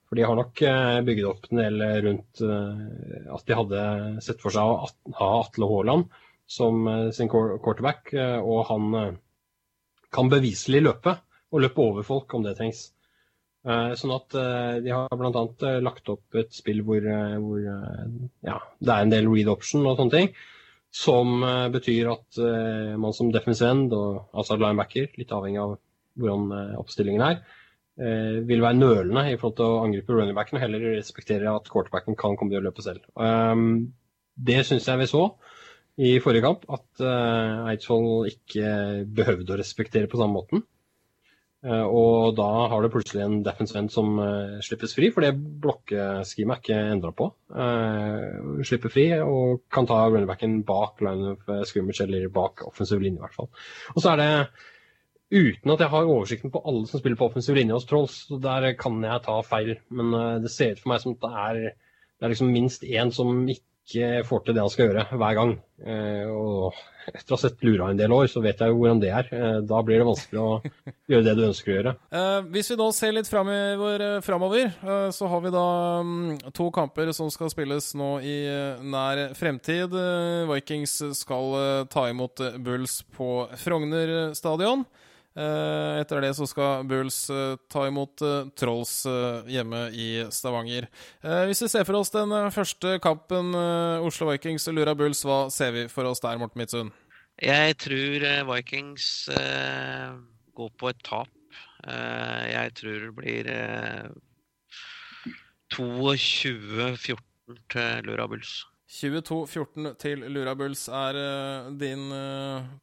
For 0.09 0.17
de 0.17 0.25
har 0.25 0.37
nok 0.39 0.61
eh, 0.65 1.01
bygget 1.05 1.27
opp 1.29 1.45
en 1.51 1.61
del 1.61 1.83
rundt 2.07 2.41
eh, 2.45 3.27
at 3.35 3.45
de 3.45 3.59
hadde 3.59 3.83
sett 4.25 4.41
for 4.41 4.55
seg 4.55 4.65
å 4.65 4.89
ha 5.19 5.29
Atle 5.43 5.69
Haaland 5.69 6.09
som 6.49 6.85
sin 7.09 7.29
quarterback, 7.31 8.11
og 8.45 8.67
han 8.67 9.15
kan 10.13 10.27
beviselig 10.29 10.83
løpe, 10.83 11.15
og 11.49 11.63
løpe 11.63 11.81
over 11.81 12.05
folk 12.05 12.35
om 12.37 12.43
det 12.45 12.53
trengs. 12.59 12.83
Sånn 13.65 14.13
at 14.13 14.35
de 14.85 14.93
har 14.93 15.17
bl.a. 15.17 15.71
lagt 15.81 16.11
opp 16.13 16.37
et 16.37 16.53
spill 16.53 16.83
hvor, 16.85 17.01
hvor 17.41 17.63
ja, 17.65 18.59
det 18.77 18.93
er 18.93 19.07
en 19.07 19.15
del 19.15 19.31
read 19.31 19.49
option 19.49 19.89
og 19.89 19.97
sånne 19.97 20.13
ting. 20.13 20.29
Som 20.95 21.43
eh, 21.43 21.67
betyr 21.73 22.11
at 22.13 22.39
eh, 22.39 22.93
man 23.01 23.15
som 23.15 23.31
defensive 23.33 23.71
end, 23.73 23.93
og, 23.95 24.29
altså 24.37 24.55
linebacker, 24.59 25.09
litt 25.19 25.33
avhengig 25.35 25.59
av 25.63 25.75
hvordan 26.15 26.53
eh, 26.55 26.75
oppstillingen 26.79 27.25
er, 27.25 27.45
vil 27.95 28.59
være 28.59 28.75
nølende 28.75 29.21
i 29.31 29.37
forhold 29.39 29.53
til 29.55 29.69
å 29.71 29.83
angripe 29.85 30.11
runningbacken, 30.11 30.57
og 30.57 30.63
heller 30.65 30.81
respektere 30.97 31.47
at 31.47 31.69
quarterbacken 31.71 32.17
kan 32.19 32.33
komme 32.35 32.51
til 32.51 32.59
å 32.59 32.65
løpe 32.65 32.83
selv. 32.83 33.05
Um, 33.15 33.93
det 34.35 34.57
syns 34.67 34.89
jeg 34.91 34.99
vi 34.99 35.07
så 35.07 35.21
i 36.03 36.09
forrige 36.19 36.43
kamp, 36.43 36.65
at 36.75 37.05
Eidsvoll 37.71 38.27
ikke 38.27 38.73
behøvde 39.15 39.55
å 39.55 39.59
respektere 39.61 40.11
på 40.11 40.19
samme 40.19 40.35
måten. 40.35 40.65
Eh, 41.65 41.85
og 41.87 42.35
da 42.37 42.47
har 42.69 42.83
du 42.83 42.91
plutselig 42.93 43.23
en 43.25 43.39
defensive 43.45 43.79
end 43.81 43.91
som 43.93 44.19
eh, 44.21 44.57
slippes 44.65 44.93
fri, 44.97 45.09
for 45.13 45.25
det 45.25 45.33
blokkeschemet 45.63 46.53
er 46.53 46.61
ikke 46.61 46.77
endra 46.93 47.11
på. 47.15 47.31
Uh, 47.49 48.61
slipper 48.67 48.93
fri 48.93 49.07
og 49.17 49.63
kan 49.73 49.87
ta 49.89 50.03
runnerbacken 50.05 50.59
bak 50.67 51.01
line 51.05 51.33
of 51.33 51.49
eh, 51.49 51.63
scrimmage 51.65 52.05
eller 52.05 52.29
bak 52.33 52.61
offensiv 52.67 53.01
linje, 53.01 53.17
i 53.17 53.25
hvert 53.25 53.37
fall. 53.39 53.49
Og 53.95 54.03
så 54.03 54.13
er 54.13 54.21
det 54.21 54.29
uten 55.35 55.73
at 55.73 55.81
jeg 55.81 55.91
har 55.95 56.11
oversikten 56.11 56.53
på 56.53 56.61
alle 56.69 56.85
som 56.89 57.01
spiller 57.01 57.17
på 57.17 57.31
offensiv 57.31 57.57
linje 57.57 57.73
hos 57.73 57.87
Trolls, 57.89 58.19
så 58.29 58.37
der 58.41 58.75
kan 58.77 59.01
jeg 59.03 59.25
ta 59.25 59.39
feil. 59.45 59.73
Men 59.89 60.13
eh, 60.13 60.41
det 60.45 60.53
ser 60.53 60.75
ut 60.75 60.83
for 60.83 60.93
meg 60.93 61.01
som 61.01 61.17
at 61.17 61.25
det 61.25 61.45
er, 61.47 61.61
det 62.19 62.27
er 62.27 62.35
liksom 62.35 62.53
minst 62.53 62.85
én 62.85 63.13
som 63.15 63.41
ikke 63.49 63.65
får 64.25 64.45
til 64.45 64.55
det 64.55 64.63
han 64.63 64.71
skal 64.73 64.89
gjøre, 64.89 65.05
hver 65.19 65.37
gang. 65.37 65.55
Eh, 65.85 66.25
og 66.31 66.73
etter 67.05 67.33
å 67.33 67.35
ha 67.35 67.41
sett 67.41 67.63
Lura 67.65 67.89
en 67.91 67.99
del 67.99 68.13
år, 68.15 68.25
så 68.31 68.41
vet 68.41 68.61
jeg 68.63 68.71
jo 68.71 68.79
hvordan 68.79 69.01
det 69.03 69.11
er. 69.13 69.29
Eh, 69.35 69.57
da 69.67 69.81
blir 69.85 70.01
det 70.01 70.07
vanskelig 70.07 70.41
å 70.41 70.53
gjøre 71.11 71.25
det 71.27 71.35
du 71.37 71.43
ønsker 71.49 71.71
å 71.71 71.75
gjøre. 71.75 71.93
Eh, 72.15 72.39
hvis 72.55 72.71
vi 72.71 72.77
da 72.79 72.87
ser 72.95 73.15
litt 73.17 73.29
framover, 73.29 74.65
så 75.13 75.29
har 75.31 75.43
vi 75.45 75.53
da 75.53 75.67
mm, 76.01 76.51
to 76.55 76.69
kamper 76.73 77.11
som 77.15 77.29
skal 77.33 77.51
spilles 77.53 77.91
nå 77.97 78.11
i 78.25 78.37
nær 78.81 79.27
fremtid. 79.37 79.95
Vikings 80.49 80.99
skal 81.19 81.85
ta 81.91 82.07
imot 82.09 82.41
Bulls 82.63 83.01
på 83.15 83.47
Frogner 83.61 84.33
stadion. 84.37 84.85
Eh, 85.35 85.99
etter 85.99 86.21
det 86.23 86.29
så 86.37 86.45
skal 86.47 86.85
Bulls 86.87 87.25
eh, 87.27 87.57
ta 87.67 87.81
imot 87.89 88.21
eh, 88.23 88.47
Trolls 88.55 89.01
hjemme 89.51 89.81
i 89.91 90.09
Stavanger. 90.31 90.87
Eh, 91.19 91.41
hvis 91.49 91.65
vi 91.65 91.67
ser 91.73 91.83
for 91.87 91.99
oss 91.99 92.13
den 92.13 92.31
første 92.55 92.95
kampen, 93.03 93.51
Oslo 94.05 94.29
Vikings 94.31 94.69
Lura 94.71 94.95
Bulls, 94.95 95.25
hva 95.27 95.49
ser 95.51 95.75
vi 95.75 95.87
for 95.91 96.07
oss 96.07 96.23
der, 96.23 96.39
Morten 96.39 96.63
Midtsund? 96.63 96.95
Jeg 97.43 97.75
tror 97.83 98.23
Vikings 98.53 99.27
eh, 99.35 100.15
går 100.55 100.71
på 100.79 100.91
et 100.93 101.03
tap. 101.03 101.27
Eh, 101.83 102.43
jeg 102.53 102.75
tror 102.79 103.01
det 103.03 103.15
blir 103.17 103.49
eh, 103.51 104.07
22-14 105.75 107.59
til 107.75 108.07
Lura 108.07 108.29
Bulls. 108.31 108.61
22-14 108.95 109.97
til 109.99 110.23
Lura 110.31 110.55
Bulls 110.55 110.87
er 110.87 111.17
din 111.75 112.07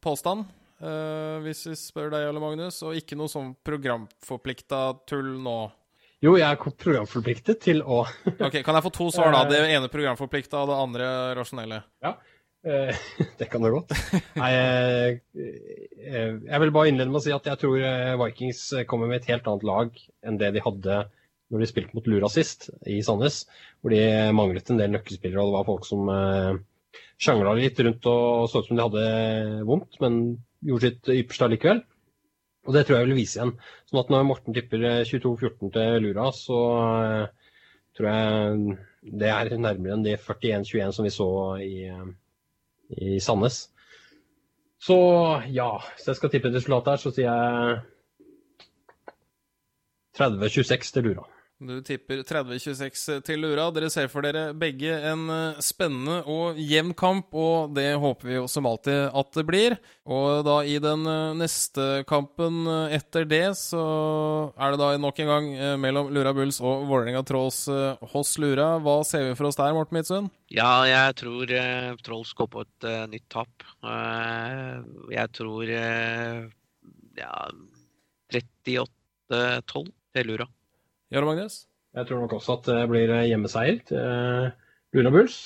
påstand. 0.03 0.45
Eh, 0.83 1.37
hvis 1.45 1.63
vi 1.69 1.77
spør 1.79 2.11
deg, 2.11 2.25
eller 2.27 2.43
Magnus, 2.43 2.81
og 2.83 2.97
ikke 2.99 3.15
noe 3.15 3.31
sånn 3.31 3.53
programforplikta 3.63 4.81
tull 5.07 5.37
nå. 5.43 5.57
Jo, 6.23 6.35
jeg 6.39 6.47
er 6.47 6.59
programforpliktet 6.59 7.59
til 7.63 7.81
å 7.83 8.03
Ok, 8.47 8.61
Kan 8.63 8.77
jeg 8.77 8.85
få 8.85 8.91
to 8.95 9.09
svar, 9.11 9.31
da? 9.35 9.43
Det 9.47 9.63
ene 9.69 9.91
programforplikta, 9.91 10.63
og 10.63 10.71
det 10.71 10.79
andre 10.83 11.09
rasjonelle. 11.39 11.81
Eh, 12.03 13.01
Det 13.39 13.47
kan 13.51 13.63
du 13.63 13.71
godt. 13.73 13.95
Nei, 14.39 14.51
eh, 14.59 15.09
eh, 15.39 16.29
jeg 16.47 16.61
vil 16.63 16.75
bare 16.75 16.91
innlede 16.91 17.11
med 17.11 17.21
å 17.21 17.25
si 17.25 17.35
at 17.35 17.47
jeg 17.47 17.63
tror 17.63 17.79
eh, 17.79 18.13
Vikings 18.19 18.63
kommer 18.89 19.11
med 19.11 19.21
et 19.21 19.31
helt 19.31 19.47
annet 19.47 19.67
lag 19.67 20.03
enn 20.23 20.39
det 20.39 20.53
de 20.55 20.63
hadde 20.63 21.01
når 21.53 21.61
de 21.61 21.67
spilte 21.69 21.93
mot 21.93 22.07
Lura 22.09 22.29
sist, 22.33 22.71
i 22.89 22.97
Sandnes. 23.05 23.43
Hvor 23.83 23.93
de 23.93 24.03
manglet 24.35 24.71
en 24.71 24.79
del 24.79 24.95
nøkkelspillere, 24.95 25.43
og 25.43 25.51
det 25.51 25.57
var 25.59 25.67
folk 25.67 25.85
som 25.85 26.07
eh, 26.09 26.55
sjangla 27.21 27.53
litt 27.59 27.79
rundt 27.83 28.07
og 28.09 28.47
så 28.49 28.63
ut 28.63 28.71
som 28.71 28.79
de 28.79 28.87
hadde 28.87 29.67
vondt, 29.67 29.99
men 30.01 30.17
gjorde 30.67 30.89
sitt 30.89 31.11
ypperste 31.13 31.47
allikevel. 31.47 31.83
Og 32.63 32.75
det 32.75 32.85
tror 32.87 32.99
jeg 32.99 33.09
vil 33.09 33.19
vise 33.19 33.39
igjen. 33.39 33.53
Sånn 33.89 34.01
at 34.03 34.11
når 34.13 34.27
Morten 34.29 34.55
tipper 34.55 34.85
eh, 34.87 35.01
22-14 35.07 35.73
til 35.75 35.97
Lura, 36.05 36.29
så 36.35 36.59
eh, 37.03 37.55
tror 37.97 38.09
jeg 38.09 38.77
det 39.23 39.31
er 39.33 39.51
nærmere 39.59 39.97
enn 39.97 40.05
de 40.05 40.15
41-21 40.15 40.95
som 40.95 41.07
vi 41.07 41.11
så 41.11 41.29
i, 41.59 41.73
eh, 41.91 42.07
i 42.95 43.19
Sandnes. 43.23 43.65
Så 44.83 44.95
ja, 45.51 45.69
hvis 45.95 46.07
jeg 46.07 46.19
skal 46.19 46.31
tippe 46.31 46.51
et 46.51 46.57
resultat 46.57 46.89
her, 46.91 46.99
så 47.03 47.11
sier 47.15 47.27
jeg 47.27 47.81
30-26 50.19 50.95
til 50.95 51.07
Lura. 51.09 51.32
Du 51.63 51.75
tipper 51.85 52.21
30-26 52.27 53.23
til 53.27 53.43
Lura. 53.43 53.69
Dere 53.73 53.89
ser 53.93 54.09
for 54.11 54.25
dere 54.25 54.51
begge 54.57 54.93
en 55.11 55.25
eh, 55.31 55.61
spennende 55.63 56.21
og 56.29 56.59
jevn 56.59 56.93
kamp, 56.97 57.33
og 57.33 57.73
det 57.77 57.93
håper 58.01 58.29
vi 58.29 58.37
jo 58.37 58.45
som 58.51 58.67
alltid 58.69 59.09
at 59.13 59.39
det 59.39 59.45
blir. 59.47 59.77
Og 60.03 60.43
da 60.47 60.59
i 60.67 60.77
den 60.83 61.07
eh, 61.09 61.33
neste 61.39 62.03
kampen 62.09 62.63
eh, 62.67 62.97
etter 62.99 63.27
det, 63.29 63.45
så 63.59 63.83
er 64.57 64.73
det 64.73 64.81
da 64.83 64.93
nok 64.99 65.23
en 65.23 65.33
gang 65.33 65.51
mellom 65.81 66.13
Lura 66.13 66.35
Bulls 66.35 66.61
og 66.63 66.87
Vålerenga 66.89 67.23
Trolls 67.27 67.65
hos 68.13 68.37
Lura. 68.41 68.73
Hva 68.83 68.99
ser 69.07 69.29
vi 69.29 69.35
for 69.39 69.49
oss 69.49 69.59
der, 69.59 69.75
Morten 69.75 69.99
Midtsund? 69.99 70.33
Ja, 70.53 70.83
jeg 70.85 71.15
tror 71.17 71.49
eh, 71.49 71.93
Trolls 72.05 72.33
går 72.37 72.49
på 72.53 72.61
et 72.61 72.85
eh, 72.85 73.05
nytt 73.09 73.25
tap. 73.33 73.63
Uh, 73.81 74.83
jeg 75.09 75.31
tror 75.33 75.71
eh, 75.73 76.43
ja, 77.17 77.31
38-12 78.29 79.89
til 80.13 80.29
Lura. 80.29 80.47
Jarle 81.13 81.29
Magnus? 81.29 81.63
Jeg 81.93 82.09
tror 82.09 82.23
nok 82.23 82.33
også 82.39 82.57
at 82.57 82.69
det 82.71 82.81
blir 82.89 83.13
hjemmeseier 83.29 83.79
til 83.85 83.99
eh, 84.01 84.51
Luna 84.97 85.13
Bulls. 85.13 85.37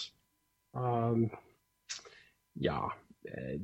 Um, 0.78 1.28
ja 2.62 2.78
Jeg 3.26 3.60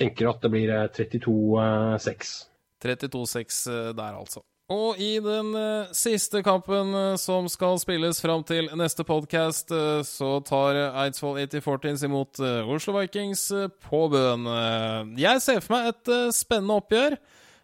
tenker 0.00 0.30
at 0.32 0.42
det 0.42 0.50
blir 0.50 0.72
eh, 0.74 0.88
32-6. 0.90 2.32
32-6 2.80 3.60
der, 3.94 4.16
altså. 4.16 4.42
Og 4.70 5.00
i 5.02 5.16
den 5.18 5.50
eh, 5.58 5.90
siste 5.98 6.44
kampen 6.46 6.94
eh, 6.94 7.16
som 7.18 7.48
skal 7.50 7.78
spilles 7.82 8.20
fram 8.22 8.44
til 8.46 8.68
neste 8.78 9.02
podkast, 9.06 9.72
eh, 9.74 10.02
så 10.06 10.36
tar 10.46 10.78
Eidsvoll 11.02 11.40
8014 11.42 12.06
imot 12.06 12.38
eh, 12.38 12.70
Oslo 12.70 12.94
Vikings 13.00 13.48
eh, 13.50 13.66
på 13.88 14.04
Bøen. 14.12 14.46
Eh, 14.46 15.10
jeg 15.24 15.42
ser 15.42 15.58
for 15.64 15.74
meg 15.74 15.90
et 15.90 16.12
eh, 16.14 16.30
spennende 16.36 16.78
oppgjør. 16.78 17.18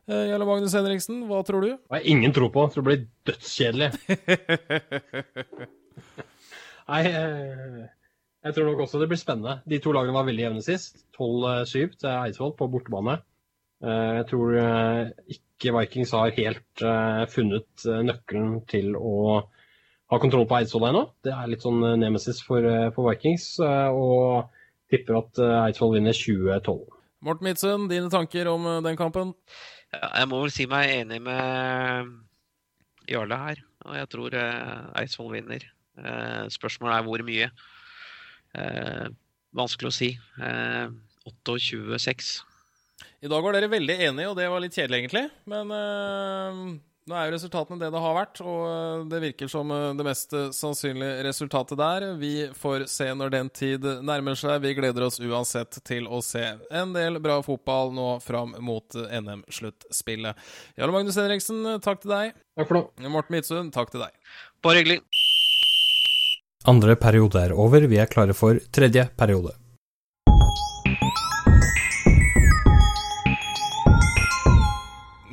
Eh, 0.09 0.29
Jarle 0.31 0.47
Magnus 0.47 0.75
Henriksen, 0.77 1.25
hva 1.27 1.41
tror 1.47 1.65
du? 1.65 1.71
Det 1.75 1.97
har 1.97 2.05
ingen 2.07 2.33
tro 2.37 2.47
på. 2.55 2.63
Jeg 2.69 2.75
tror 2.77 2.85
det 2.87 2.91
blir 2.93 3.07
dødskjedelig. 3.27 3.89
Nei, 6.87 7.01
eh, 7.11 7.81
jeg 8.47 8.55
tror 8.55 8.69
nok 8.71 8.85
også 8.85 9.01
det 9.03 9.09
blir 9.11 9.19
spennende. 9.19 9.57
De 9.67 9.81
to 9.83 9.91
lagene 9.97 10.15
var 10.15 10.29
veldig 10.29 10.45
jevne 10.47 10.63
sist. 10.63 11.01
12-7 11.19 11.97
til 11.99 12.11
Eidsvoll 12.13 12.55
på 12.59 12.69
bortebane. 12.71 13.17
Eh, 13.83 14.13
Jeg 14.21 14.29
tror 14.31 14.55
eh, 14.63 15.11
ikke 15.35 15.75
Vikings 15.81 16.15
har 16.15 16.31
helt 16.39 16.85
eh, 16.87 17.25
funnet 17.33 17.87
eh, 17.91 18.03
nøkkelen 18.07 18.61
til 18.71 18.95
å 18.97 19.17
ha 20.13 20.21
kontroll 20.23 20.47
på 20.47 20.61
Eidsvoll 20.61 20.87
ennå. 20.93 21.03
Det 21.27 21.35
er 21.35 21.51
litt 21.51 21.67
sånn 21.67 21.83
eh, 21.83 21.97
nemesis 21.99 22.39
for, 22.47 22.63
eh, 22.63 22.93
for 22.95 23.11
Vikings, 23.11 23.49
eh, 23.59 23.91
og 23.91 24.53
tipper 24.95 25.19
at 25.25 25.43
eh, 25.43 25.57
Eidsvoll 25.67 25.97
vinner 25.99 26.15
20-12. 26.15 26.85
Morten 27.27 27.49
Midtsund, 27.49 27.89
dine 27.91 28.13
tanker 28.13 28.47
om 28.53 28.69
eh, 28.71 28.79
den 28.87 29.01
kampen? 29.01 29.35
Jeg 29.95 30.29
må 30.31 30.41
vel 30.43 30.53
si 30.55 30.67
meg 30.71 30.91
enig 30.97 31.21
med 31.23 32.11
Jarle 33.11 33.39
her. 33.39 33.63
Og 33.87 33.95
jeg 34.01 34.11
tror 34.13 34.35
eh, 34.35 34.89
Eidsvoll 35.01 35.33
vinner. 35.37 35.63
Eh, 35.97 36.45
spørsmålet 36.53 36.97
er 36.97 37.07
hvor 37.07 37.25
mye. 37.27 37.49
Eh, 38.59 39.07
vanskelig 39.57 39.93
å 39.93 39.95
si. 39.95 40.11
Eh, 40.43 40.91
28-6. 41.27 42.35
I 43.25 43.31
dag 43.31 43.45
var 43.45 43.57
dere 43.57 43.71
veldig 43.71 43.97
enige, 44.09 44.29
og 44.31 44.37
det 44.39 44.51
var 44.51 44.63
litt 44.63 44.77
kjedelig, 44.77 45.05
egentlig. 45.05 45.25
Men 45.51 46.79
Nå 47.07 47.15
er 47.15 47.29
jo 47.29 47.37
resultatene 47.37 47.79
det 47.79 47.93
det 47.95 48.01
har 48.03 48.15
vært, 48.17 48.41
og 48.43 48.63
eh, 48.67 49.03
det 49.13 49.21
virker 49.23 49.51
som 49.51 49.71
eh, 49.71 49.93
det 49.95 50.07
mest 50.09 50.33
eh, 50.35 50.49
sannsynlige 50.51 51.23
resultatet 51.23 51.79
der. 51.79 52.07
Vi 52.19 52.33
får 52.59 52.89
se 52.91 53.07
når 53.15 53.31
den 53.31 53.51
tid 53.55 53.85
nærmer 54.03 54.35
seg. 54.35 54.59
Vi 54.65 54.73
gleder 54.75 55.07
oss 55.07 55.21
uansett 55.23 55.79
til 55.87 56.09
å 56.11 56.19
se 56.27 56.43
en 56.67 56.95
del 56.97 57.21
bra 57.23 57.37
fotball 57.47 57.95
nå 57.95 58.09
fram 58.25 58.57
mot 58.59 58.99
NM-sluttspillet. 58.99 60.49
Jarle 60.75 60.97
Magnus 60.97 61.21
Henriksen, 61.23 61.63
takk 61.85 62.03
til 62.03 62.11
deg. 62.11 62.35
Takk 62.59 62.73
for 62.73 62.81
det. 62.81 63.13
Morten 63.15 63.37
Midtsund, 63.37 63.71
takk 63.77 63.95
til 63.95 64.03
deg. 64.03 64.35
Bare 64.67 64.83
hyggelig. 64.83 64.99
Andre 66.67 66.99
periode 66.99 67.39
er 67.39 67.55
over, 67.55 67.87
vi 67.87 68.03
er 68.03 68.11
klare 68.11 68.35
for 68.35 68.59
tredje 68.75 69.07
periode. 69.15 69.55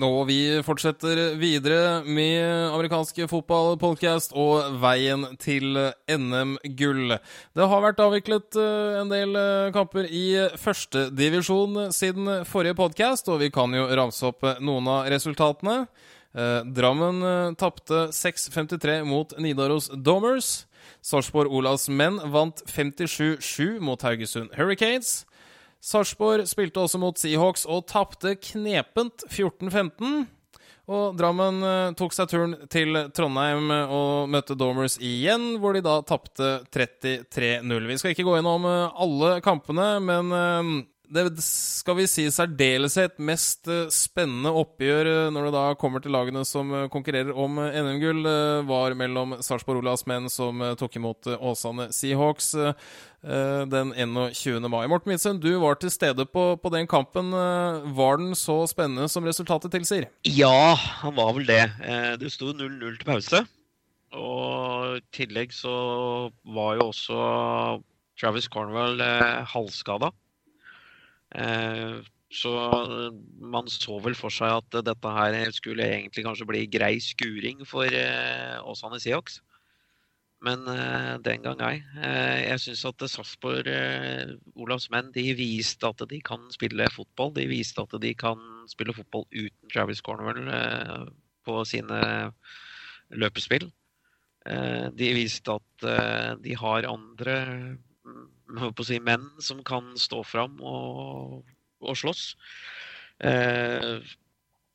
Og 0.04 0.26
vi 0.28 0.38
fortsetter 0.66 1.38
videre 1.40 2.02
med 2.04 2.44
amerikanske 2.74 3.28
fotballpodkast 3.32 4.34
og 4.36 4.76
veien 4.82 5.24
til 5.40 5.78
NM-gull. 6.12 7.16
Det 7.56 7.68
har 7.72 7.84
vært 7.86 8.02
avviklet 8.04 8.58
eh, 8.60 8.98
en 9.00 9.12
del 9.12 9.38
eh, 9.40 9.72
kamper 9.76 10.10
i 10.10 10.26
førstedivisjon 10.60 11.94
siden 11.96 12.44
forrige 12.50 12.76
podkast, 12.82 13.32
og 13.32 13.40
vi 13.46 13.52
kan 13.54 13.72
jo 13.76 13.88
ramse 13.96 14.28
opp 14.28 14.44
noen 14.60 14.92
av 14.92 15.08
resultatene. 15.14 15.86
Eh, 16.36 16.60
Drammen 16.76 17.56
tapte 17.60 18.10
6-53 18.12 19.04
mot 19.08 19.38
Nidaros 19.40 19.88
Domers. 19.96 20.66
Sarpsborg 21.04 21.52
Olavs 21.52 21.88
menn 21.88 22.20
vant 22.34 22.60
57-7 22.68 23.80
mot 23.80 24.04
Haugesund 24.04 24.52
Hurricanes. 24.60 25.22
Sarpsborg 25.84 26.48
spilte 26.48 26.80
også 26.80 27.00
mot 27.02 27.20
Seahawks 27.20 27.66
og 27.68 27.84
tapte 27.92 28.38
knepent 28.40 29.26
14-15. 29.28 30.24
Og 30.94 31.16
Drammen 31.16 31.62
eh, 31.64 31.92
tok 31.96 32.16
seg 32.16 32.32
turen 32.32 32.56
til 32.72 32.98
Trondheim 33.16 33.70
og 33.72 34.32
møtte 34.32 34.56
Dormers 34.60 34.98
igjen, 35.00 35.58
hvor 35.64 35.76
de 35.76 35.84
da 35.84 35.98
tapte 36.08 36.58
33-0. 36.76 37.88
Vi 37.88 38.00
skal 38.00 38.16
ikke 38.16 38.26
gå 38.28 38.36
gjennom 38.36 38.68
eh, 38.68 39.04
alle 39.06 39.38
kampene, 39.46 39.88
men 40.04 40.34
eh, 40.36 40.74
det 41.14 41.44
skal 41.46 41.98
vi 42.00 42.06
si 42.10 42.26
særdeleshet 42.34 43.20
mest 43.22 43.70
spennende 43.94 44.52
oppgjør 44.64 45.10
når 45.34 45.48
det 45.48 45.54
da 45.56 45.64
kommer 45.80 46.02
til 46.04 46.14
lagene 46.16 46.42
som 46.48 46.72
konkurrerer 46.94 47.32
om 47.38 47.60
NM-gull, 47.62 48.26
var 48.68 48.96
mellom 48.98 49.38
Sarpsborg 49.46 49.84
Olavs 49.84 50.08
menn, 50.10 50.30
som 50.32 50.64
tok 50.80 50.98
imot 50.98 51.30
Åsane 51.38 51.90
Seahawks 51.94 52.54
den 53.72 53.94
21. 53.96 54.66
mai. 54.68 54.84
Morten 54.92 55.14
Midtsund, 55.14 55.44
du 55.44 55.54
var 55.62 55.78
til 55.80 55.94
stede 55.94 56.26
på, 56.28 56.48
på, 56.60 56.72
den 56.74 56.90
kampen. 56.90 57.30
Var 57.32 58.20
den 58.20 58.34
så 58.36 58.64
spennende 58.70 59.08
som 59.12 59.28
resultatet 59.28 59.72
tilsier? 59.76 60.10
Ja, 60.28 60.74
han 61.04 61.16
var 61.16 61.36
vel 61.38 61.48
det. 61.48 61.62
Det 62.20 62.34
sto 62.34 62.52
0-0 62.52 62.98
til 62.98 63.08
pause. 63.08 63.46
Og 64.14 64.98
i 64.98 65.06
tillegg 65.16 65.54
så 65.56 65.78
var 66.56 66.76
jo 66.78 66.90
også 66.92 67.22
Travis 68.20 68.50
Cornwell 68.52 69.02
halvskada. 69.54 70.12
Så 72.34 72.52
man 73.42 73.68
så 73.70 74.00
vel 74.02 74.16
for 74.18 74.34
seg 74.34 74.50
at 74.58 74.78
dette 74.86 75.16
her 75.16 75.52
skulle 75.54 75.86
egentlig 75.86 76.24
kanskje 76.26 76.48
bli 76.50 76.64
grei 76.72 76.96
skuring 77.02 77.62
for 77.70 77.90
Åsane 78.70 79.00
Seahawks. 79.02 79.40
Men 80.44 80.66
den 81.24 81.46
gang 81.46 81.62
ei. 81.64 81.78
Jeg 82.50 82.60
syns 82.60 82.82
at 82.90 83.06
Sarpsborg 83.08 83.70
Olavs 84.60 84.90
menn 84.92 85.14
de 85.16 85.24
viste 85.38 85.88
at 85.88 86.02
de 86.10 86.20
kan 86.26 86.50
spille 86.52 86.90
fotball. 86.92 87.32
De 87.38 87.46
viste 87.48 87.86
at 87.86 87.94
de 88.02 88.12
kan 88.18 88.42
spille 88.68 88.98
fotball 88.98 89.24
uten 89.32 89.72
Travis 89.72 90.02
Cornwell 90.04 90.50
på 91.48 91.62
sine 91.70 92.02
løpespill. 93.14 93.70
De 94.44 95.16
viste 95.16 95.54
at 95.54 95.88
de 96.44 96.58
har 96.60 96.90
andre 96.92 97.40
si, 98.86 99.00
menn 99.00 99.30
som 99.42 99.64
kan 99.66 99.94
stå 100.00 100.24
fram 100.28 100.60
og, 100.62 101.42
og 101.82 101.98
slåss. 101.98 102.34
Eh, 103.24 104.04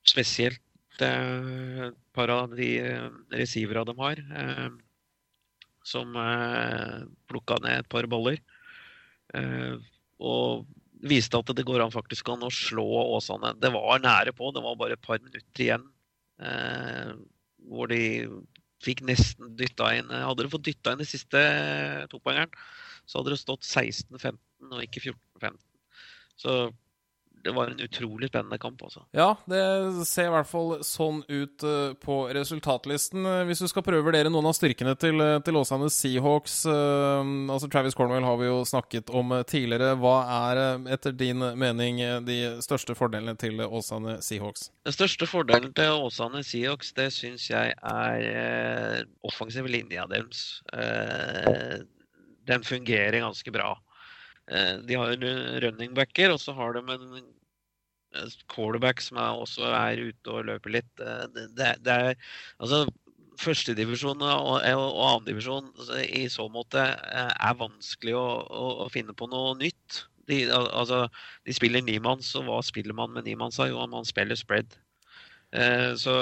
spesielt 0.08 1.04
eh, 1.04 1.88
et 1.88 1.98
par 2.16 2.32
av 2.32 2.54
de 2.56 2.70
receivera 3.34 3.84
de 3.84 3.94
har, 3.98 4.20
eh, 4.42 4.68
som 5.86 6.16
eh, 6.16 7.06
plukka 7.30 7.60
ned 7.64 7.84
et 7.84 7.88
par 7.88 8.08
baller. 8.10 8.40
og 10.18 10.64
viste 11.04 11.36
at 11.36 11.50
det 11.54 11.66
går 11.68 11.82
an 11.84 11.92
faktisk 11.92 12.28
an 12.32 12.46
å 12.46 12.50
slå 12.50 12.86
Åsane. 13.14 13.52
Det 13.60 13.70
var 13.70 14.00
nære 14.00 14.32
på, 14.32 14.48
det 14.50 14.62
var 14.64 14.78
bare 14.80 14.96
et 14.96 15.04
par 15.04 15.20
minutter 15.20 15.62
igjen. 15.62 15.84
hvor 17.68 17.90
de 17.90 18.30
fikk 18.80 19.02
nesten 19.02 19.56
dytta 19.58 19.90
inn 19.98 20.08
Hadde 20.08 20.44
de 20.44 20.50
fått 20.52 20.64
dytta 20.64 20.92
inn 20.92 21.00
de 21.02 21.06
siste 21.06 21.40
topoengeren, 22.08 22.52
så 23.08 23.22
hadde 23.22 23.32
det 23.32 23.40
stått 23.40 23.64
16-15 23.64 24.36
og 24.68 24.84
ikke 24.84 25.08
14-15. 25.08 25.56
Så 26.38 26.58
det 27.44 27.52
var 27.54 27.70
en 27.70 27.80
utrolig 27.80 28.28
spennende 28.28 28.58
kamp, 28.58 28.82
altså. 28.82 29.04
Ja, 29.14 29.36
det 29.46 29.60
ser 30.08 30.26
i 30.26 30.32
hvert 30.34 30.48
fall 30.50 30.72
sånn 30.84 31.20
ut 31.28 31.64
på 32.02 32.16
resultatlisten. 32.34 33.24
Hvis 33.46 33.62
du 33.62 33.68
skal 33.70 33.84
prøve 33.86 34.02
å 34.02 34.06
vurdere 34.08 34.32
noen 34.32 34.48
av 34.50 34.56
styrkene 34.58 34.96
til, 34.98 35.22
til 35.46 35.58
Åsane 35.60 35.86
Seahawks 35.92 36.56
altså 36.68 37.70
Travis 37.70 37.96
Cornwell 37.96 38.26
har 38.26 38.40
vi 38.40 38.48
jo 38.50 38.58
snakket 38.68 39.12
om 39.14 39.36
tidligere. 39.48 39.94
Hva 40.02 40.16
er 40.50 40.62
etter 40.98 41.14
din 41.16 41.44
mening 41.58 42.02
de 42.26 42.38
største 42.64 42.98
fordelene 42.98 43.38
til 43.38 43.62
Åsane 43.64 44.18
Seahawks? 44.24 44.72
Den 44.88 44.98
største 44.98 45.30
fordelen 45.30 45.72
til 45.78 46.02
Åsane 46.08 46.42
Seahawks, 46.46 46.90
det 46.98 47.12
syns 47.16 47.46
jeg 47.52 47.76
er 47.78 49.06
offensiv 49.30 49.70
linja 49.70 50.08
deres. 50.10 50.42
Den 52.48 52.64
fungerer 52.64 53.20
ganske 53.20 53.52
bra. 53.54 53.74
De 54.48 54.96
har 54.96 55.10
runningbacker, 55.60 56.32
og 56.32 56.40
så 56.40 56.54
har 56.56 56.72
de 56.72 56.80
en 56.96 57.26
quarterback 58.48 59.02
som 59.04 59.18
er 59.20 59.42
også 59.42 59.68
er 59.68 60.00
ute 60.08 60.32
og 60.32 60.46
løper 60.48 60.78
litt. 60.78 60.88
Det, 60.96 61.44
det, 61.58 61.74
det 61.84 61.98
er 62.08 62.14
altså 62.58 62.86
Førstedivisjon 63.38 64.18
og, 64.26 64.48
og 64.66 64.96
annendivisjon 64.98 65.68
altså, 65.76 66.00
i 66.02 66.24
så 66.32 66.48
måte 66.50 66.82
er 66.82 67.58
vanskelig 67.60 68.16
å, 68.18 68.24
å, 68.50 68.64
å 68.82 68.86
finne 68.90 69.14
på 69.14 69.28
noe 69.30 69.52
nytt. 69.60 70.00
De, 70.26 70.40
altså, 70.50 71.04
de 71.46 71.54
spiller 71.54 71.84
nimanns, 71.86 72.32
og 72.34 72.48
hva 72.48 72.58
spiller 72.66 72.96
man 72.98 73.14
med 73.14 73.28
nimanns? 73.28 73.60
Jo, 73.62 73.84
man 73.86 74.08
spiller 74.08 74.34
spread. 74.34 74.74
Eh, 75.54 75.94
så, 75.96 76.16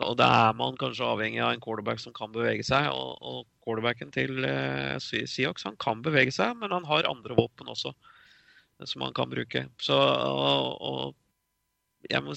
og 0.00 0.16
da 0.18 0.30
er 0.48 0.56
man 0.56 0.80
kanskje 0.80 1.06
avhengig 1.06 1.44
av 1.44 1.52
en 1.52 1.62
quarterback 1.62 2.00
som 2.02 2.16
kan 2.16 2.32
bevege 2.32 2.64
seg. 2.66 2.88
Og, 2.88 3.20
og 3.20 3.44
quarterbacken 3.66 4.12
til 4.14 4.46
eh, 4.46 4.96
Seahawks 5.02 5.66
han 5.66 5.76
kan 5.82 6.04
bevege 6.06 6.32
seg, 6.34 6.54
men 6.60 6.74
han 6.74 6.86
har 6.86 7.10
andre 7.10 7.36
våpen 7.36 7.68
også 7.72 7.92
som 8.84 9.02
han 9.02 9.14
kan 9.16 9.30
bruke. 9.32 9.66
Så 9.80 9.96
og, 9.96 10.82
og 10.84 11.14
må, 12.22 12.34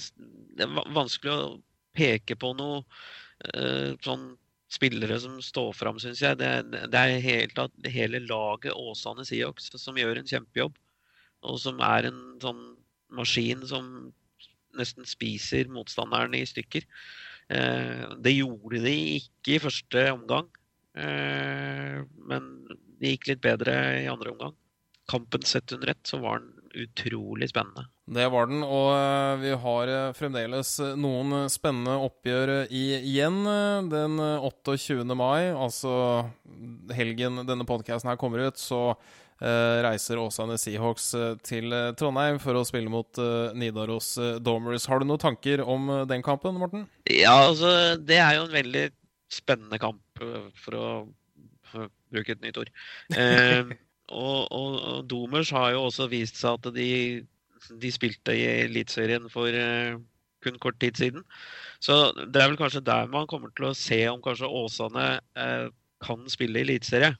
Det 0.56 0.66
er 0.66 0.92
vanskelig 0.96 1.32
å 1.32 1.58
peke 1.96 2.36
på 2.40 2.52
noe 2.58 2.82
eh, 3.54 3.96
sånn 4.04 4.32
spillere 4.70 5.18
som 5.20 5.40
står 5.42 5.74
fram, 5.76 5.98
syns 6.00 6.22
jeg. 6.22 6.38
Det, 6.40 6.50
det 6.90 7.00
er 7.00 7.24
helt, 7.24 7.58
hele 7.90 8.22
laget 8.24 8.76
Åsane 8.78 9.26
Seahawks 9.26 9.72
som 9.82 9.98
gjør 9.98 10.20
en 10.20 10.30
kjempejobb. 10.30 10.78
Og 11.46 11.58
som 11.60 11.80
er 11.84 12.10
en 12.10 12.20
sånn 12.42 12.62
maskin 13.16 13.64
som 13.66 14.10
nesten 14.78 15.08
spiser 15.08 15.70
motstanderen 15.72 16.36
i 16.38 16.44
stykker. 16.46 16.84
Det 18.22 18.32
gjorde 18.36 18.82
de 18.84 18.92
ikke 19.16 19.56
i 19.56 19.62
første 19.64 20.04
omgang, 20.12 20.46
men 20.94 22.48
det 23.00 23.14
gikk 23.14 23.30
litt 23.30 23.42
bedre 23.44 23.74
i 24.02 24.08
andre 24.10 24.34
omgang. 24.34 24.56
Kampen 25.10 25.42
sett 25.42 25.72
under 25.72 25.90
ett, 25.94 26.04
så 26.06 26.18
var 26.22 26.38
den 26.42 26.56
utrolig 26.70 27.48
spennende. 27.50 27.88
Det 28.10 28.28
var 28.30 28.46
den, 28.46 28.62
og 28.62 28.90
vi 29.42 29.50
har 29.62 29.90
fremdeles 30.18 30.76
noen 30.98 31.48
spennende 31.50 31.96
oppgjør 32.06 32.52
igjen 32.70 33.40
den 33.90 34.18
28. 34.22 35.02
mai, 35.18 35.50
altså 35.50 35.90
helgen 36.94 37.42
denne 37.46 37.66
podkasten 37.66 38.10
her 38.12 38.18
kommer 38.20 38.46
ut, 38.46 38.58
så 38.58 38.94
reiser 39.40 40.20
Åsane 40.20 40.58
Seahawks 40.60 41.14
til 41.48 41.72
Trondheim 41.96 42.38
for 42.42 42.58
å 42.60 42.64
spille 42.68 42.92
mot 42.92 43.18
Nidaros 43.56 44.12
Domers. 44.44 44.84
Har 44.90 45.00
du 45.00 45.08
noen 45.08 45.22
tanker 45.22 45.62
om 45.64 45.88
den 46.10 46.22
kampen, 46.22 46.58
Morten? 46.60 46.84
Ja, 47.08 47.48
altså 47.48 47.96
det 47.96 48.18
er 48.20 48.36
jo 48.36 48.44
en 48.44 48.52
veldig 48.52 48.84
spennende 49.32 49.78
kamp, 49.82 50.02
for 50.60 50.78
å, 50.78 50.90
bruke 52.10 52.34
et 52.34 52.42
nytt 52.42 52.60
ord. 52.60 52.72
Eh, 53.20 53.72
og, 54.10 54.48
og, 54.50 54.72
og, 54.82 55.02
Domers 55.06 55.52
har 55.54 55.70
jo 55.76 55.84
også 55.86 56.08
vist 56.10 56.40
seg 56.40 56.58
at 56.58 56.74
de, 56.74 56.88
de 57.78 57.90
spilte 57.94 58.34
i 58.34 58.42
Eliteserien 58.64 59.28
for 59.30 59.54
eh, 59.54 59.94
kun 60.42 60.58
kort 60.58 60.80
tid 60.82 60.98
siden. 60.98 61.22
Så 61.78 62.00
det 62.18 62.42
er 62.42 62.50
vel 62.50 62.58
kanskje 62.58 62.82
der 62.82 63.06
man 63.12 63.28
kommer 63.30 63.52
til 63.54 63.68
å 63.70 63.76
se 63.78 64.00
om 64.10 64.18
kanskje 64.24 64.50
Åsane 64.50 65.06
eh, 65.38 65.68
kan 66.02 66.26
spille 66.32 66.58
i 66.58 66.66
eliteserie 66.66 67.14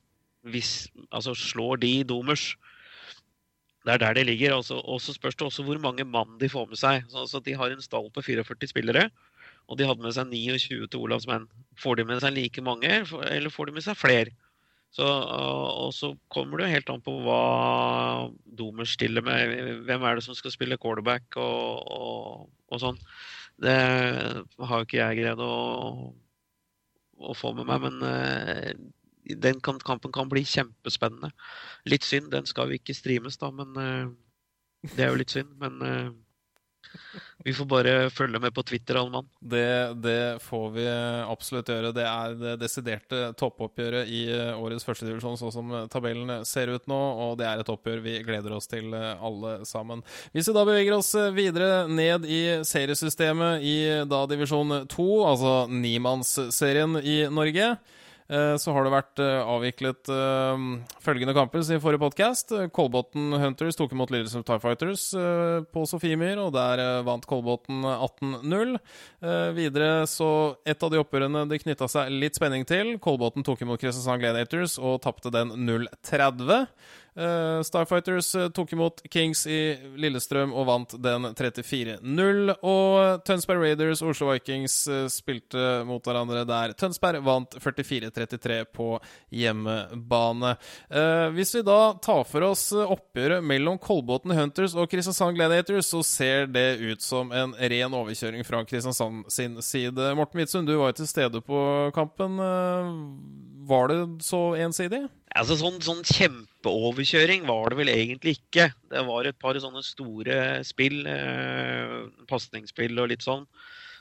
altså 1.11 1.35
slår 1.35 1.77
de 1.77 2.05
Domers. 2.05 2.57
Det 3.85 3.93
er 3.93 3.99
der 3.99 4.13
det 4.15 4.27
ligger. 4.27 4.57
Altså, 4.57 4.75
og 4.75 5.01
så 5.01 5.13
spørs 5.13 5.35
det 5.35 5.43
også 5.43 5.63
hvor 5.63 5.79
mange 5.79 6.05
mann 6.05 6.39
de 6.41 6.49
får 6.49 6.67
med 6.67 6.77
seg. 6.77 7.05
Så, 7.09 7.19
altså, 7.19 7.41
de 7.41 7.55
har 7.55 7.71
en 7.71 7.83
stall 7.83 8.11
på 8.11 8.23
44 8.23 8.67
spillere. 8.67 9.11
Og 9.71 9.79
de 9.79 9.87
hadde 9.87 10.03
med 10.03 10.14
seg 10.16 10.33
29 10.33 10.89
til 10.91 11.03
Olavsmenn. 11.05 11.47
Får 11.79 12.01
de 12.01 12.07
med 12.09 12.23
seg 12.23 12.35
like 12.35 12.62
mange, 12.66 12.91
eller 13.31 13.53
får 13.55 13.71
de 13.71 13.77
med 13.77 13.87
seg 13.87 13.99
flere? 13.99 14.35
Så, 14.91 15.07
og 15.07 15.93
så 15.95 16.11
kommer 16.35 16.59
det 16.59 16.66
jo 16.66 16.75
helt 16.75 16.89
an 16.91 17.03
på 17.07 17.12
hva 17.23 17.43
Domer 18.59 18.89
stiller 18.91 19.23
med. 19.23 19.53
Hvem 19.87 20.07
er 20.07 20.18
det 20.18 20.25
som 20.27 20.35
skal 20.35 20.51
spille 20.51 20.79
quarterback 20.83 21.39
og, 21.39 21.93
og, 21.95 22.49
og 22.66 22.83
sånn. 22.83 22.99
Det 23.62 23.77
har 23.77 24.81
jo 24.81 24.89
ikke 24.89 24.99
jeg 24.99 25.21
greid 25.21 25.45
å, 25.45 25.53
å 27.21 27.37
få 27.39 27.53
med 27.55 27.68
meg, 27.71 27.87
men 27.87 28.03
uh, 28.03 29.37
den 29.39 29.61
kan, 29.62 29.79
kampen 29.87 30.11
kan 30.16 30.33
bli 30.33 30.43
kjempespennende. 30.49 31.31
Litt 31.87 32.09
synd, 32.09 32.33
den 32.35 32.49
skal 32.51 32.73
jo 32.73 32.81
ikke 32.81 32.97
streames, 32.97 33.39
da, 33.39 33.53
men 33.55 33.79
uh, 33.79 34.11
det 34.97 35.07
er 35.07 35.12
jo 35.12 35.21
litt 35.23 35.37
synd. 35.37 35.55
Men 35.62 35.79
uh, 35.85 36.11
vi 37.45 37.55
får 37.55 37.64
bare 37.64 37.93
følge 38.11 38.38
med 38.38 38.53
på 38.55 38.62
Twitter, 38.62 38.99
alle 39.01 39.11
mann. 39.11 39.28
Det, 39.41 39.95
det, 39.95 40.43
får 40.45 40.66
vi 40.74 40.86
absolutt 41.24 41.70
gjøre. 41.72 41.93
Det 41.97 42.05
er 42.05 42.34
det 42.36 42.57
desiderte 42.61 43.20
toppoppgjøret 43.41 44.11
i 44.12 44.22
eh, 44.34 44.51
årets 44.61 44.84
førstedivisjon, 44.84 45.38
sånn 45.41 45.55
som 45.55 45.72
tabellen 45.93 46.45
ser 46.49 46.72
ut 46.74 46.91
nå. 46.91 46.99
Og 47.24 47.38
det 47.41 47.49
er 47.49 47.62
et 47.62 47.72
oppgjør 47.72 48.03
vi 48.05 48.18
gleder 48.26 48.57
oss 48.57 48.68
til, 48.68 48.93
eh, 48.97 49.14
alle 49.16 49.61
sammen. 49.68 50.05
Hvis 50.34 50.51
vi 50.51 50.57
da 50.57 50.66
beveger 50.68 50.99
oss 50.99 51.14
eh, 51.16 51.30
videre 51.36 51.86
ned 51.88 52.28
i 52.28 52.43
seriesystemet 52.66 53.64
i 53.64 53.78
da 54.11 54.26
divisjon 54.28 54.82
to, 54.91 55.09
altså 55.30 55.64
nimannsserien 55.72 57.01
i 57.01 57.22
Norge. 57.32 57.72
Eh, 58.31 58.55
så 58.62 58.70
har 58.70 58.87
det 58.87 58.93
vært 58.95 59.20
eh, 59.22 59.41
avviklet 59.43 60.11
uh, 60.12 60.61
følgende 61.03 61.35
kamper 61.35 61.64
i 61.64 61.81
forrige 61.83 62.03
podkast. 62.05 62.55
Kolbotn 62.76 63.35
Hunters 63.43 63.78
tok 63.78 63.97
imot 63.97 64.12
Lillestrøm 64.14 64.45
Tie 64.47 64.62
Fighters 64.62 65.09
på 65.74 65.83
Sofiemyr, 65.91 66.39
og 66.39 66.53
der 66.55 67.03
vant 67.07 67.26
Kolbotn 67.26 67.83
18-0. 67.83 68.76
videre 69.57 70.07
så 70.11 70.31
Et 70.68 70.83
av 70.83 70.93
de 70.93 71.01
oppgjørene 71.01 71.47
det 71.51 71.61
knytta 71.64 71.89
seg 71.91 72.12
litt 72.12 72.39
spenning 72.39 72.66
til. 72.68 72.95
Kolbotn 73.03 73.45
tok 73.47 73.64
imot 73.64 73.81
Kristiansand 73.83 74.22
Gladiators 74.22 74.78
og 74.78 75.01
tapte 75.03 75.33
den 75.35 75.53
0-30. 75.66 76.66
Uh, 77.21 77.61
Starfighters 77.62 78.35
uh, 78.35 78.49
tok 78.49 78.73
imot 78.73 79.03
Kings 79.12 79.43
i 79.47 79.77
Lillestrøm 80.01 80.55
og 80.57 80.64
vant 80.71 80.95
den 81.05 81.29
34-0. 81.37 82.55
Og 82.64 83.25
Tønsberg 83.29 83.61
Raiders 83.61 84.01
og 84.01 84.14
Oslo 84.14 84.31
Vikings 84.31 84.77
uh, 84.89 85.05
spilte 85.12 85.83
mot 85.85 86.07
hverandre 86.07 86.47
der. 86.49 86.73
Tønsberg 86.81 87.21
vant 87.27 87.59
44-33 87.61 88.62
på 88.73 88.89
hjemmebane. 89.37 90.55
hvis 91.35 91.55
vi 91.55 91.62
da 91.66 91.93
tar 92.03 92.25
for 92.29 92.47
oss 92.49 92.71
oppgjøret 92.73 93.45
mellom 93.45 93.79
Kolbotn 93.83 94.33
Hunters 94.37 94.75
og 94.79 94.89
Kristiansand 94.91 95.37
Gladiators, 95.37 95.91
så 95.93 96.03
ser 96.07 96.49
det 96.51 96.81
ut 96.81 97.05
som 97.05 97.33
en 97.37 97.53
ren 97.55 97.97
overkjøring 98.01 98.47
fra 98.49 98.62
Kristiansand 98.64 99.29
sin 99.33 99.61
side. 99.62 100.14
Morten 100.16 100.41
Midtsund, 100.41 100.68
du 100.71 100.79
var 100.79 100.93
jo 100.93 101.01
til 101.03 101.11
stede 101.11 101.45
på 101.45 101.62
kampen. 101.97 102.41
var 103.68 103.89
det 103.93 104.01
så 104.25 104.55
ensidig? 104.57 105.05
Altså 105.39 105.55
Sånn, 105.61 105.78
sånn 105.85 106.01
kjempeoverkjøring 106.09 107.45
var 107.47 107.70
det 107.70 107.78
vel 107.78 107.93
egentlig 107.93 108.39
ikke. 108.41 108.70
Det 108.91 109.03
var 109.07 109.28
et 109.28 109.39
par 109.39 109.59
sånne 109.62 109.83
store 109.87 110.39
spill, 110.66 111.05
eh, 111.07 112.01
pasningsspill 112.31 112.99
og 112.99 113.12
litt 113.12 113.22
sånn, 113.22 113.45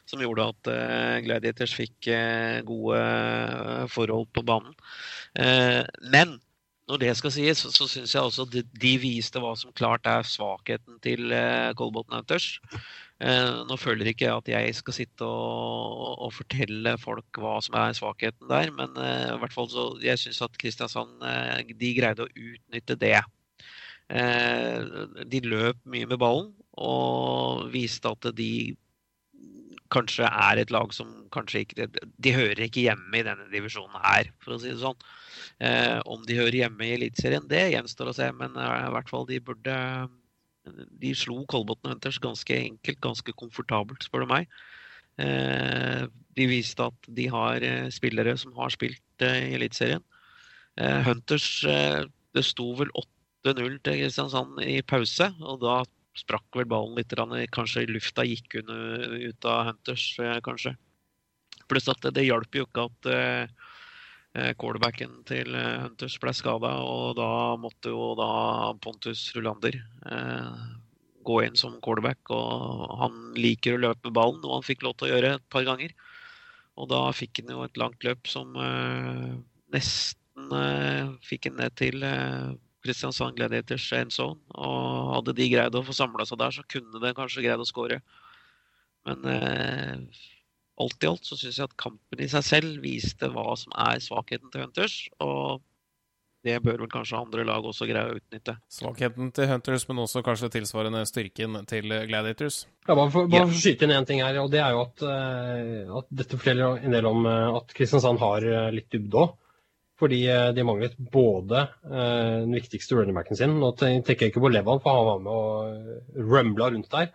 som 0.09 0.23
gjorde 0.23 0.47
at 0.49 0.71
eh, 0.73 1.17
Gladiators 1.27 1.75
fikk 1.77 2.09
eh, 2.09 2.61
gode 2.65 2.97
eh, 2.97 3.85
forhold 3.93 4.31
på 4.33 4.45
banen. 4.47 4.73
Eh, 5.37 5.83
men 6.09 6.39
når 6.89 7.03
det 7.03 7.11
skal 7.19 7.35
sies, 7.35 7.61
så, 7.61 7.69
så 7.69 7.85
syns 7.85 8.15
jeg 8.15 8.25
også 8.25 8.47
de, 8.49 8.63
de, 8.81 8.95
viste 8.97 9.41
hva 9.43 9.53
som 9.59 9.73
klart 9.77 10.09
er 10.09 10.25
svakheten 10.25 10.97
til 11.05 11.29
eh, 11.35 11.69
Colbotn 11.77 12.17
Hunters. 12.17 12.55
Eh, 13.19 13.57
nå 13.67 13.75
føler 13.75 14.07
ikke 14.07 14.29
jeg 14.29 14.39
at 14.39 14.49
jeg 14.53 14.75
skal 14.77 14.95
sitte 14.95 15.27
og, 15.27 16.03
og, 16.23 16.29
fortelle 16.31 16.93
folk 17.01 17.39
hva 17.41 17.57
som 17.65 17.75
er 17.75 17.97
svakheten 17.97 18.47
der, 18.47 18.71
men 18.71 18.95
uh, 18.95 19.33
i 19.33 19.39
hvert 19.41 19.55
fall 19.55 19.67
så 19.67 19.89
jeg 19.99 20.21
syns 20.21 20.39
at 20.45 20.55
Kristiansand 20.61 21.25
uh, 21.25 21.59
de 21.67 21.89
greide 21.97 22.23
å 22.23 22.31
utnytte 22.31 22.95
det. 22.99 23.19
De 24.09 25.39
løp 25.45 25.77
mye 25.85 26.07
med 26.09 26.17
ballen 26.17 26.47
og 26.81 27.67
viste 27.69 28.09
at 28.09 28.25
de 28.33 28.73
kanskje 29.93 30.25
er 30.25 30.61
et 30.63 30.71
lag 30.73 30.89
som 30.95 31.11
kanskje 31.29 31.61
ikke 31.61 31.85
De 32.17 32.33
hører 32.33 32.63
ikke 32.65 32.87
hjemme 32.87 33.19
i 33.19 33.21
denne 33.27 33.45
divisjonen 33.51 34.01
her, 34.01 34.31
for 34.41 34.55
å 34.55 34.57
si 34.63 34.71
det 34.71 34.81
sånn. 34.81 34.97
om 36.09 36.25
de 36.25 36.39
hører 36.39 36.57
hjemme 36.63 36.87
i 36.87 36.95
Eliteserien, 36.95 37.45
det 37.51 37.67
gjenstår 37.75 38.09
å 38.09 38.15
se, 38.17 38.31
men 38.33 38.57
i 38.57 38.89
hvert 38.95 39.13
fall 39.13 39.29
de 39.29 39.37
burde 39.45 39.77
de 41.01 41.13
slo 41.17 41.43
Kolbotn 41.49 41.91
Hunters 41.91 42.19
ganske 42.23 42.55
enkelt, 42.55 42.99
ganske 43.03 43.33
komfortabelt, 43.37 44.05
spør 44.05 44.25
du 44.25 44.31
meg. 44.33 44.49
Eh, 45.19 46.05
de 46.37 46.47
viste 46.47 46.85
at 46.85 47.09
de 47.17 47.27
har 47.31 47.63
eh, 47.65 47.89
spillere 47.91 48.37
som 48.39 48.55
har 48.55 48.71
spilt 48.71 49.25
eh, 49.25 49.49
i 49.49 49.55
Eliteserien. 49.59 50.05
Hunters 50.79 51.65
Det 52.31 52.41
sto 52.47 52.69
vel 52.77 52.87
8-0 52.95 53.73
til 53.83 53.97
Kristiansand 53.99 54.61
i 54.63 54.77
pause, 54.87 55.25
og 55.43 55.57
da 55.59 55.81
sprakk 56.15 56.55
vel 56.55 56.69
ballen 56.71 56.95
litt. 56.95 57.11
Kanskje 57.51 57.83
lufta 57.89 58.23
gikk 58.23 58.61
under, 58.61 59.03
ut 59.19 59.47
av 59.49 59.65
Hunters, 59.67 60.05
kanskje. 60.45 60.71
Pluss 61.67 61.91
at 61.91 61.99
det, 62.05 62.13
det 62.15 62.29
hjalp 62.29 62.55
jo 62.55 62.63
ikke 62.63 62.85
at 62.87 63.09
quarterbacken 64.33 65.23
til 65.29 65.55
eh, 65.57 65.79
Hunters 65.83 66.19
ble 66.21 66.33
skada, 66.37 66.75
og 66.85 67.15
da 67.17 67.29
måtte 67.57 67.93
jo 67.93 68.13
da 68.19 68.29
Pontus 68.83 69.23
Rulander 69.35 69.79
eh, 69.79 70.61
gå 71.25 71.41
inn 71.45 71.57
som 71.59 71.79
quarterback. 71.81 72.21
Og 72.33 72.85
han 73.01 73.17
liker 73.37 73.75
å 73.75 73.83
løpe 73.87 74.13
ballen, 74.13 74.41
og 74.45 74.59
han 74.59 74.67
fikk 74.67 74.85
lov 74.85 74.97
til 74.99 75.09
å 75.09 75.11
gjøre 75.13 75.35
et 75.37 75.49
par 75.53 75.65
ganger. 75.67 75.93
Og 76.79 76.89
da 76.91 77.03
fikk 77.15 77.41
han 77.41 77.53
jo 77.55 77.65
et 77.65 77.81
langt 77.81 78.05
løp 78.07 78.29
som 78.29 78.55
eh, 78.55 79.35
nesten 79.75 80.55
eh, 80.55 81.13
fikk 81.25 81.49
han 81.49 81.59
ned 81.59 81.75
til 81.79 82.05
eh, 82.05 82.55
Kristiansand 82.85 83.35
Gladiators 83.39 83.89
end 83.97 84.15
zone. 84.15 84.39
Og 84.55 85.15
hadde 85.17 85.35
de 85.41 85.49
greid 85.51 85.75
å 85.75 85.85
få 85.85 85.95
samla 85.95 86.27
seg 86.29 86.39
der, 86.41 86.55
så 86.55 86.65
kunne 86.71 87.01
de 87.01 87.15
kanskje 87.17 87.43
greid 87.43 87.59
å 87.59 87.67
skåre. 87.67 87.99
Men 89.07 89.25
alt 90.79 91.03
i 91.03 91.09
alt 91.09 91.27
så 91.27 91.37
syns 91.39 91.59
jeg 91.59 91.69
at 91.69 91.79
kampen 91.79 92.21
i 92.23 92.29
seg 92.31 92.45
selv 92.45 92.83
viste 92.83 93.29
hva 93.33 93.55
som 93.59 93.73
er 93.75 93.99
svakheten 94.03 94.51
til 94.53 94.63
Hunters. 94.65 95.01
Og 95.23 95.59
det 96.47 96.55
bør 96.63 96.85
vel 96.85 96.91
kanskje 96.91 97.19
andre 97.19 97.43
lag 97.47 97.65
også 97.67 97.87
greie 97.89 98.13
å 98.13 98.15
utnytte. 98.15 98.55
Svakheten 98.71 99.33
til 99.35 99.49
Hunters, 99.51 99.85
men 99.89 99.99
også 100.05 100.23
kanskje 100.23 100.51
tilsvarende 100.53 101.01
styrken 101.07 101.57
til 101.67 101.91
Gladiators? 102.07 102.61
Ja, 102.87 102.95
bare 102.95 103.09
for, 103.11 103.27
bare 103.27 103.49
for 103.49 103.57
å 103.57 103.59
skyte 103.59 103.85
inn 103.85 103.95
én 103.97 104.07
ting 104.07 104.23
her, 104.23 104.39
og 104.39 104.51
det 104.53 104.61
er 104.63 104.75
jo 104.75 104.85
at, 104.85 105.03
uh, 105.03 105.99
at 105.99 106.09
dette 106.21 106.39
forteller 106.39 106.79
en 106.79 106.95
del 106.95 107.09
om 107.09 107.27
uh, 107.27 107.59
at 107.59 107.75
Kristiansand 107.75 108.23
har 108.23 108.47
uh, 108.47 108.69
litt 108.75 108.87
dybde 108.95 109.23
òg. 109.25 109.35
Fordi 109.99 110.21
de 110.55 110.63
manglet 110.63 110.93
både 111.11 111.65
den 111.83 112.53
viktigste 112.55 112.95
runnerbacken 112.95 113.35
sin 113.35 113.57
Nå 113.59 113.73
tenker 113.75 114.13
jeg 114.15 114.31
ikke 114.31 114.39
på 114.45 114.51
Levan, 114.53 114.79
for 114.79 114.95
han 114.95 115.07
var 115.09 115.25
med 115.25 115.33
og 115.33 116.21
rumbla 116.31 116.69
rundt 116.71 116.87
der. 116.93 117.09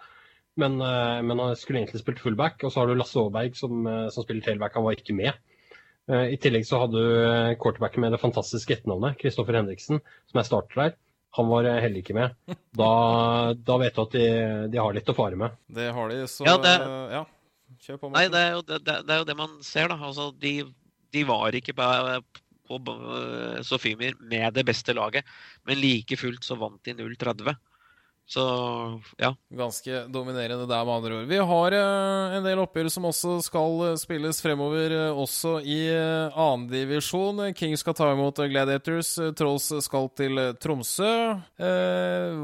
Men, 0.54 0.80
eh, 0.80 1.22
men, 1.22 1.38
han 1.38 1.56
skulle 1.56 1.82
egentlig 1.82 2.02
spilt 2.02 2.22
fullback. 2.22 2.62
Og 2.64 2.72
så 2.72 2.82
har 2.82 2.90
du 2.90 2.96
Lasse 2.98 3.18
Aaberg 3.20 3.56
som, 3.58 3.86
eh, 3.86 4.08
som 4.14 4.26
spiller 4.26 4.44
tailback. 4.44 4.76
Han 4.78 4.86
var 4.86 4.98
ikke 4.98 5.16
med. 5.16 5.32
Eh, 6.10 6.34
I 6.34 6.38
tillegg 6.38 6.66
så 6.68 6.82
hadde 6.84 7.00
du 7.00 7.56
quarterbacken 7.62 8.04
med 8.04 8.12
det 8.12 8.20
fantastiske 8.22 8.76
etternavnet, 8.76 9.18
Kristoffer 9.18 9.56
Henriksen, 9.56 10.02
som 10.30 10.40
er 10.40 10.46
starter 10.46 10.80
der. 10.82 10.96
Han 11.34 11.48
var 11.50 11.66
heller 11.66 11.98
ikke 11.98 12.14
med. 12.14 12.36
Da, 12.74 13.54
da 13.54 13.78
vet 13.78 13.94
du 13.94 14.02
at 14.02 14.14
de, 14.14 14.26
de, 14.70 14.78
har 14.82 14.94
litt 14.94 15.10
å 15.10 15.14
fare 15.14 15.38
med. 15.38 15.54
Det 15.70 15.90
har 15.94 16.08
de, 16.10 16.24
så 16.30 16.46
ja, 16.46 16.56
det, 16.58 16.72
ja. 17.14 17.20
kjør 17.86 18.00
på. 18.02 18.10
Nei, 18.14 18.24
det 18.30 18.40
er, 18.40 18.56
jo, 18.56 18.64
det, 18.66 18.80
det 18.86 18.96
er, 18.98 19.20
jo, 19.20 19.26
det, 19.28 19.36
man 19.38 19.52
ser, 19.62 19.90
da. 19.90 19.98
Altså, 20.10 20.32
de, 20.42 20.56
de 21.14 21.22
var 21.26 21.54
ikke 21.54 21.74
på, 21.78 21.86
på 22.66 22.96
Sofiemyr 23.66 24.18
med 24.26 24.58
det 24.58 24.66
beste 24.66 24.94
laget, 24.94 25.22
men 25.66 25.78
like 25.78 26.18
fullt 26.18 26.46
så 26.46 26.58
vant 26.58 26.82
de 26.82 26.96
0-30. 26.98 27.54
Så 28.26 28.44
ja. 29.16 29.34
Ganske 29.50 30.04
dominerende 30.08 30.66
der, 30.66 30.84
med 30.84 30.94
andre 30.94 31.14
ord. 31.14 31.24
Vi 31.28 31.38
har 31.38 31.74
uh, 31.76 32.36
en 32.36 32.46
del 32.46 32.60
oppgjør 32.62 32.88
som 32.90 33.04
også 33.04 33.36
skal 33.44 33.74
uh, 33.82 33.96
spilles 34.00 34.40
fremover, 34.42 34.94
uh, 34.96 35.18
også 35.20 35.58
i 35.60 35.78
annendivisjon. 35.92 37.50
King 37.54 37.76
skal 37.78 37.96
ta 37.98 38.08
imot 38.14 38.40
Gladiators. 38.48 39.12
Trolls 39.36 39.68
skal 39.84 40.08
til 40.16 40.40
Tromsø. 40.60 41.10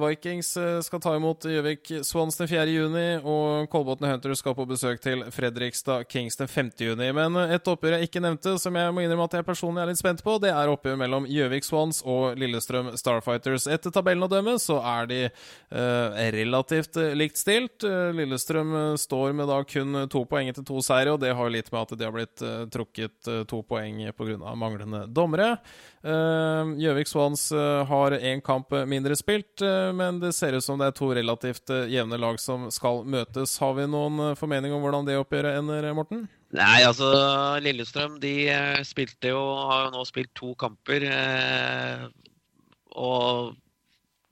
Vikings 0.00 0.52
skal 0.84 1.02
ta 1.02 1.14
imot 1.16 1.48
Gjøvik 1.48 1.92
Swans 2.06 2.36
den 2.38 2.50
4. 2.50 2.66
juni, 2.70 3.06
og 3.24 3.70
Kolbotn 3.72 4.06
Hunters 4.08 4.42
skal 4.44 4.56
på 4.58 4.68
besøk 4.68 5.00
til 5.02 5.24
Fredrikstad 5.32 6.06
Kings 6.10 6.36
den 6.40 6.48
5. 6.48 6.72
juni. 6.90 7.10
Men 7.16 7.38
et 7.46 7.68
oppgjør 7.68 7.98
jeg 7.98 8.10
ikke 8.10 8.22
nevnte, 8.24 8.56
som 8.60 8.76
jeg 8.76 8.94
må 8.94 9.04
innrømme 9.04 9.28
at 9.30 9.38
jeg 9.40 9.48
personlig 9.48 9.84
er 9.84 9.92
litt 9.92 10.02
spent 10.02 10.24
på, 10.26 10.36
det 10.42 10.52
er 10.52 10.72
oppgjør 10.72 11.00
mellom 11.00 11.28
Gjøvik 11.30 11.66
Swans 11.66 12.02
og 12.04 12.38
Lillestrøm 12.40 12.92
Starfighters. 13.00 13.68
Etter 13.70 13.94
tabellen 13.94 14.28
å 14.28 14.30
dømme 14.30 14.58
så 14.60 14.80
er 14.84 15.10
de 15.10 15.20
eh, 15.26 15.69
relativt 15.70 16.96
eh, 16.96 17.14
likt 17.14 17.36
stilt. 17.38 17.84
Eh, 17.84 18.10
Lillestrøm 18.12 18.74
eh, 18.74 18.96
står 18.98 19.32
med 19.32 19.48
da 19.48 19.60
kun 19.64 20.08
to 20.10 20.24
poeng 20.26 20.48
etter 20.50 20.64
to 20.66 20.80
seire, 20.82 21.12
og 21.14 21.20
det 21.22 21.30
har 21.36 21.50
litt 21.50 21.70
med 21.70 21.80
at 21.82 21.94
de 21.98 22.04
har 22.08 22.14
blitt 22.14 22.42
eh, 22.42 22.64
trukket 22.66 23.28
eh, 23.30 23.44
to 23.46 23.62
poeng 23.62 24.02
pga. 24.16 24.54
manglende 24.58 25.04
dommere. 25.06 25.52
Eh, 26.02 26.74
Gjøvik 26.82 27.10
Swans 27.10 27.52
eh, 27.52 27.84
har 27.86 28.18
én 28.18 28.42
kamp 28.42 28.74
mindre 28.86 29.14
spilt, 29.16 29.62
eh, 29.62 29.92
men 29.94 30.18
det 30.20 30.34
ser 30.34 30.58
ut 30.58 30.64
som 30.64 30.80
det 30.80 30.90
er 30.90 30.98
to 30.98 31.12
relativt 31.14 31.70
eh, 31.70 31.86
jevne 31.94 32.18
lag 32.18 32.40
som 32.40 32.66
skal 32.74 33.04
møtes. 33.06 33.58
Har 33.62 33.78
vi 33.78 33.86
noen 33.86 34.18
eh, 34.30 34.36
formening 34.38 34.74
om 34.74 34.82
hvordan 34.82 35.06
det 35.06 35.20
oppgjøret 35.22 35.62
ender, 35.62 35.92
Morten? 35.94 36.26
Nei, 36.50 36.82
altså 36.82 37.06
Lillestrøm 37.62 38.18
de 38.18 38.34
eh, 38.50 38.82
spilte 38.82 39.30
jo, 39.30 39.38
har 39.70 39.86
jo 39.86 39.94
nå 39.94 40.06
spilt 40.08 40.34
to 40.34 40.56
kamper. 40.58 41.06
Eh, 41.06 42.08
og 42.98 43.54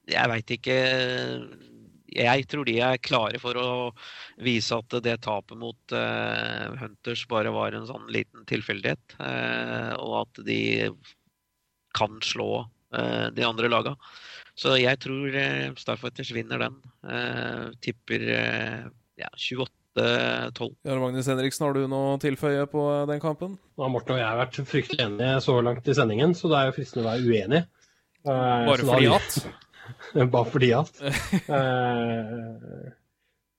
jeg 0.09 0.31
veit 0.33 0.55
ikke 0.57 0.77
Jeg 2.15 2.47
tror 2.49 2.65
de 2.69 2.79
er 2.85 3.03
klare 3.05 3.41
for 3.43 3.59
å 3.61 3.69
vise 4.41 4.77
at 4.77 4.97
det 5.05 5.19
tapet 5.27 5.59
mot 5.61 5.95
uh, 5.95 6.73
Hunters 6.81 7.27
bare 7.29 7.53
var 7.53 7.77
en 7.77 7.87
sånn 7.89 8.09
liten 8.13 8.47
tilfeldighet. 8.49 9.19
uh, 9.21 9.93
og 10.01 10.15
at 10.23 10.43
de 10.47 10.89
kan 11.97 12.17
slå 12.25 12.65
uh, 12.65 13.29
de 13.35 13.45
andre 13.45 13.69
laga. 13.69 13.95
Så 14.59 14.75
jeg 14.81 14.99
tror 14.99 15.35
Starfighters 15.79 16.33
vinner 16.35 16.59
den. 16.59 16.79
Eh, 17.07 17.69
tipper 17.79 18.25
ja, 19.15 19.29
28-12. 19.31 20.73
Jarle 20.83 20.99
Magnus 20.99 21.29
Henriksen, 21.31 21.63
har 21.63 21.79
du 21.79 21.85
noe 21.87 22.17
å 22.17 22.19
tilføye 22.19 22.65
på 22.73 22.83
den 23.07 23.23
kampen? 23.23 23.55
Ja, 23.79 23.87
Morten 23.87 24.17
og 24.17 24.19
jeg 24.19 24.27
har 24.27 24.41
vært 24.41 24.59
fryktelig 24.67 25.05
enige 25.05 25.39
så 25.47 25.61
langt 25.63 25.87
i 25.87 25.95
sendingen, 25.95 26.35
så 26.35 26.51
det 26.51 26.59
er 26.59 26.73
jo 26.73 26.75
fristende 26.81 27.07
å 27.07 27.13
være 27.13 27.31
uenig. 27.31 27.63
Bare 28.27 28.83
fordi 28.83 29.13
at? 29.15 29.39
Bare 30.34 30.49
fordi 30.51 30.70
at. 30.76 31.01
Eh, 31.03 32.32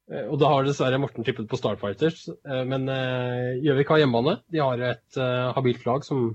eh, 0.10 0.26
og 0.30 0.38
da 0.42 0.52
har 0.54 0.66
dessverre 0.68 1.00
Morten 1.02 1.26
tippet 1.28 1.50
på 1.50 1.60
Starfighters. 1.60 2.28
eh, 2.30 2.64
men 2.70 2.90
eh, 2.94 3.60
Gjøvik 3.66 3.92
har 3.94 4.04
hjemmebane. 4.04 4.40
De 4.52 4.62
har 4.64 4.86
et 4.92 5.20
eh, 5.22 5.52
habilt 5.58 5.86
lag 5.90 6.06
som, 6.08 6.32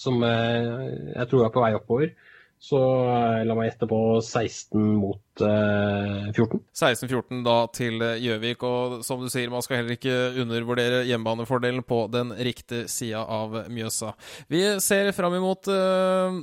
som 0.00 0.22
eh, 0.26 0.68
jeg 1.16 1.30
tror 1.30 1.46
er 1.46 1.54
på 1.54 1.64
vei 1.64 1.72
oppover. 1.78 2.14
Så 2.62 2.78
eh, 2.78 3.40
la 3.42 3.54
meg 3.58 3.72
gjette 3.72 3.88
på 3.90 3.98
16 4.22 4.78
mot 5.00 5.42
eh, 5.42 6.28
14. 6.30 6.60
16-14 6.78 7.40
da 7.42 7.56
til 7.74 8.04
Gjøvik, 8.22 8.62
og 8.62 9.00
som 9.02 9.18
du 9.18 9.26
sier, 9.32 9.50
man 9.50 9.64
skal 9.66 9.80
heller 9.80 9.96
ikke 9.96 10.14
undervurdere 10.44 11.00
hjemmebanefordelen 11.08 11.82
på 11.82 12.04
den 12.14 12.30
riktige 12.38 12.86
sida 12.92 13.24
av 13.26 13.56
Mjøsa. 13.66 14.12
Vi 14.52 14.62
ser 14.84 15.10
fram 15.16 15.34
imot 15.40 15.66
eh, 15.74 16.38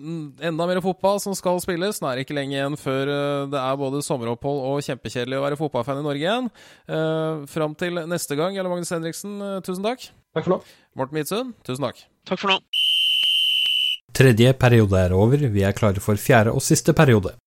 enda 0.52 0.68
mer 0.68 0.84
fotball 0.84 1.24
som 1.24 1.38
skal 1.40 1.64
spilles. 1.64 2.04
Nå 2.04 2.12
er 2.12 2.20
det 2.20 2.28
ikke 2.28 2.36
lenge 2.36 2.58
igjen 2.58 2.76
før 2.84 3.16
eh, 3.16 3.48
det 3.56 3.64
er 3.64 3.80
både 3.80 4.04
sommeropphold 4.04 4.62
og 4.74 4.84
kjempekjedelig 4.92 5.40
å 5.40 5.48
være 5.48 5.62
fotballfan 5.64 6.04
i 6.04 6.08
Norge 6.10 6.26
igjen. 6.26 6.52
Eh, 6.92 7.48
fram 7.56 7.80
til 7.80 8.04
neste 8.12 8.36
gang, 8.36 8.60
Jarle 8.60 8.76
Magnus 8.76 8.92
Henriksen, 8.92 9.40
eh, 9.40 9.60
tusen 9.64 9.88
takk. 9.88 10.10
Takk 10.36 10.44
for 10.52 10.58
nå. 10.58 10.64
Morten 11.00 11.22
Midtsund, 11.22 11.56
tusen 11.64 11.88
takk. 11.88 12.04
Takk 12.28 12.44
for 12.44 12.58
nå. 12.58 12.60
Tredje 14.20 14.52
periode 14.52 15.00
er 15.00 15.14
over, 15.16 15.46
vi 15.48 15.62
er 15.64 15.72
klare 15.72 16.02
for 16.04 16.20
fjerde 16.20 16.52
og 16.52 16.60
siste 16.62 16.92
periode. 16.92 17.38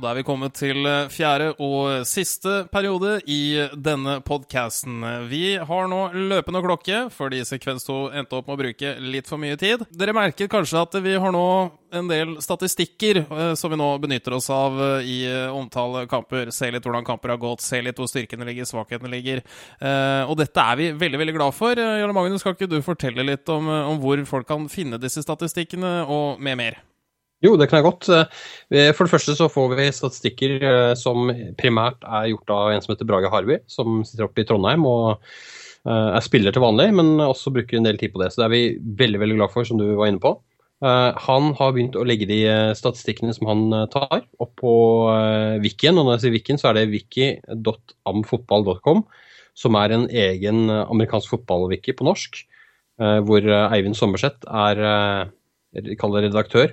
Og 0.00 0.06
da 0.06 0.14
er 0.14 0.22
vi 0.22 0.24
kommet 0.24 0.54
til 0.56 0.86
eh, 0.88 1.10
fjerde 1.12 1.50
og 1.60 2.06
siste 2.08 2.62
periode 2.72 3.18
i 3.28 3.66
denne 3.76 4.14
podcasten. 4.24 5.02
Vi 5.28 5.58
har 5.60 5.90
nå 5.92 5.98
løpende 6.30 6.62
klokke, 6.64 7.02
fordi 7.12 7.42
sekvens 7.44 7.84
2 7.84 7.98
endte 8.16 8.38
opp 8.38 8.48
med 8.48 8.56
å 8.56 8.60
bruke 8.62 8.94
litt 9.04 9.28
for 9.28 9.36
mye 9.42 9.60
tid. 9.60 9.84
Dere 9.92 10.16
merker 10.16 10.48
kanskje 10.48 10.80
at 10.80 10.98
vi 11.04 11.18
har 11.20 11.36
nå 11.36 11.44
en 11.92 12.08
del 12.08 12.38
statistikker 12.40 13.26
eh, 13.26 13.52
som 13.60 13.74
vi 13.74 13.82
nå 13.82 13.92
benytter 14.00 14.38
oss 14.40 14.48
av 14.56 14.80
eh, 14.86 15.12
i 15.12 15.20
omtale 15.52 16.06
kamper. 16.08 16.48
Se 16.48 16.72
litt 16.72 16.88
hvordan 16.88 17.04
kamper 17.04 17.36
har 17.36 17.44
gått, 17.44 17.60
se 17.60 17.84
litt 17.84 18.00
hvor 18.00 18.08
styrkene 18.08 18.48
ligger, 18.48 18.72
svakhetene 18.72 19.12
ligger. 19.12 19.44
Og 20.30 20.36
dette 20.40 20.64
er 20.64 20.80
vi 20.80 20.92
veldig, 20.96 21.26
veldig 21.26 21.36
glad 21.36 21.60
for. 21.60 21.76
Jarle 21.76 22.16
Magnus, 22.16 22.40
skal 22.40 22.56
ikke 22.56 22.72
du 22.72 22.80
fortelle 22.86 23.26
litt 23.34 23.52
om, 23.52 23.68
om 23.68 24.00
hvor 24.00 24.24
folk 24.32 24.48
kan 24.48 24.64
finne 24.72 25.02
disse 25.02 25.20
statistikkene, 25.28 25.98
og 26.08 26.40
med 26.40 26.64
mer? 26.64 26.86
Jo, 27.40 27.54
det 27.56 27.70
kan 27.70 27.80
jeg 27.80 27.86
godt. 27.86 28.08
Eh, 28.12 28.90
For 28.92 29.06
det 29.06 29.12
første 29.14 29.32
så 29.36 29.46
får 29.48 29.72
vi 29.78 29.86
statistikker 29.96 30.50
eh, 30.60 30.94
som 30.98 31.30
primært 31.60 32.02
er 32.04 32.26
gjort 32.34 32.50
av 32.52 32.72
en 32.74 32.82
som 32.84 32.92
heter 32.92 33.08
Brage 33.08 33.30
Harby, 33.32 33.56
som 33.70 34.02
sitter 34.04 34.26
oppe 34.26 34.42
i 34.42 34.46
Trondheim 34.48 34.84
og 34.88 35.04
eh, 35.88 36.10
er 36.18 36.22
spiller 36.24 36.52
til 36.52 36.64
vanlig, 36.66 36.90
men 36.98 37.06
også 37.24 37.52
bruker 37.54 37.76
en 37.78 37.86
del 37.88 37.96
tid 38.00 38.12
på 38.12 38.20
det. 38.20 38.28
Så 38.34 38.42
det 38.42 38.48
er 38.50 38.52
vi 38.52 38.76
veldig 39.00 39.20
veldig 39.24 39.38
glad 39.40 39.50
for, 39.54 39.62
som 39.64 39.80
du 39.80 39.86
var 39.96 40.08
inne 40.12 40.22
på. 40.22 40.36
Han 40.80 41.50
har 41.58 41.74
begynt 41.76 41.96
å 42.00 42.06
legge 42.08 42.24
de 42.24 42.38
statistikkene 42.72 43.34
som 43.36 43.44
han 43.50 43.68
tar, 43.92 44.22
opp 44.40 44.54
på 44.56 44.72
Wikien. 45.60 45.92
Og 46.00 46.06
når 46.06 46.14
jeg 46.14 46.22
sier 46.22 46.32
Wikien, 46.32 46.56
så 46.56 46.70
er 46.70 46.78
det 46.78 46.88
wiki.amfotball.com, 46.94 49.02
som 49.60 49.76
er 49.76 49.92
en 49.92 50.06
egen 50.08 50.72
amerikansk 50.72 51.28
fotball-wiki 51.34 51.92
på 51.98 52.06
norsk, 52.08 52.40
hvor 52.96 53.44
Eivind 53.60 53.92
Sommerseth 54.00 54.40
er 54.48 54.80
redaktør. 55.76 56.72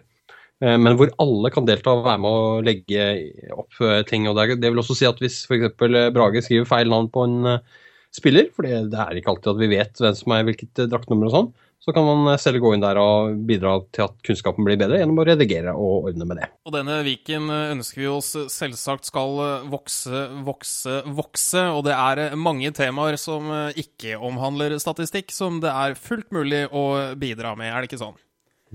Eh, 0.63 0.77
Men 0.77 0.97
hvor 0.97 1.11
alle 1.21 1.51
kan 1.53 1.67
delta 1.67 1.93
og 1.93 2.05
være 2.07 2.21
med 2.23 2.37
å 2.37 2.61
legge 2.65 3.09
opp 3.53 3.81
eh, 3.81 4.01
ting. 4.09 4.27
og 4.29 4.39
Det, 4.39 4.61
vil 4.63 4.83
også 4.83 4.97
si 4.97 5.09
at 5.09 5.21
hvis 5.21 5.43
f.eks. 5.45 5.75
Brage 6.15 6.43
skriver 6.45 6.69
feil 6.69 6.89
navn 6.93 7.11
på 7.13 7.27
en 7.27 7.53
eh, 7.57 7.77
spiller, 8.15 8.51
for 8.55 8.65
det 8.67 8.97
er 8.97 9.19
ikke 9.19 9.33
alltid 9.33 9.53
at 9.53 9.61
vi 9.61 9.71
vet 9.75 10.03
hvem 10.03 10.17
som 10.17 10.35
er 10.35 10.45
hvilket 10.47 10.83
eh, 10.83 10.91
draktnummer 10.91 11.29
og 11.29 11.35
sånn, 11.35 11.49
så 11.83 11.93
kan 11.95 12.05
man 12.07 12.33
eh, 12.33 12.39
selv 12.41 12.61
gå 12.63 12.73
inn 12.73 12.83
der 12.83 12.99
og 13.01 13.37
bidra 13.47 13.77
til 13.95 14.07
at 14.07 14.15
kunnskapen 14.25 14.65
blir 14.67 14.79
bedre 14.79 14.99
gjennom 15.01 15.21
å 15.21 15.25
redigere 15.27 15.75
og 15.77 16.09
ordne 16.11 16.27
med 16.27 16.41
det. 16.41 16.49
Og 16.67 16.73
denne 16.75 16.99
Viken 17.05 17.51
eh, 17.53 17.73
ønsker 17.75 18.03
vi 18.03 18.09
oss 18.11 18.33
selvsagt 18.53 19.09
skal 19.11 19.41
eh, 19.43 19.67
vokse, 19.71 20.23
vokse, 20.47 21.01
vokse. 21.19 21.67
Og 21.77 21.83
det 21.87 21.95
er 21.95 22.23
eh, 22.25 22.37
mange 22.39 22.73
temaer 22.75 23.19
som 23.21 23.51
eh, 23.53 23.83
ikke 23.85 24.17
omhandler 24.17 24.77
statistikk, 24.81 25.33
som 25.35 25.61
det 25.63 25.73
er 25.73 25.99
fullt 25.99 26.31
mulig 26.35 26.65
å 26.71 26.87
bidra 27.19 27.55
med, 27.59 27.71
er 27.71 27.83
det 27.83 27.91
ikke 27.91 28.03
sånn? 28.07 28.17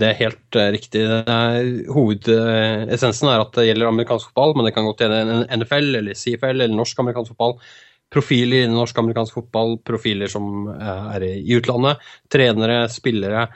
Det 0.01 0.09
er 0.09 0.20
helt 0.22 0.59
eh, 0.59 0.70
riktig. 0.74 1.03
Hovedessensen 1.93 3.30
er 3.30 3.43
at 3.45 3.57
det 3.59 3.66
gjelder 3.68 3.90
amerikansk 3.90 4.30
fotball, 4.30 4.55
men 4.57 4.68
det 4.68 4.74
kan 4.76 4.86
godt 4.88 5.03
gjelde 5.05 5.43
NFL 5.61 5.99
eller 6.01 6.18
CFL 6.18 6.55
eller 6.55 6.76
norsk-amerikansk 6.78 7.34
fotball. 7.34 7.59
Profiler 8.12 8.66
i 8.66 8.72
norsk-amerikansk 8.72 9.36
fotball, 9.38 9.76
profiler 9.84 10.32
som 10.32 10.70
eh, 10.72 11.12
er 11.16 11.26
i 11.28 11.59
utlandet. 11.59 12.01
Trenere, 12.32 12.86
spillere, 12.93 13.47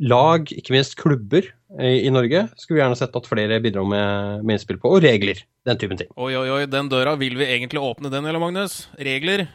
lag, 0.00 0.50
ikke 0.54 0.74
minst 0.74 0.96
klubber 0.98 1.44
i, 1.44 2.06
i 2.06 2.12
Norge. 2.14 2.46
Skulle 2.56 2.78
vi 2.78 2.84
gjerne 2.84 2.98
sett 2.98 3.16
at 3.18 3.28
flere 3.28 3.60
bidrar 3.62 3.86
med, 3.86 4.44
med 4.44 4.58
innspill 4.58 4.80
på, 4.82 4.94
og 4.94 5.04
regler. 5.04 5.42
Den 5.66 5.78
typen 5.80 6.00
ting. 6.00 6.10
Oi, 6.16 6.32
oi, 6.38 6.46
oi, 6.54 6.62
den 6.70 6.90
døra, 6.92 7.16
vil 7.20 7.36
vi 7.38 7.50
egentlig 7.50 7.82
åpne 7.82 8.12
den, 8.12 8.26
eller 8.30 8.42
Magnus? 8.42 8.84
Regler? 8.98 9.48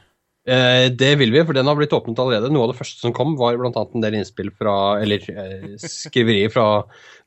Eh, 0.45 0.91
det 0.93 1.15
vil 1.17 1.33
vi, 1.33 1.41
for 1.41 1.57
den 1.57 1.65
har 1.65 1.77
blitt 1.77 1.93
åpnet 1.95 2.19
allerede. 2.21 2.51
Noe 2.53 2.67
av 2.67 2.73
det 2.73 2.77
første 2.77 3.01
som 3.01 3.13
kom, 3.17 3.33
var 3.39 3.57
bl.a. 3.57 3.71
en 3.73 4.03
del 4.03 4.19
innspill 4.19 4.51
fra, 4.53 4.75
eller 5.01 5.25
eh, 5.33 5.71
skriverier 5.81 6.53
fra 6.53 6.67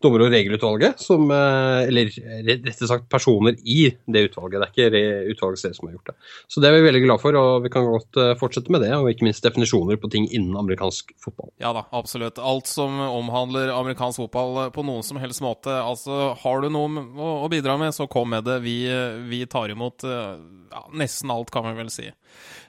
dommer- 0.03 0.23
og 0.23 0.31
regelutvalget, 0.31 1.01
som, 1.03 1.31
eh, 1.31 1.89
eller 1.89 2.11
rett 2.47 2.83
og 2.83 2.89
sagt 2.89 3.09
personer 3.11 3.57
i 3.67 3.91
det 4.07 4.29
utvalget. 4.31 4.61
Det 4.63 4.85
er 4.87 4.95
ikke 4.95 5.33
utvalget 5.35 5.59
selv 5.59 5.75
som 5.75 5.89
har 5.89 5.97
gjort 5.97 6.13
det. 6.13 6.15
Så 6.47 6.61
det 6.63 6.69
er 6.69 6.77
vi 6.77 6.87
veldig 6.87 7.03
glad 7.05 7.21
for, 7.21 7.35
og 7.35 7.63
vi 7.65 7.73
kan 7.75 7.85
godt 7.85 8.17
eh, 8.17 8.35
fortsette 8.39 8.71
med 8.71 8.83
det. 8.83 8.93
Og 8.95 9.11
ikke 9.11 9.27
minst 9.27 9.43
definisjoner 9.43 9.99
på 9.99 10.11
ting 10.11 10.29
innen 10.31 10.57
amerikansk 10.57 11.11
fotball. 11.19 11.51
Ja 11.59 11.73
da, 11.75 11.85
absolutt. 11.91 12.39
Alt 12.39 12.71
som 12.71 12.95
omhandler 13.01 13.75
amerikansk 13.75 14.23
fotball 14.23 14.67
eh, 14.67 14.71
på 14.71 14.87
noen 14.87 15.03
som 15.03 15.19
helst 15.19 15.43
måte. 15.43 15.75
Altså, 15.75 16.37
har 16.39 16.63
du 16.63 16.71
noe 16.71 17.03
å, 17.19 17.49
bidra 17.51 17.79
med, 17.81 17.95
så 17.97 18.07
kom 18.07 18.31
med 18.31 18.47
det. 18.47 18.61
Vi, 18.63 18.87
vi 19.27 19.43
tar 19.51 19.73
imot 19.73 20.05
ja, 20.05 20.83
nesten 20.95 21.31
alt, 21.33 21.51
kan 21.51 21.67
vi 21.67 21.75
vel 21.75 21.91
si. 21.91 22.07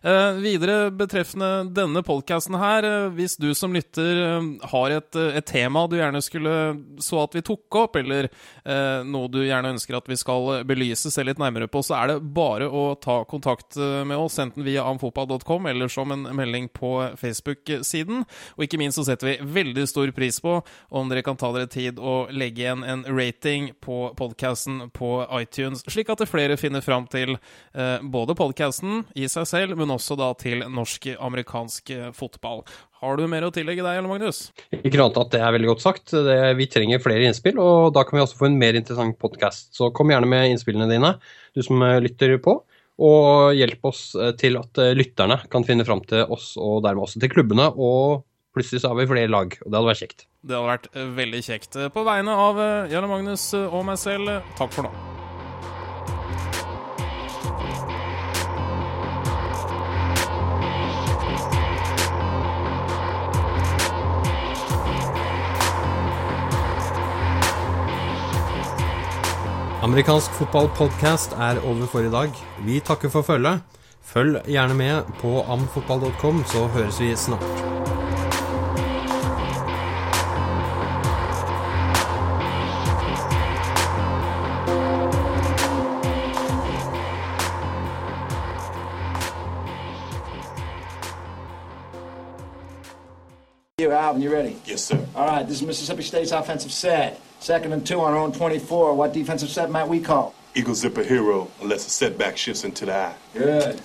Eh, 0.02 0.40
videre 0.40 0.90
betreffende 0.96 1.68
denne 1.76 2.02
podkasten 2.06 2.56
her, 2.58 2.88
hvis 3.14 3.36
du 3.38 3.52
som 3.54 3.76
lytter 3.76 4.40
har 4.72 4.96
et, 4.96 5.20
et 5.20 5.46
tema 5.46 5.86
du 5.92 5.98
gjerne 6.00 6.24
skulle 6.24 6.56
så 7.20 7.28
at 7.28 7.36
vi 7.36 7.42
tok 7.42 7.76
opp, 7.76 7.96
eller 8.00 8.30
eh, 8.30 9.04
noe 9.08 9.30
du 9.32 9.42
gjerne 9.44 9.74
ønsker 9.76 9.98
at 9.98 10.08
vi 10.10 10.18
skal 10.20 10.64
belyse, 10.68 11.12
se 11.12 11.24
litt 11.26 11.40
nærmere 11.42 11.68
på, 11.72 11.82
så 11.84 11.98
er 12.00 12.14
det 12.14 12.20
bare 12.36 12.70
å 12.70 12.96
ta 13.02 13.22
kontakt 13.30 13.78
eh, 13.78 14.04
med 14.08 14.18
oss, 14.18 14.40
enten 14.40 14.64
via 14.64 14.86
amfopa.com 14.88 15.68
eller 15.70 15.92
som 15.92 16.12
en 16.16 16.28
melding 16.36 16.70
på 16.72 16.94
Facebook-siden. 17.20 18.24
Og 18.58 18.66
ikke 18.66 18.80
minst 18.80 19.00
så 19.00 19.06
setter 19.08 19.34
vi 19.34 19.52
veldig 19.60 19.88
stor 19.90 20.12
pris 20.16 20.40
på 20.44 20.60
om 20.90 21.12
dere 21.12 21.26
kan 21.26 21.40
ta 21.40 21.52
dere 21.56 21.70
tid 21.72 22.00
og 22.00 22.32
legge 22.36 22.64
igjen 22.64 22.86
en 22.88 23.06
rating 23.08 23.72
på 23.84 24.14
podkasten 24.20 24.88
på 24.96 25.12
iTunes, 25.40 25.84
slik 25.90 26.12
at 26.14 26.24
flere 26.30 26.58
finner 26.60 26.84
fram 26.86 27.08
til 27.10 27.36
eh, 27.74 27.98
både 28.04 28.36
podkasten 28.38 29.04
i 29.20 29.28
seg 29.32 29.48
selv, 29.50 29.80
men 29.80 29.92
også 29.96 30.18
da 30.20 30.32
til 30.40 30.64
norsk-amerikansk 30.68 31.94
eh, 31.96 32.10
fotball. 32.16 32.64
Har 33.00 33.16
du 33.16 33.24
mer 33.32 33.46
å 33.48 33.52
tillegge 33.56 33.80
deg, 33.80 33.96
eller 34.02 34.12
Magnus? 34.12 34.50
Ikke 34.76 34.98
noe 34.98 35.06
annet 35.08 35.20
at 35.22 35.30
det 35.32 35.40
er 35.40 35.54
veldig 35.56 35.70
godt 35.70 35.84
sagt. 35.86 36.12
Det, 36.12 36.40
vi 36.60 36.68
trenger 36.68 37.00
flere 37.00 37.30
innspill, 37.30 37.62
og 37.64 37.94
da 37.96 38.04
kan 38.04 38.18
vi 38.18 38.24
også 38.26 38.40
få 38.42 38.50
en 38.50 38.58
mer 38.60 38.76
interessant 38.76 39.16
podkast. 39.22 39.70
Så 39.78 39.88
kom 39.96 40.12
gjerne 40.12 40.28
med 40.28 40.52
innspillene 40.52 40.90
dine, 40.92 41.14
du 41.56 41.64
som 41.64 41.80
eh, 41.86 42.02
lytter 42.04 42.36
på. 42.44 42.58
Og 43.00 43.56
hjelp 43.56 43.88
oss 43.88 44.02
eh, 44.20 44.34
til 44.42 44.60
at 44.60 44.82
eh, 44.84 44.92
lytterne 45.00 45.40
kan 45.52 45.64
finne 45.68 45.88
fram 45.88 46.04
til 46.12 46.28
oss, 46.28 46.52
og 46.60 46.82
dermed 46.84 47.08
også 47.08 47.24
til 47.24 47.32
klubbene 47.38 47.72
og 47.76 48.26
Plutselig 48.58 48.82
så 48.82 48.90
har 48.90 48.98
vi 48.98 49.04
flere 49.06 49.30
lag, 49.30 49.54
og 49.62 49.68
det 49.70 49.78
hadde 49.78 49.90
vært 49.92 50.02
kjekt. 50.02 50.24
Det 50.42 50.58
hadde 50.58 50.72
vært 50.72 50.90
veldig 51.22 51.44
kjekt. 51.46 51.78
På 51.94 52.02
vegne 52.08 52.34
av 52.48 52.64
Jarle 52.90 53.14
Magnus 53.14 53.46
og 53.62 53.86
meg 53.88 54.02
selv, 54.02 54.42
takk 54.58 54.74
for 54.74 54.90
nå. 54.90 55.19
Amerikansk 69.80 70.34
fotballpodkast 70.36 71.38
er 71.40 71.62
over 71.64 71.88
for 71.88 72.04
i 72.04 72.12
dag. 72.12 72.36
Vi 72.68 72.82
takker 72.84 73.10
for 73.10 73.24
følget. 73.24 73.62
Følg 74.04 74.42
gjerne 74.44 74.76
med 74.76 75.16
på 75.22 75.40
amfotball.com, 75.48 76.44
så 76.52 76.68
høres 76.68 77.00
vi 77.00 77.16
snart. 77.16 77.79
You, 94.10 94.14
Alvin, 94.16 94.22
you 94.24 94.34
ready? 94.34 94.58
Yes, 94.66 94.84
sir. 94.84 95.06
All 95.16 95.28
right, 95.28 95.48
this 95.48 95.58
is 95.62 95.68
Mississippi 95.68 96.02
State's 96.02 96.32
offensive 96.32 96.72
set. 96.72 97.22
Second 97.40 97.74
and 97.74 97.86
two 97.86 98.02
on 98.02 98.12
our 98.14 98.18
own 98.18 98.32
24. 98.32 98.96
What 98.96 99.14
defensive 99.14 99.50
set 99.50 99.70
might 99.70 99.88
we 99.88 100.00
call? 100.00 100.34
Eagle 100.56 100.74
zipper 100.74 101.04
hero 101.04 101.48
unless 101.62 101.86
a 101.86 101.92
setback 101.92 102.36
shifts 102.36 102.64
into 102.64 102.88
the 102.88 102.96
eye. 102.96 103.14
Good. 103.36 103.80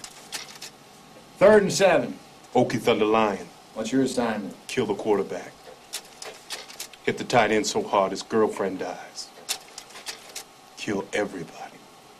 Third 1.37 1.65
and 1.65 1.71
seven. 1.73 2.19
Okie 2.55 2.81
Thunder 2.81 3.05
Lion, 3.05 3.47
What's 3.75 3.93
your 3.93 4.01
assignment? 4.03 4.55
kill 4.67 4.87
the 4.87 4.95
quarterback. 4.95 5.53
Hit 7.05 7.19
the 7.19 7.25
tight 7.25 7.51
end 7.53 7.67
so 7.67 7.83
hard 7.83 8.13
his 8.13 8.23
girlfriend 8.23 8.79
dies. 8.79 9.29
Kill 10.79 11.05
everybody. 11.13 11.74